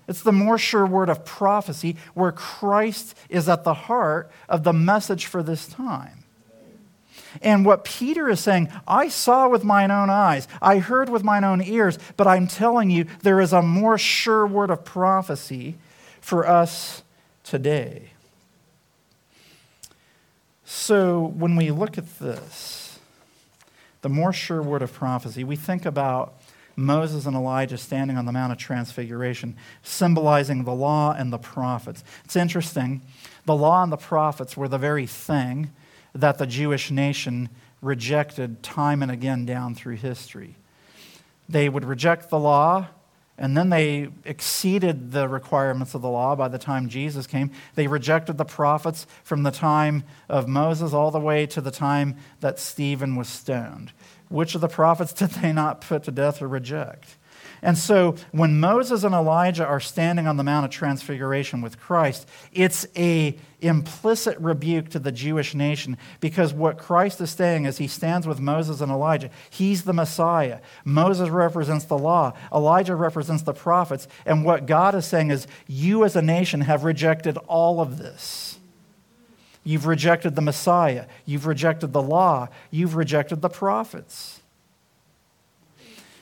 It's 0.07 0.21
the 0.21 0.31
more 0.31 0.57
sure 0.57 0.85
word 0.85 1.09
of 1.09 1.25
prophecy 1.25 1.97
where 2.13 2.31
Christ 2.31 3.17
is 3.29 3.49
at 3.49 3.63
the 3.63 3.73
heart 3.73 4.31
of 4.47 4.63
the 4.63 4.73
message 4.73 5.25
for 5.25 5.43
this 5.43 5.67
time. 5.67 6.23
And 7.41 7.65
what 7.65 7.83
Peter 7.83 8.29
is 8.29 8.39
saying, 8.39 8.69
I 8.87 9.09
saw 9.09 9.49
with 9.49 9.63
mine 9.63 9.91
own 9.91 10.09
eyes, 10.09 10.47
I 10.61 10.79
heard 10.79 11.09
with 11.09 11.23
mine 11.23 11.43
own 11.43 11.61
ears, 11.61 11.99
but 12.15 12.25
I'm 12.25 12.47
telling 12.47 12.89
you, 12.89 13.05
there 13.21 13.41
is 13.41 13.53
a 13.53 13.61
more 13.61 13.97
sure 13.97 14.47
word 14.47 14.69
of 14.69 14.85
prophecy 14.85 15.75
for 16.21 16.47
us 16.47 17.03
today. 17.43 18.11
So 20.63 21.33
when 21.37 21.55
we 21.55 21.71
look 21.71 21.97
at 21.97 22.19
this, 22.19 22.99
the 24.01 24.09
more 24.09 24.33
sure 24.33 24.61
word 24.61 24.81
of 24.81 24.93
prophecy, 24.93 25.43
we 25.43 25.55
think 25.55 25.85
about 25.85 26.33
Moses 26.77 27.25
and 27.25 27.35
Elijah 27.35 27.77
standing 27.77 28.17
on 28.17 28.25
the 28.25 28.31
Mount 28.31 28.51
of 28.51 28.59
Transfiguration, 28.59 29.57
symbolizing 29.81 30.63
the 30.63 30.73
law 30.73 31.11
and 31.11 31.33
the 31.33 31.39
prophets. 31.39 32.03
It's 32.23 32.35
interesting. 32.35 33.01
The 33.45 33.55
law 33.55 33.81
and 33.81 33.91
the 33.91 33.97
prophets 33.97 34.55
were 34.55 34.67
the 34.67 34.77
very 34.77 35.07
thing 35.07 35.71
that 36.13 36.37
the 36.37 36.45
Jewish 36.45 36.91
nation 36.91 37.49
rejected 37.81 38.61
time 38.61 39.01
and 39.01 39.11
again 39.11 39.45
down 39.45 39.73
through 39.73 39.95
history. 39.95 40.55
They 41.49 41.67
would 41.67 41.83
reject 41.83 42.29
the 42.29 42.39
law, 42.39 42.87
and 43.39 43.57
then 43.57 43.69
they 43.69 44.09
exceeded 44.25 45.11
the 45.11 45.27
requirements 45.27 45.95
of 45.95 46.01
the 46.01 46.09
law 46.09 46.35
by 46.35 46.47
the 46.47 46.57
time 46.57 46.89
Jesus 46.89 47.25
came. 47.25 47.51
They 47.75 47.87
rejected 47.87 48.37
the 48.37 48.45
prophets 48.45 49.07
from 49.23 49.43
the 49.43 49.51
time 49.51 50.03
of 50.29 50.47
Moses 50.47 50.93
all 50.93 51.09
the 51.09 51.19
way 51.19 51.45
to 51.47 51.61
the 51.61 51.71
time 51.71 52.17
that 52.41 52.59
Stephen 52.59 53.15
was 53.15 53.27
stoned. 53.27 53.93
Which 54.29 54.55
of 54.55 54.61
the 54.61 54.67
prophets 54.67 55.13
did 55.13 55.29
they 55.31 55.53
not 55.53 55.81
put 55.81 56.03
to 56.03 56.11
death 56.11 56.41
or 56.41 56.47
reject? 56.47 57.17
And 57.61 57.77
so 57.77 58.15
when 58.31 58.59
Moses 58.59 59.03
and 59.03 59.15
Elijah 59.15 59.65
are 59.65 59.79
standing 59.79 60.27
on 60.27 60.37
the 60.37 60.43
Mount 60.43 60.65
of 60.65 60.71
Transfiguration 60.71 61.61
with 61.61 61.79
Christ, 61.79 62.27
it's 62.53 62.85
a 62.95 63.37
implicit 63.59 64.39
rebuke 64.39 64.89
to 64.89 64.99
the 64.99 65.11
Jewish 65.11 65.55
nation 65.55 65.97
because 66.19 66.53
what 66.53 66.77
Christ 66.77 67.19
is 67.21 67.31
saying 67.31 67.65
is 67.65 67.79
he 67.79 67.87
stands 67.87 68.27
with 68.27 68.39
Moses 68.39 68.81
and 68.81 68.91
Elijah. 68.91 69.31
He's 69.49 69.83
the 69.83 69.93
Messiah. 69.93 70.59
Moses 70.85 71.29
represents 71.29 71.85
the 71.85 71.97
law, 71.97 72.33
Elijah 72.53 72.95
represents 72.95 73.43
the 73.43 73.53
prophets, 73.53 74.07
and 74.25 74.45
what 74.45 74.67
God 74.67 74.93
is 74.93 75.05
saying 75.05 75.31
is 75.31 75.47
you 75.65 76.03
as 76.03 76.15
a 76.15 76.21
nation 76.21 76.61
have 76.61 76.83
rejected 76.83 77.37
all 77.47 77.81
of 77.81 77.97
this. 77.97 78.56
You've 79.67 79.85
rejected 79.85 80.37
the 80.37 80.41
Messiah. 80.41 81.07
You've 81.25 81.45
rejected 81.45 81.91
the 81.91 82.01
law. 82.01 82.47
You've 82.71 82.95
rejected 82.95 83.41
the 83.41 83.49
prophets. 83.49 84.39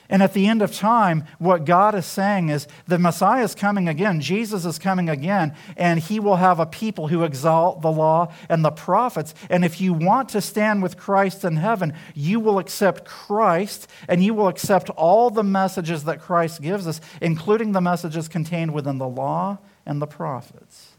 And 0.08 0.20
at 0.20 0.32
the 0.32 0.48
end 0.48 0.62
of 0.62 0.74
time, 0.74 1.22
what 1.38 1.64
God 1.64 1.94
is 1.94 2.06
saying 2.06 2.48
is 2.48 2.66
the 2.88 2.98
Messiah 2.98 3.44
is 3.44 3.54
coming 3.54 3.86
again. 3.86 4.20
Jesus 4.20 4.64
is 4.64 4.80
coming 4.80 5.08
again, 5.08 5.54
and 5.76 6.00
he 6.00 6.18
will 6.18 6.34
have 6.34 6.58
a 6.58 6.66
people 6.66 7.06
who 7.06 7.22
exalt 7.22 7.82
the 7.82 7.92
law 7.92 8.32
and 8.48 8.64
the 8.64 8.72
prophets. 8.72 9.32
And 9.48 9.64
if 9.64 9.80
you 9.80 9.92
want 9.92 10.30
to 10.30 10.40
stand 10.40 10.82
with 10.82 10.96
Christ 10.96 11.44
in 11.44 11.54
heaven, 11.54 11.94
you 12.16 12.40
will 12.40 12.58
accept 12.58 13.04
Christ 13.04 13.86
and 14.08 14.24
you 14.24 14.34
will 14.34 14.48
accept 14.48 14.90
all 14.90 15.30
the 15.30 15.44
messages 15.44 16.02
that 16.02 16.20
Christ 16.20 16.62
gives 16.62 16.88
us, 16.88 17.00
including 17.22 17.70
the 17.70 17.80
messages 17.80 18.26
contained 18.26 18.74
within 18.74 18.98
the 18.98 19.06
law 19.06 19.58
and 19.86 20.02
the 20.02 20.06
prophets. 20.08 20.94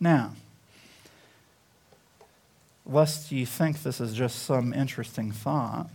Now, 0.00 0.32
lest 2.88 3.30
you 3.30 3.44
think 3.44 3.82
this 3.82 4.00
is 4.00 4.14
just 4.14 4.40
some 4.40 4.72
interesting 4.72 5.30
thought, 5.30 5.90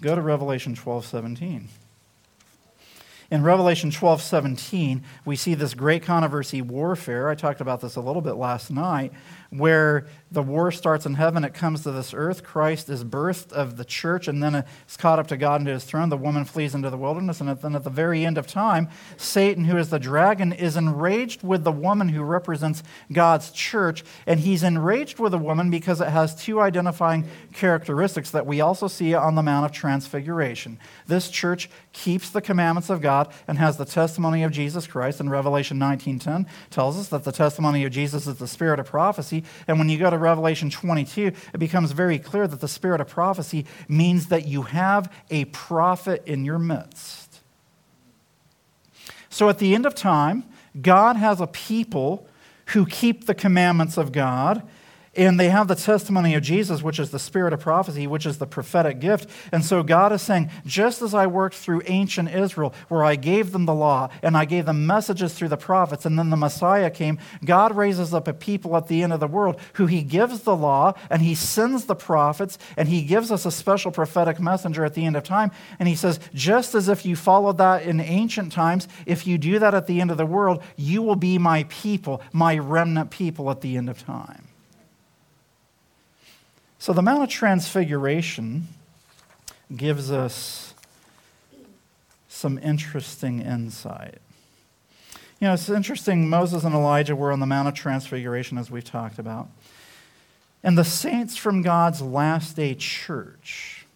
go 0.00 0.14
to 0.14 0.20
Revelation 0.20 0.74
12 0.74 1.04
17. 1.06 1.68
In 3.32 3.42
Revelation 3.42 3.90
12 3.90 4.20
17, 4.20 5.02
we 5.24 5.36
see 5.36 5.54
this 5.54 5.72
great 5.72 6.02
controversy 6.02 6.60
warfare. 6.60 7.30
I 7.30 7.34
talked 7.34 7.62
about 7.62 7.80
this 7.80 7.96
a 7.96 8.00
little 8.02 8.20
bit 8.20 8.34
last 8.34 8.70
night, 8.70 9.14
where 9.48 10.06
the 10.30 10.42
war 10.42 10.70
starts 10.70 11.06
in 11.06 11.14
heaven, 11.14 11.42
it 11.42 11.54
comes 11.54 11.82
to 11.84 11.92
this 11.92 12.12
earth. 12.12 12.42
Christ 12.42 12.90
is 12.90 13.04
birthed 13.04 13.50
of 13.52 13.78
the 13.78 13.86
church, 13.86 14.28
and 14.28 14.42
then 14.42 14.54
it's 14.54 14.98
caught 14.98 15.18
up 15.18 15.28
to 15.28 15.38
God 15.38 15.62
into 15.62 15.72
his 15.72 15.84
throne. 15.84 16.10
The 16.10 16.16
woman 16.18 16.44
flees 16.44 16.74
into 16.74 16.90
the 16.90 16.98
wilderness, 16.98 17.40
and 17.40 17.48
then 17.48 17.74
at 17.74 17.84
the 17.84 17.88
very 17.88 18.26
end 18.26 18.36
of 18.36 18.46
time, 18.46 18.90
Satan, 19.16 19.64
who 19.64 19.78
is 19.78 19.88
the 19.88 19.98
dragon, 19.98 20.52
is 20.52 20.76
enraged 20.76 21.42
with 21.42 21.64
the 21.64 21.72
woman 21.72 22.10
who 22.10 22.22
represents 22.22 22.82
God's 23.10 23.50
church. 23.50 24.04
And 24.26 24.40
he's 24.40 24.62
enraged 24.62 25.18
with 25.18 25.32
the 25.32 25.38
woman 25.38 25.70
because 25.70 26.02
it 26.02 26.08
has 26.08 26.34
two 26.34 26.60
identifying 26.60 27.26
characteristics 27.54 28.30
that 28.32 28.44
we 28.44 28.60
also 28.60 28.88
see 28.88 29.14
on 29.14 29.36
the 29.36 29.42
Mount 29.42 29.64
of 29.64 29.72
Transfiguration. 29.72 30.78
This 31.06 31.30
church 31.30 31.70
keeps 31.92 32.30
the 32.30 32.40
commandments 32.40 32.90
of 32.90 33.00
God 33.00 33.32
and 33.46 33.58
has 33.58 33.76
the 33.76 33.84
testimony 33.84 34.42
of 34.42 34.50
Jesus 34.50 34.86
Christ. 34.86 35.20
And 35.20 35.30
Revelation 35.30 35.78
19:10 35.78 36.46
tells 36.70 36.98
us 36.98 37.08
that 37.08 37.24
the 37.24 37.32
testimony 37.32 37.84
of 37.84 37.92
Jesus 37.92 38.26
is 38.26 38.36
the 38.36 38.48
spirit 38.48 38.80
of 38.80 38.86
prophecy. 38.86 39.44
And 39.68 39.78
when 39.78 39.88
you 39.88 39.98
go 39.98 40.10
to 40.10 40.18
Revelation 40.18 40.70
22, 40.70 41.32
it 41.52 41.58
becomes 41.58 41.92
very 41.92 42.18
clear 42.18 42.46
that 42.46 42.60
the 42.60 42.68
spirit 42.68 43.00
of 43.00 43.08
prophecy 43.08 43.66
means 43.88 44.28
that 44.28 44.46
you 44.46 44.62
have 44.62 45.12
a 45.30 45.44
prophet 45.46 46.22
in 46.26 46.44
your 46.44 46.58
midst. 46.58 47.40
So 49.28 49.48
at 49.48 49.58
the 49.58 49.74
end 49.74 49.86
of 49.86 49.94
time, 49.94 50.44
God 50.80 51.16
has 51.16 51.40
a 51.40 51.46
people 51.46 52.26
who 52.66 52.86
keep 52.86 53.26
the 53.26 53.34
commandments 53.34 53.96
of 53.96 54.12
God 54.12 54.62
and 55.14 55.38
they 55.38 55.50
have 55.50 55.68
the 55.68 55.74
testimony 55.74 56.34
of 56.34 56.42
Jesus, 56.42 56.82
which 56.82 56.98
is 56.98 57.10
the 57.10 57.18
spirit 57.18 57.52
of 57.52 57.60
prophecy, 57.60 58.06
which 58.06 58.24
is 58.24 58.38
the 58.38 58.46
prophetic 58.46 58.98
gift. 58.98 59.28
And 59.52 59.62
so 59.62 59.82
God 59.82 60.10
is 60.12 60.22
saying, 60.22 60.50
just 60.64 61.02
as 61.02 61.12
I 61.12 61.26
worked 61.26 61.54
through 61.54 61.82
ancient 61.84 62.34
Israel, 62.34 62.72
where 62.88 63.04
I 63.04 63.16
gave 63.16 63.52
them 63.52 63.66
the 63.66 63.74
law 63.74 64.08
and 64.22 64.38
I 64.38 64.46
gave 64.46 64.64
them 64.64 64.86
messages 64.86 65.34
through 65.34 65.48
the 65.48 65.58
prophets, 65.58 66.06
and 66.06 66.18
then 66.18 66.30
the 66.30 66.36
Messiah 66.36 66.90
came, 66.90 67.18
God 67.44 67.76
raises 67.76 68.14
up 68.14 68.26
a 68.26 68.32
people 68.32 68.74
at 68.74 68.88
the 68.88 69.02
end 69.02 69.12
of 69.12 69.20
the 69.20 69.26
world 69.26 69.60
who 69.74 69.84
he 69.84 70.02
gives 70.02 70.40
the 70.40 70.56
law 70.56 70.94
and 71.10 71.20
he 71.20 71.34
sends 71.34 71.84
the 71.84 71.94
prophets 71.94 72.56
and 72.78 72.88
he 72.88 73.02
gives 73.02 73.30
us 73.30 73.44
a 73.44 73.50
special 73.50 73.90
prophetic 73.90 74.40
messenger 74.40 74.82
at 74.82 74.94
the 74.94 75.04
end 75.04 75.16
of 75.16 75.24
time. 75.24 75.50
And 75.78 75.88
he 75.88 75.94
says, 75.94 76.20
just 76.32 76.74
as 76.74 76.88
if 76.88 77.04
you 77.04 77.16
followed 77.16 77.58
that 77.58 77.82
in 77.82 78.00
ancient 78.00 78.50
times, 78.52 78.88
if 79.04 79.26
you 79.26 79.36
do 79.36 79.58
that 79.58 79.74
at 79.74 79.86
the 79.86 80.00
end 80.00 80.10
of 80.10 80.16
the 80.16 80.24
world, 80.24 80.62
you 80.76 81.02
will 81.02 81.16
be 81.16 81.36
my 81.36 81.64
people, 81.64 82.22
my 82.32 82.56
remnant 82.56 83.10
people 83.10 83.50
at 83.50 83.60
the 83.60 83.76
end 83.76 83.90
of 83.90 84.02
time. 84.02 84.48
So 86.82 86.92
the 86.92 87.00
Mount 87.00 87.22
of 87.22 87.28
Transfiguration 87.28 88.66
gives 89.76 90.10
us 90.10 90.74
some 92.26 92.58
interesting 92.58 93.40
insight. 93.40 94.18
You 95.38 95.46
know, 95.46 95.54
it's 95.54 95.68
interesting. 95.68 96.28
Moses 96.28 96.64
and 96.64 96.74
Elijah 96.74 97.14
were 97.14 97.30
on 97.30 97.38
the 97.38 97.46
Mount 97.46 97.68
of 97.68 97.74
Transfiguration, 97.74 98.58
as 98.58 98.68
we've 98.68 98.82
talked 98.82 99.20
about. 99.20 99.46
And 100.64 100.76
the 100.76 100.82
saints 100.84 101.36
from 101.36 101.62
God's 101.62 102.02
last 102.02 102.56
day 102.56 102.74
church 102.74 103.86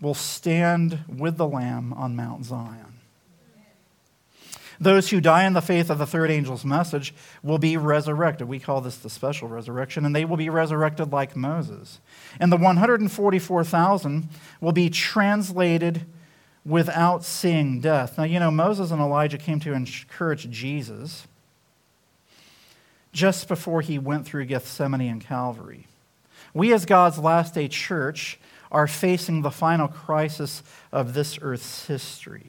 will 0.00 0.14
stand 0.14 1.00
with 1.08 1.36
the 1.36 1.48
Lamb 1.48 1.92
on 1.94 2.14
Mount 2.14 2.44
Zion. 2.44 3.00
Those 4.82 5.10
who 5.10 5.20
die 5.20 5.44
in 5.44 5.52
the 5.52 5.60
faith 5.60 5.90
of 5.90 5.98
the 5.98 6.06
third 6.06 6.28
angel's 6.28 6.64
message 6.64 7.14
will 7.40 7.58
be 7.58 7.76
resurrected. 7.76 8.48
We 8.48 8.58
call 8.58 8.80
this 8.80 8.96
the 8.96 9.08
special 9.08 9.46
resurrection, 9.46 10.04
and 10.04 10.14
they 10.14 10.24
will 10.24 10.36
be 10.36 10.48
resurrected 10.48 11.12
like 11.12 11.36
Moses. 11.36 12.00
And 12.40 12.50
the 12.50 12.56
144,000 12.56 14.28
will 14.60 14.72
be 14.72 14.90
translated 14.90 16.04
without 16.66 17.24
seeing 17.24 17.80
death. 17.80 18.18
Now, 18.18 18.24
you 18.24 18.40
know, 18.40 18.50
Moses 18.50 18.90
and 18.90 19.00
Elijah 19.00 19.38
came 19.38 19.60
to 19.60 19.72
encourage 19.72 20.50
Jesus 20.50 21.28
just 23.12 23.46
before 23.46 23.82
he 23.82 24.00
went 24.00 24.26
through 24.26 24.46
Gethsemane 24.46 25.02
and 25.02 25.20
Calvary. 25.20 25.86
We, 26.54 26.72
as 26.72 26.86
God's 26.86 27.20
last 27.20 27.54
day 27.54 27.68
church, 27.68 28.36
are 28.72 28.88
facing 28.88 29.42
the 29.42 29.50
final 29.52 29.86
crisis 29.86 30.64
of 30.90 31.14
this 31.14 31.38
earth's 31.40 31.86
history. 31.86 32.46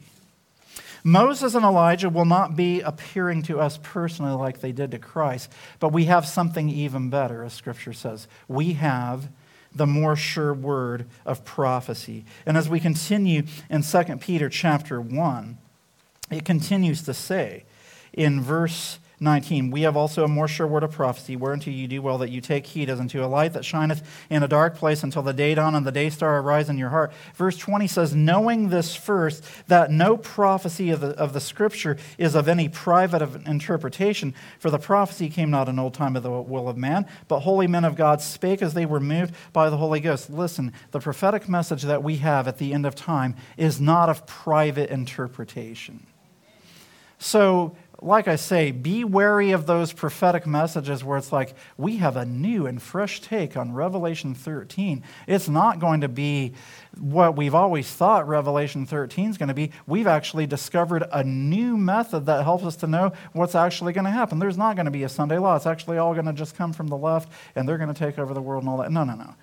Moses 1.03 1.53
and 1.53 1.65
Elijah 1.65 2.09
will 2.09 2.25
not 2.25 2.55
be 2.55 2.79
appearing 2.79 3.43
to 3.43 3.59
us 3.59 3.77
personally 3.81 4.31
like 4.31 4.61
they 4.61 4.71
did 4.71 4.91
to 4.91 4.99
Christ, 4.99 5.51
but 5.79 5.89
we 5.89 6.05
have 6.05 6.25
something 6.25 6.69
even 6.69 7.09
better, 7.09 7.43
as 7.43 7.53
Scripture 7.53 7.93
says. 7.93 8.27
We 8.47 8.73
have 8.73 9.29
the 9.75 9.87
more 9.87 10.15
sure 10.15 10.53
word 10.53 11.07
of 11.25 11.43
prophecy. 11.43 12.25
And 12.45 12.57
as 12.57 12.69
we 12.69 12.79
continue 12.79 13.43
in 13.69 13.81
2 13.81 14.03
Peter 14.17 14.47
chapter 14.47 15.01
1, 15.01 15.57
it 16.31 16.45
continues 16.45 17.01
to 17.03 17.13
say 17.13 17.65
in 18.13 18.39
verse 18.39 18.99
19, 19.19 19.71
we 19.71 19.81
have 19.83 19.95
also 19.95 20.23
a 20.23 20.27
more 20.27 20.47
sure 20.47 20.67
word 20.67 20.83
of 20.83 20.91
prophecy, 20.91 21.35
whereunto 21.35 21.71
you 21.71 21.87
do 21.87 22.01
well 22.01 22.17
that 22.17 22.29
you 22.29 22.41
take 22.41 22.65
heed 22.65 22.89
as 22.89 22.99
unto 22.99 23.23
a 23.23 23.27
light 23.27 23.53
that 23.53 23.63
shineth 23.63 24.01
in 24.29 24.43
a 24.43 24.47
dark 24.47 24.75
place 24.75 25.03
until 25.03 25.21
the 25.21 25.33
day 25.33 25.55
dawn 25.55 25.75
and 25.75 25.85
the 25.85 25.91
day 25.91 26.09
star 26.09 26.39
arise 26.39 26.69
in 26.69 26.77
your 26.77 26.89
heart. 26.89 27.13
Verse 27.35 27.57
20 27.57 27.87
says, 27.87 28.15
Knowing 28.15 28.69
this 28.69 28.95
first, 28.95 29.43
that 29.67 29.91
no 29.91 30.17
prophecy 30.17 30.89
of 30.89 30.99
the, 30.99 31.09
of 31.09 31.33
the 31.33 31.39
scripture 31.39 31.97
is 32.17 32.35
of 32.35 32.47
any 32.47 32.67
private 32.67 33.21
of 33.21 33.47
interpretation, 33.47 34.33
for 34.59 34.69
the 34.69 34.79
prophecy 34.79 35.29
came 35.29 35.51
not 35.51 35.69
in 35.69 35.79
old 35.79 35.93
time 35.93 36.15
of 36.15 36.23
the 36.23 36.31
will 36.31 36.67
of 36.67 36.77
man, 36.77 37.05
but 37.27 37.41
holy 37.41 37.67
men 37.67 37.85
of 37.85 37.95
God 37.95 38.21
spake 38.21 38.61
as 38.61 38.73
they 38.73 38.85
were 38.85 38.99
moved 38.99 39.33
by 39.53 39.69
the 39.69 39.77
Holy 39.77 39.99
Ghost. 39.99 40.29
Listen, 40.29 40.73
the 40.91 40.99
prophetic 40.99 41.47
message 41.47 41.83
that 41.83 42.03
we 42.03 42.17
have 42.17 42.47
at 42.47 42.57
the 42.57 42.73
end 42.73 42.85
of 42.85 42.95
time 42.95 43.35
is 43.57 43.79
not 43.79 44.09
of 44.09 44.25
private 44.25 44.89
interpretation. 44.89 46.05
So 47.19 47.75
like 48.03 48.27
I 48.27 48.35
say, 48.35 48.71
be 48.71 49.03
wary 49.03 49.51
of 49.51 49.65
those 49.65 49.93
prophetic 49.93 50.45
messages 50.45 51.03
where 51.03 51.17
it's 51.17 51.31
like, 51.31 51.55
we 51.77 51.97
have 51.97 52.17
a 52.17 52.25
new 52.25 52.67
and 52.67 52.81
fresh 52.81 53.21
take 53.21 53.55
on 53.55 53.73
Revelation 53.73 54.35
13. 54.35 55.03
It's 55.25 55.47
not 55.47 55.79
going 55.79 56.01
to 56.01 56.09
be 56.09 56.53
what 56.99 57.37
we've 57.37 57.55
always 57.55 57.89
thought 57.89 58.27
Revelation 58.27 58.85
13 58.85 59.29
is 59.29 59.37
going 59.37 59.47
to 59.47 59.53
be. 59.53 59.71
We've 59.87 60.07
actually 60.07 60.45
discovered 60.47 61.03
a 61.11 61.23
new 61.23 61.77
method 61.77 62.25
that 62.25 62.43
helps 62.43 62.65
us 62.65 62.75
to 62.77 62.87
know 62.87 63.13
what's 63.31 63.55
actually 63.55 63.93
going 63.93 64.05
to 64.05 64.11
happen. 64.11 64.37
There's 64.37 64.57
not 64.57 64.75
going 64.75 64.85
to 64.85 64.91
be 64.91 65.03
a 65.03 65.09
Sunday 65.09 65.37
law. 65.37 65.55
It's 65.55 65.65
actually 65.65 65.97
all 65.97 66.13
going 66.13 66.25
to 66.25 66.33
just 66.33 66.55
come 66.55 66.73
from 66.73 66.87
the 66.87 66.97
left 66.97 67.31
and 67.55 67.67
they're 67.67 67.77
going 67.77 67.93
to 67.93 67.99
take 67.99 68.19
over 68.19 68.33
the 68.33 68.41
world 68.41 68.63
and 68.63 68.69
all 68.69 68.77
that. 68.77 68.91
No, 68.91 69.03
no, 69.03 69.15
no. 69.15 69.33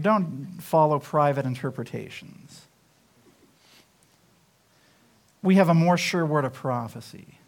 Don't 0.00 0.58
follow 0.60 0.98
private 0.98 1.44
interpretations. 1.44 2.62
We 5.42 5.56
have 5.56 5.68
a 5.68 5.74
more 5.74 5.98
sure 5.98 6.24
word 6.24 6.46
of 6.46 6.54
prophecy 6.54 7.38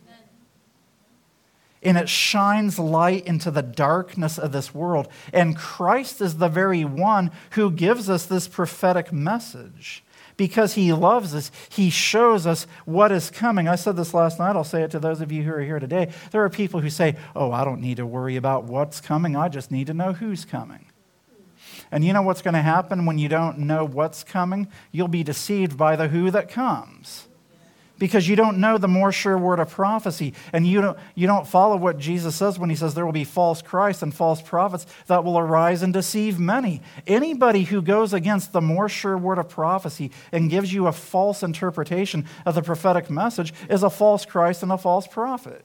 and 1.86 1.96
it 1.96 2.08
shines 2.08 2.80
light 2.80 3.24
into 3.26 3.48
the 3.48 3.62
darkness 3.62 4.38
of 4.38 4.50
this 4.50 4.74
world. 4.74 5.06
And 5.32 5.56
Christ 5.56 6.20
is 6.20 6.38
the 6.38 6.48
very 6.48 6.84
one 6.84 7.30
who 7.50 7.70
gives 7.70 8.10
us 8.10 8.26
this 8.26 8.48
prophetic 8.48 9.12
message. 9.12 10.02
Because 10.36 10.74
he 10.74 10.92
loves 10.92 11.32
us, 11.32 11.50
he 11.70 11.88
shows 11.88 12.44
us 12.44 12.66
what 12.84 13.12
is 13.12 13.30
coming. 13.30 13.68
I 13.68 13.76
said 13.76 13.96
this 13.96 14.12
last 14.12 14.38
night, 14.38 14.56
I'll 14.56 14.64
say 14.64 14.82
it 14.82 14.90
to 14.90 14.98
those 14.98 15.20
of 15.20 15.30
you 15.30 15.44
who 15.44 15.52
are 15.52 15.60
here 15.60 15.78
today. 15.78 16.10
There 16.32 16.44
are 16.44 16.50
people 16.50 16.80
who 16.80 16.90
say, 16.90 17.16
Oh, 17.34 17.52
I 17.52 17.64
don't 17.64 17.80
need 17.80 17.98
to 17.98 18.04
worry 18.04 18.36
about 18.36 18.64
what's 18.64 19.00
coming, 19.00 19.36
I 19.36 19.48
just 19.48 19.70
need 19.70 19.86
to 19.86 19.94
know 19.94 20.12
who's 20.12 20.44
coming. 20.44 20.86
And 21.92 22.04
you 22.04 22.12
know 22.12 22.22
what's 22.22 22.42
going 22.42 22.54
to 22.54 22.62
happen 22.62 23.06
when 23.06 23.16
you 23.16 23.28
don't 23.28 23.60
know 23.60 23.84
what's 23.84 24.24
coming? 24.24 24.68
You'll 24.90 25.08
be 25.08 25.22
deceived 25.22 25.78
by 25.78 25.94
the 25.94 26.08
who 26.08 26.32
that 26.32 26.50
comes 26.50 27.28
because 27.98 28.28
you 28.28 28.36
don't 28.36 28.58
know 28.58 28.78
the 28.78 28.88
more 28.88 29.12
sure 29.12 29.38
word 29.38 29.60
of 29.60 29.70
prophecy 29.70 30.34
and 30.52 30.66
you 30.66 30.80
don't, 30.80 30.98
you 31.14 31.26
don't 31.26 31.46
follow 31.46 31.76
what 31.76 31.98
jesus 31.98 32.36
says 32.36 32.58
when 32.58 32.70
he 32.70 32.76
says 32.76 32.94
there 32.94 33.04
will 33.06 33.12
be 33.12 33.24
false 33.24 33.62
christs 33.62 34.02
and 34.02 34.14
false 34.14 34.42
prophets 34.42 34.86
that 35.06 35.24
will 35.24 35.38
arise 35.38 35.82
and 35.82 35.92
deceive 35.92 36.38
many. 36.38 36.82
Anybody 37.06 37.64
who 37.64 37.82
goes 37.82 38.12
against 38.12 38.52
the 38.52 38.60
more 38.60 38.88
sure 38.88 39.16
word 39.16 39.38
of 39.38 39.48
prophecy 39.48 40.10
and 40.32 40.50
gives 40.50 40.72
you 40.72 40.86
a 40.86 40.92
false 40.92 41.42
interpretation 41.42 42.26
of 42.44 42.54
the 42.54 42.62
prophetic 42.62 43.10
message 43.10 43.52
is 43.68 43.82
a 43.82 43.90
false 43.90 44.24
christ 44.24 44.62
and 44.62 44.72
a 44.72 44.78
false 44.78 45.06
prophet 45.06 45.64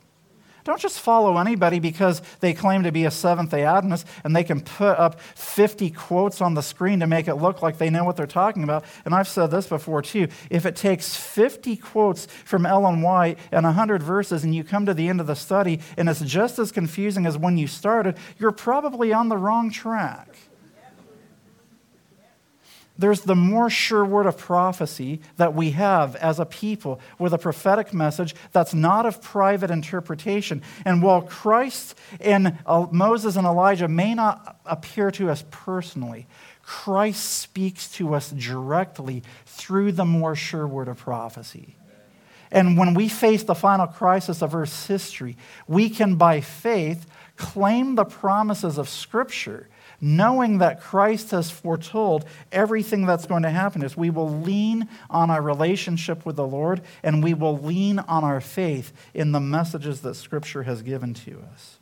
don't 0.63 0.79
just 0.79 0.99
follow 0.99 1.37
anybody 1.37 1.79
because 1.79 2.21
they 2.39 2.53
claim 2.53 2.83
to 2.83 2.91
be 2.91 3.05
a 3.05 3.11
Seventh 3.11 3.51
day 3.51 3.63
Adventist 3.63 4.05
and 4.23 4.35
they 4.35 4.43
can 4.43 4.61
put 4.61 4.97
up 4.97 5.19
50 5.19 5.89
quotes 5.91 6.41
on 6.41 6.53
the 6.53 6.61
screen 6.61 6.99
to 6.99 7.07
make 7.07 7.27
it 7.27 7.35
look 7.35 7.61
like 7.61 7.77
they 7.77 7.89
know 7.89 8.03
what 8.03 8.15
they're 8.15 8.27
talking 8.27 8.63
about. 8.63 8.85
And 9.05 9.13
I've 9.13 9.27
said 9.27 9.51
this 9.51 9.67
before 9.67 10.01
too. 10.01 10.27
If 10.49 10.65
it 10.65 10.75
takes 10.75 11.15
50 11.15 11.77
quotes 11.77 12.27
from 12.45 12.65
Ellen 12.65 13.01
White 13.01 13.39
and 13.51 13.65
100 13.65 14.03
verses 14.03 14.43
and 14.43 14.53
you 14.53 14.63
come 14.63 14.85
to 14.85 14.93
the 14.93 15.07
end 15.09 15.19
of 15.21 15.27
the 15.27 15.35
study 15.35 15.79
and 15.97 16.09
it's 16.09 16.21
just 16.21 16.59
as 16.59 16.71
confusing 16.71 17.25
as 17.25 17.37
when 17.37 17.57
you 17.57 17.67
started, 17.67 18.17
you're 18.37 18.51
probably 18.51 19.13
on 19.13 19.29
the 19.29 19.37
wrong 19.37 19.71
track 19.71 20.27
there's 23.01 23.21
the 23.21 23.35
more 23.35 23.69
sure 23.69 24.05
word 24.05 24.25
of 24.25 24.37
prophecy 24.37 25.21
that 25.37 25.53
we 25.53 25.71
have 25.71 26.15
as 26.15 26.39
a 26.39 26.45
people 26.45 26.99
with 27.19 27.33
a 27.33 27.37
prophetic 27.37 27.93
message 27.93 28.35
that's 28.51 28.73
not 28.73 29.05
of 29.05 29.21
private 29.21 29.71
interpretation. 29.71 30.61
And 30.85 31.01
while 31.01 31.21
Christ 31.21 31.95
and 32.19 32.57
uh, 32.65 32.87
Moses 32.91 33.35
and 33.35 33.45
Elijah 33.45 33.87
may 33.87 34.13
not 34.13 34.59
appear 34.65 35.11
to 35.11 35.29
us 35.29 35.43
personally, 35.51 36.27
Christ 36.63 37.23
speaks 37.39 37.91
to 37.93 38.13
us 38.13 38.31
directly 38.31 39.23
through 39.45 39.91
the 39.93 40.05
more 40.05 40.35
sure 40.35 40.67
word 40.67 40.87
of 40.87 40.97
prophecy. 40.97 41.75
And 42.51 42.77
when 42.77 42.93
we 42.93 43.07
face 43.07 43.43
the 43.43 43.55
final 43.55 43.87
crisis 43.87 44.41
of 44.41 44.53
Earth's 44.53 44.87
history, 44.87 45.37
we 45.67 45.89
can, 45.89 46.15
by 46.15 46.41
faith, 46.41 47.05
claim 47.37 47.95
the 47.95 48.05
promises 48.05 48.77
of 48.77 48.89
Scripture 48.89 49.69
knowing 50.01 50.57
that 50.57 50.81
Christ 50.81 51.31
has 51.31 51.51
foretold 51.51 52.25
everything 52.51 53.05
that's 53.05 53.27
going 53.27 53.43
to 53.43 53.49
happen 53.51 53.83
is 53.83 53.95
we 53.95 54.09
will 54.09 54.29
lean 54.29 54.89
on 55.09 55.29
our 55.29 55.41
relationship 55.41 56.25
with 56.25 56.35
the 56.35 56.47
Lord 56.47 56.81
and 57.03 57.23
we 57.23 57.35
will 57.35 57.57
lean 57.57 57.99
on 57.99 58.23
our 58.23 58.41
faith 58.41 58.91
in 59.13 59.31
the 59.31 59.39
messages 59.39 60.01
that 60.01 60.15
Scripture 60.15 60.63
has 60.63 60.81
given 60.81 61.13
to 61.13 61.43
us. 61.53 61.77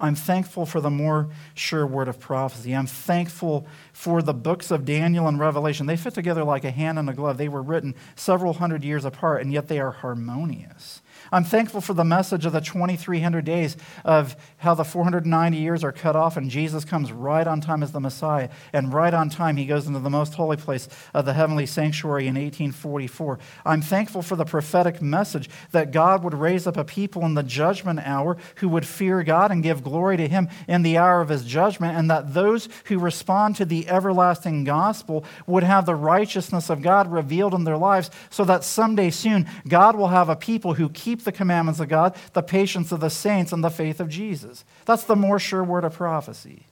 I'm 0.00 0.16
thankful 0.16 0.66
for 0.66 0.80
the 0.80 0.90
more 0.90 1.28
sure 1.54 1.86
word 1.86 2.08
of 2.08 2.18
prophecy. 2.18 2.72
I'm 2.72 2.86
thankful 2.86 3.66
for 3.92 4.22
the 4.22 4.34
books 4.34 4.70
of 4.70 4.84
Daniel 4.84 5.28
and 5.28 5.38
Revelation. 5.38 5.86
They 5.86 5.96
fit 5.96 6.14
together 6.14 6.44
like 6.44 6.64
a 6.64 6.70
hand 6.70 6.98
and 6.98 7.08
a 7.08 7.14
glove. 7.14 7.38
They 7.38 7.48
were 7.48 7.62
written 7.62 7.94
several 8.16 8.54
hundred 8.54 8.84
years 8.84 9.04
apart, 9.04 9.42
and 9.42 9.52
yet 9.52 9.68
they 9.68 9.78
are 9.78 9.92
harmonious. 9.92 11.00
I'm 11.34 11.42
thankful 11.42 11.80
for 11.80 11.94
the 11.94 12.04
message 12.04 12.46
of 12.46 12.52
the 12.52 12.60
2,300 12.60 13.44
days 13.44 13.76
of 14.04 14.36
how 14.58 14.74
the 14.74 14.84
490 14.84 15.58
years 15.58 15.82
are 15.82 15.90
cut 15.90 16.14
off 16.14 16.36
and 16.36 16.48
Jesus 16.48 16.84
comes 16.84 17.10
right 17.10 17.44
on 17.44 17.60
time 17.60 17.82
as 17.82 17.90
the 17.90 17.98
Messiah. 17.98 18.50
And 18.72 18.94
right 18.94 19.12
on 19.12 19.30
time, 19.30 19.56
he 19.56 19.66
goes 19.66 19.88
into 19.88 19.98
the 19.98 20.10
most 20.10 20.34
holy 20.34 20.56
place 20.56 20.88
of 21.12 21.24
the 21.24 21.32
heavenly 21.32 21.66
sanctuary 21.66 22.28
in 22.28 22.36
1844. 22.36 23.40
I'm 23.66 23.82
thankful 23.82 24.22
for 24.22 24.36
the 24.36 24.44
prophetic 24.44 25.02
message 25.02 25.50
that 25.72 25.90
God 25.90 26.22
would 26.22 26.34
raise 26.34 26.68
up 26.68 26.76
a 26.76 26.84
people 26.84 27.24
in 27.24 27.34
the 27.34 27.42
judgment 27.42 27.98
hour 28.04 28.36
who 28.56 28.68
would 28.68 28.86
fear 28.86 29.24
God 29.24 29.50
and 29.50 29.60
give 29.60 29.82
glory 29.82 30.16
to 30.16 30.28
him 30.28 30.48
in 30.68 30.82
the 30.82 30.98
hour 30.98 31.20
of 31.20 31.30
his 31.30 31.44
judgment, 31.44 31.98
and 31.98 32.08
that 32.12 32.32
those 32.32 32.68
who 32.84 32.96
respond 33.00 33.56
to 33.56 33.64
the 33.64 33.88
everlasting 33.88 34.62
gospel 34.62 35.24
would 35.48 35.64
have 35.64 35.84
the 35.84 35.96
righteousness 35.96 36.70
of 36.70 36.80
God 36.80 37.10
revealed 37.10 37.54
in 37.54 37.64
their 37.64 37.76
lives 37.76 38.08
so 38.30 38.44
that 38.44 38.62
someday 38.62 39.10
soon 39.10 39.48
God 39.66 39.96
will 39.96 40.08
have 40.08 40.28
a 40.28 40.36
people 40.36 40.74
who 40.74 40.88
keep 40.88 41.23
the 41.24 41.32
commandments 41.32 41.80
of 41.80 41.88
God, 41.88 42.14
the 42.32 42.42
patience 42.42 42.92
of 42.92 43.00
the 43.00 43.10
saints, 43.10 43.52
and 43.52 43.64
the 43.64 43.70
faith 43.70 44.00
of 44.00 44.08
Jesus. 44.08 44.64
That's 44.84 45.04
the 45.04 45.16
more 45.16 45.38
sure 45.38 45.64
word 45.64 45.84
of 45.84 45.94
prophecy. 45.94 46.66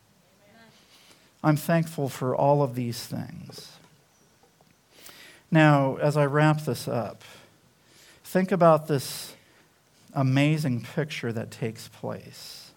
I'm 1.42 1.56
thankful 1.56 2.08
for 2.08 2.36
all 2.36 2.62
of 2.62 2.74
these 2.74 3.04
things. 3.04 3.72
Now, 5.50 5.96
as 5.96 6.16
I 6.16 6.24
wrap 6.26 6.64
this 6.64 6.86
up, 6.88 7.24
think 8.24 8.52
about 8.52 8.86
this 8.86 9.34
amazing 10.14 10.86
picture 10.94 11.32
that 11.32 11.50
takes 11.50 11.88
place. 11.88 12.70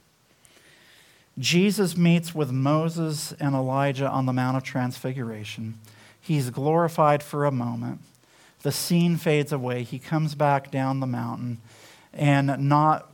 Jesus 1.37 1.97
meets 1.97 2.33
with 2.33 2.51
Moses 2.51 3.33
and 3.33 3.55
Elijah 3.55 4.09
on 4.09 4.25
the 4.25 4.33
Mount 4.33 4.57
of 4.57 4.63
Transfiguration. 4.63 5.77
He's 6.19 6.49
glorified 6.49 7.21
for 7.21 7.45
a 7.45 7.51
moment. 7.51 7.99
The 8.65 8.71
scene 8.71 9.17
fades 9.17 9.51
away. 9.51 9.83
He 9.83 9.99
comes 9.99 10.33
back 10.33 10.71
down 10.71 10.99
the 10.99 11.05
mountain, 11.05 11.59
and 12.11 12.67
not 12.67 13.11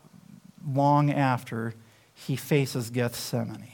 long 0.66 1.12
after, 1.12 1.74
he 2.14 2.38
faces 2.38 2.90
Gethsemane. 2.90 3.68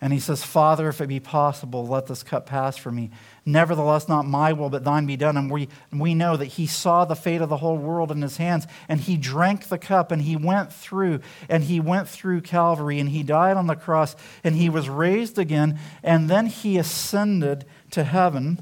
And 0.00 0.12
he 0.12 0.18
says, 0.18 0.42
Father, 0.42 0.88
if 0.88 1.00
it 1.00 1.06
be 1.06 1.20
possible, 1.20 1.86
let 1.86 2.08
this 2.08 2.24
cup 2.24 2.46
pass 2.46 2.76
from 2.76 2.96
me. 2.96 3.10
Nevertheless, 3.46 4.08
not 4.08 4.26
my 4.26 4.52
will, 4.52 4.68
but 4.68 4.82
thine 4.82 5.06
be 5.06 5.16
done. 5.16 5.36
And 5.36 5.48
we, 5.48 5.68
we 5.92 6.12
know 6.12 6.36
that 6.36 6.46
he 6.46 6.66
saw 6.66 7.04
the 7.04 7.14
fate 7.14 7.40
of 7.40 7.50
the 7.50 7.58
whole 7.58 7.78
world 7.78 8.10
in 8.10 8.20
his 8.20 8.38
hands, 8.38 8.66
and 8.88 8.98
he 8.98 9.16
drank 9.16 9.68
the 9.68 9.78
cup, 9.78 10.10
and 10.10 10.22
he 10.22 10.34
went 10.34 10.72
through, 10.72 11.20
and 11.48 11.62
he 11.62 11.78
went 11.78 12.08
through 12.08 12.40
Calvary, 12.40 12.98
and 12.98 13.10
he 13.10 13.22
died 13.22 13.56
on 13.56 13.68
the 13.68 13.76
cross, 13.76 14.16
and 14.42 14.56
he 14.56 14.68
was 14.68 14.88
raised 14.88 15.38
again, 15.38 15.78
and 16.02 16.28
then 16.28 16.46
he 16.46 16.78
ascended 16.78 17.64
to 17.92 18.02
heaven 18.02 18.60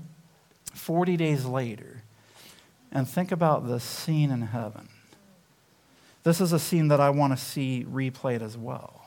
40 0.77 1.17
days 1.17 1.45
later 1.45 2.03
and 2.93 3.09
think 3.09 3.33
about 3.33 3.67
the 3.67 3.81
scene 3.81 4.31
in 4.31 4.43
heaven. 4.43 4.89
This 6.23 6.41
is 6.41 6.53
a 6.53 6.59
scene 6.59 6.89
that 6.89 7.01
I 7.01 7.11
want 7.11 7.37
to 7.37 7.43
see 7.43 7.87
replayed 7.89 8.43
as 8.43 8.57
well. 8.57 9.03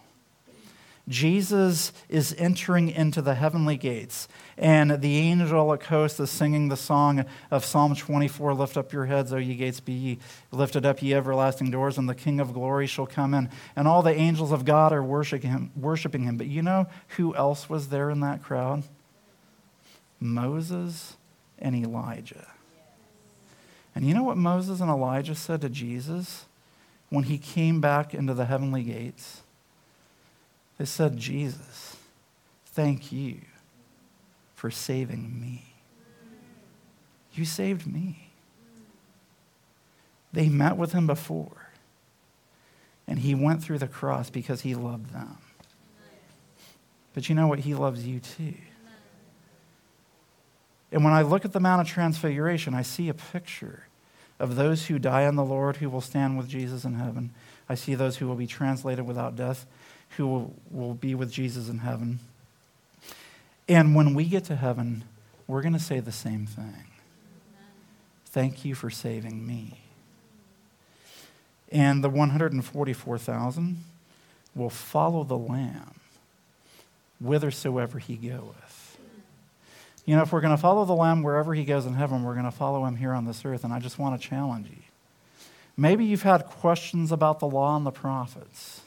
Jesus 1.09 1.91
is 2.07 2.35
entering 2.37 2.89
into 2.89 3.21
the 3.23 3.33
heavenly 3.33 3.77
gates, 3.77 4.27
and 4.59 5.01
the 5.01 5.31
angelic 5.31 5.83
host 5.85 6.19
is 6.19 6.29
singing 6.29 6.69
the 6.69 6.77
song 6.77 7.25
of 7.49 7.65
Psalm 7.65 7.95
24 7.95 8.53
Lift 8.53 8.77
up 8.77 8.93
your 8.93 9.05
heads, 9.05 9.33
O 9.33 9.37
ye 9.37 9.55
gates, 9.55 9.79
be 9.79 9.93
ye 9.93 10.19
lifted 10.51 10.85
up, 10.85 11.01
ye 11.01 11.15
everlasting 11.15 11.71
doors, 11.71 11.97
and 11.97 12.07
the 12.07 12.13
King 12.13 12.39
of 12.39 12.53
glory 12.53 12.85
shall 12.85 13.07
come 13.07 13.33
in. 13.33 13.49
And 13.75 13.87
all 13.87 14.03
the 14.03 14.13
angels 14.13 14.51
of 14.51 14.65
God 14.65 14.93
are 14.93 15.01
worshiping 15.01 15.49
him. 15.49 15.71
Worshiping 15.75 16.23
him. 16.23 16.37
But 16.37 16.45
you 16.45 16.61
know 16.61 16.85
who 17.17 17.35
else 17.35 17.67
was 17.67 17.89
there 17.89 18.11
in 18.11 18.19
that 18.19 18.43
crowd? 18.43 18.83
Moses 20.19 21.15
and 21.59 21.75
Elijah. 21.75 22.47
And 23.95 24.05
you 24.05 24.13
know 24.13 24.23
what 24.23 24.37
Moses 24.37 24.81
and 24.81 24.89
Elijah 24.89 25.35
said 25.35 25.61
to 25.61 25.69
Jesus 25.69 26.45
when 27.09 27.25
he 27.25 27.37
came 27.37 27.81
back 27.81 28.13
into 28.13 28.33
the 28.33 28.45
heavenly 28.45 28.83
gates? 28.83 29.41
They 30.77 30.85
said, 30.85 31.17
Jesus, 31.17 31.97
thank 32.67 33.11
you 33.11 33.41
for 34.55 34.71
saving 34.71 35.39
me. 35.39 35.73
You 37.33 37.45
saved 37.45 37.85
me. 37.85 38.29
They 40.31 40.47
met 40.47 40.77
with 40.77 40.93
him 40.93 41.07
before, 41.07 41.71
and 43.07 43.19
he 43.19 43.33
went 43.33 43.63
through 43.63 43.79
the 43.79 43.87
cross 43.87 44.29
because 44.29 44.61
he 44.61 44.75
loved 44.75 45.11
them. 45.13 45.37
But 47.13 47.27
you 47.27 47.35
know 47.35 47.47
what? 47.47 47.59
He 47.59 47.73
loves 47.73 48.05
you 48.05 48.19
too. 48.19 48.53
And 50.91 51.03
when 51.03 51.13
I 51.13 51.21
look 51.21 51.45
at 51.45 51.53
the 51.53 51.59
Mount 51.59 51.81
of 51.81 51.87
Transfiguration, 51.87 52.73
I 52.73 52.81
see 52.81 53.09
a 53.09 53.13
picture 53.13 53.87
of 54.39 54.55
those 54.55 54.87
who 54.87 54.97
die 54.99 55.23
in 55.23 55.35
the 55.35 55.45
Lord 55.45 55.77
who 55.77 55.89
will 55.89 56.01
stand 56.01 56.37
with 56.37 56.47
Jesus 56.47 56.83
in 56.85 56.95
heaven. 56.95 57.31
I 57.67 57.75
see 57.75 57.93
those 57.95 58.17
who 58.17 58.27
will 58.27 58.35
be 58.35 58.47
translated 58.47 59.05
without 59.05 59.35
death 59.35 59.65
who 60.17 60.27
will, 60.27 60.53
will 60.71 60.93
be 60.93 61.15
with 61.15 61.31
Jesus 61.31 61.69
in 61.69 61.79
heaven. 61.79 62.19
And 63.67 63.95
when 63.95 64.13
we 64.13 64.25
get 64.25 64.45
to 64.45 64.55
heaven, 64.55 65.03
we're 65.47 65.61
going 65.61 65.73
to 65.73 65.79
say 65.79 65.99
the 65.99 66.11
same 66.11 66.45
thing. 66.45 66.85
Thank 68.25 68.65
you 68.65 68.75
for 68.75 68.89
saving 68.89 69.45
me. 69.45 69.79
And 71.71 72.03
the 72.03 72.09
144,000 72.09 73.83
will 74.55 74.69
follow 74.69 75.23
the 75.23 75.37
Lamb 75.37 75.95
whithersoever 77.19 77.99
he 77.99 78.15
goeth. 78.15 78.78
You 80.09 80.15
know, 80.15 80.23
if 80.23 80.31
we're 80.31 80.41
going 80.41 80.55
to 80.55 80.59
follow 80.59 80.85
the 80.85 80.95
Lamb 80.95 81.21
wherever 81.21 81.53
he 81.53 81.63
goes 81.63 81.85
in 81.85 81.93
heaven, 81.93 82.23
we're 82.23 82.33
going 82.33 82.45
to 82.45 82.51
follow 82.51 82.83
him 82.83 82.95
here 82.95 83.13
on 83.13 83.25
this 83.25 83.45
earth. 83.45 83.63
And 83.63 83.71
I 83.71 83.77
just 83.77 83.99
want 83.99 84.19
to 84.19 84.27
challenge 84.27 84.65
you. 84.67 84.81
Maybe 85.77 86.03
you've 86.03 86.23
had 86.23 86.47
questions 86.47 87.11
about 87.11 87.37
the 87.37 87.45
law 87.45 87.77
and 87.77 87.85
the 87.85 87.91
prophets. 87.91 88.81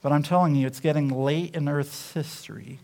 But 0.00 0.12
I'm 0.12 0.22
telling 0.22 0.54
you, 0.54 0.66
it's 0.66 0.80
getting 0.80 1.10
late 1.10 1.54
in 1.54 1.68
Earth's 1.68 2.14
history 2.14 2.78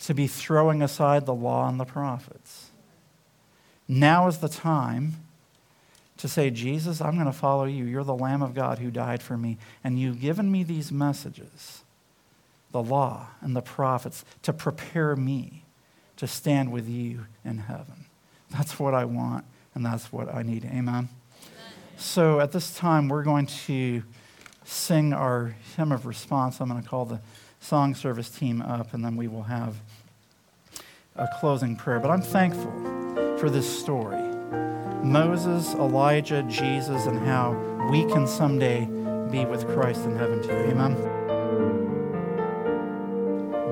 to 0.00 0.12
be 0.12 0.26
throwing 0.26 0.82
aside 0.82 1.24
the 1.24 1.32
law 1.32 1.68
and 1.68 1.78
the 1.78 1.84
prophets. 1.84 2.70
Now 3.86 4.26
is 4.26 4.38
the 4.38 4.48
time 4.48 5.18
to 6.16 6.26
say, 6.26 6.50
Jesus, 6.50 7.00
I'm 7.00 7.14
going 7.14 7.26
to 7.26 7.32
follow 7.32 7.66
you. 7.66 7.84
You're 7.84 8.02
the 8.02 8.12
Lamb 8.12 8.42
of 8.42 8.56
God 8.56 8.80
who 8.80 8.90
died 8.90 9.22
for 9.22 9.36
me. 9.36 9.56
And 9.84 10.00
you've 10.00 10.20
given 10.20 10.50
me 10.50 10.64
these 10.64 10.90
messages, 10.90 11.84
the 12.72 12.82
law 12.82 13.28
and 13.40 13.54
the 13.54 13.62
prophets, 13.62 14.24
to 14.42 14.52
prepare 14.52 15.14
me 15.14 15.62
to 16.16 16.26
stand 16.26 16.72
with 16.72 16.88
you 16.88 17.26
in 17.44 17.58
heaven. 17.58 18.06
That's 18.50 18.78
what 18.78 18.94
I 18.94 19.04
want, 19.04 19.44
and 19.74 19.84
that's 19.84 20.12
what 20.12 20.32
I 20.34 20.42
need. 20.42 20.64
Amen. 20.64 20.78
Amen. 20.78 21.08
So 21.96 22.40
at 22.40 22.52
this 22.52 22.74
time, 22.74 23.08
we're 23.08 23.24
going 23.24 23.46
to 23.66 24.02
sing 24.64 25.12
our 25.12 25.54
hymn 25.76 25.92
of 25.92 26.06
response. 26.06 26.60
I'm 26.60 26.68
going 26.68 26.82
to 26.82 26.88
call 26.88 27.04
the 27.04 27.20
song 27.60 27.94
service 27.94 28.30
team 28.30 28.62
up, 28.62 28.94
and 28.94 29.04
then 29.04 29.16
we 29.16 29.28
will 29.28 29.44
have 29.44 29.76
a 31.16 31.28
closing 31.40 31.76
prayer. 31.76 32.00
But 32.00 32.10
I'm 32.10 32.22
thankful 32.22 32.72
for 33.38 33.50
this 33.50 33.66
story 33.66 34.22
Moses, 35.02 35.74
Elijah, 35.74 36.42
Jesus, 36.44 37.06
and 37.06 37.18
how 37.18 37.52
we 37.90 38.04
can 38.06 38.26
someday 38.26 38.86
be 39.30 39.44
with 39.44 39.66
Christ 39.68 40.04
in 40.04 40.16
heaven 40.16 40.42
too. 40.42 40.50
Amen. 40.50 41.15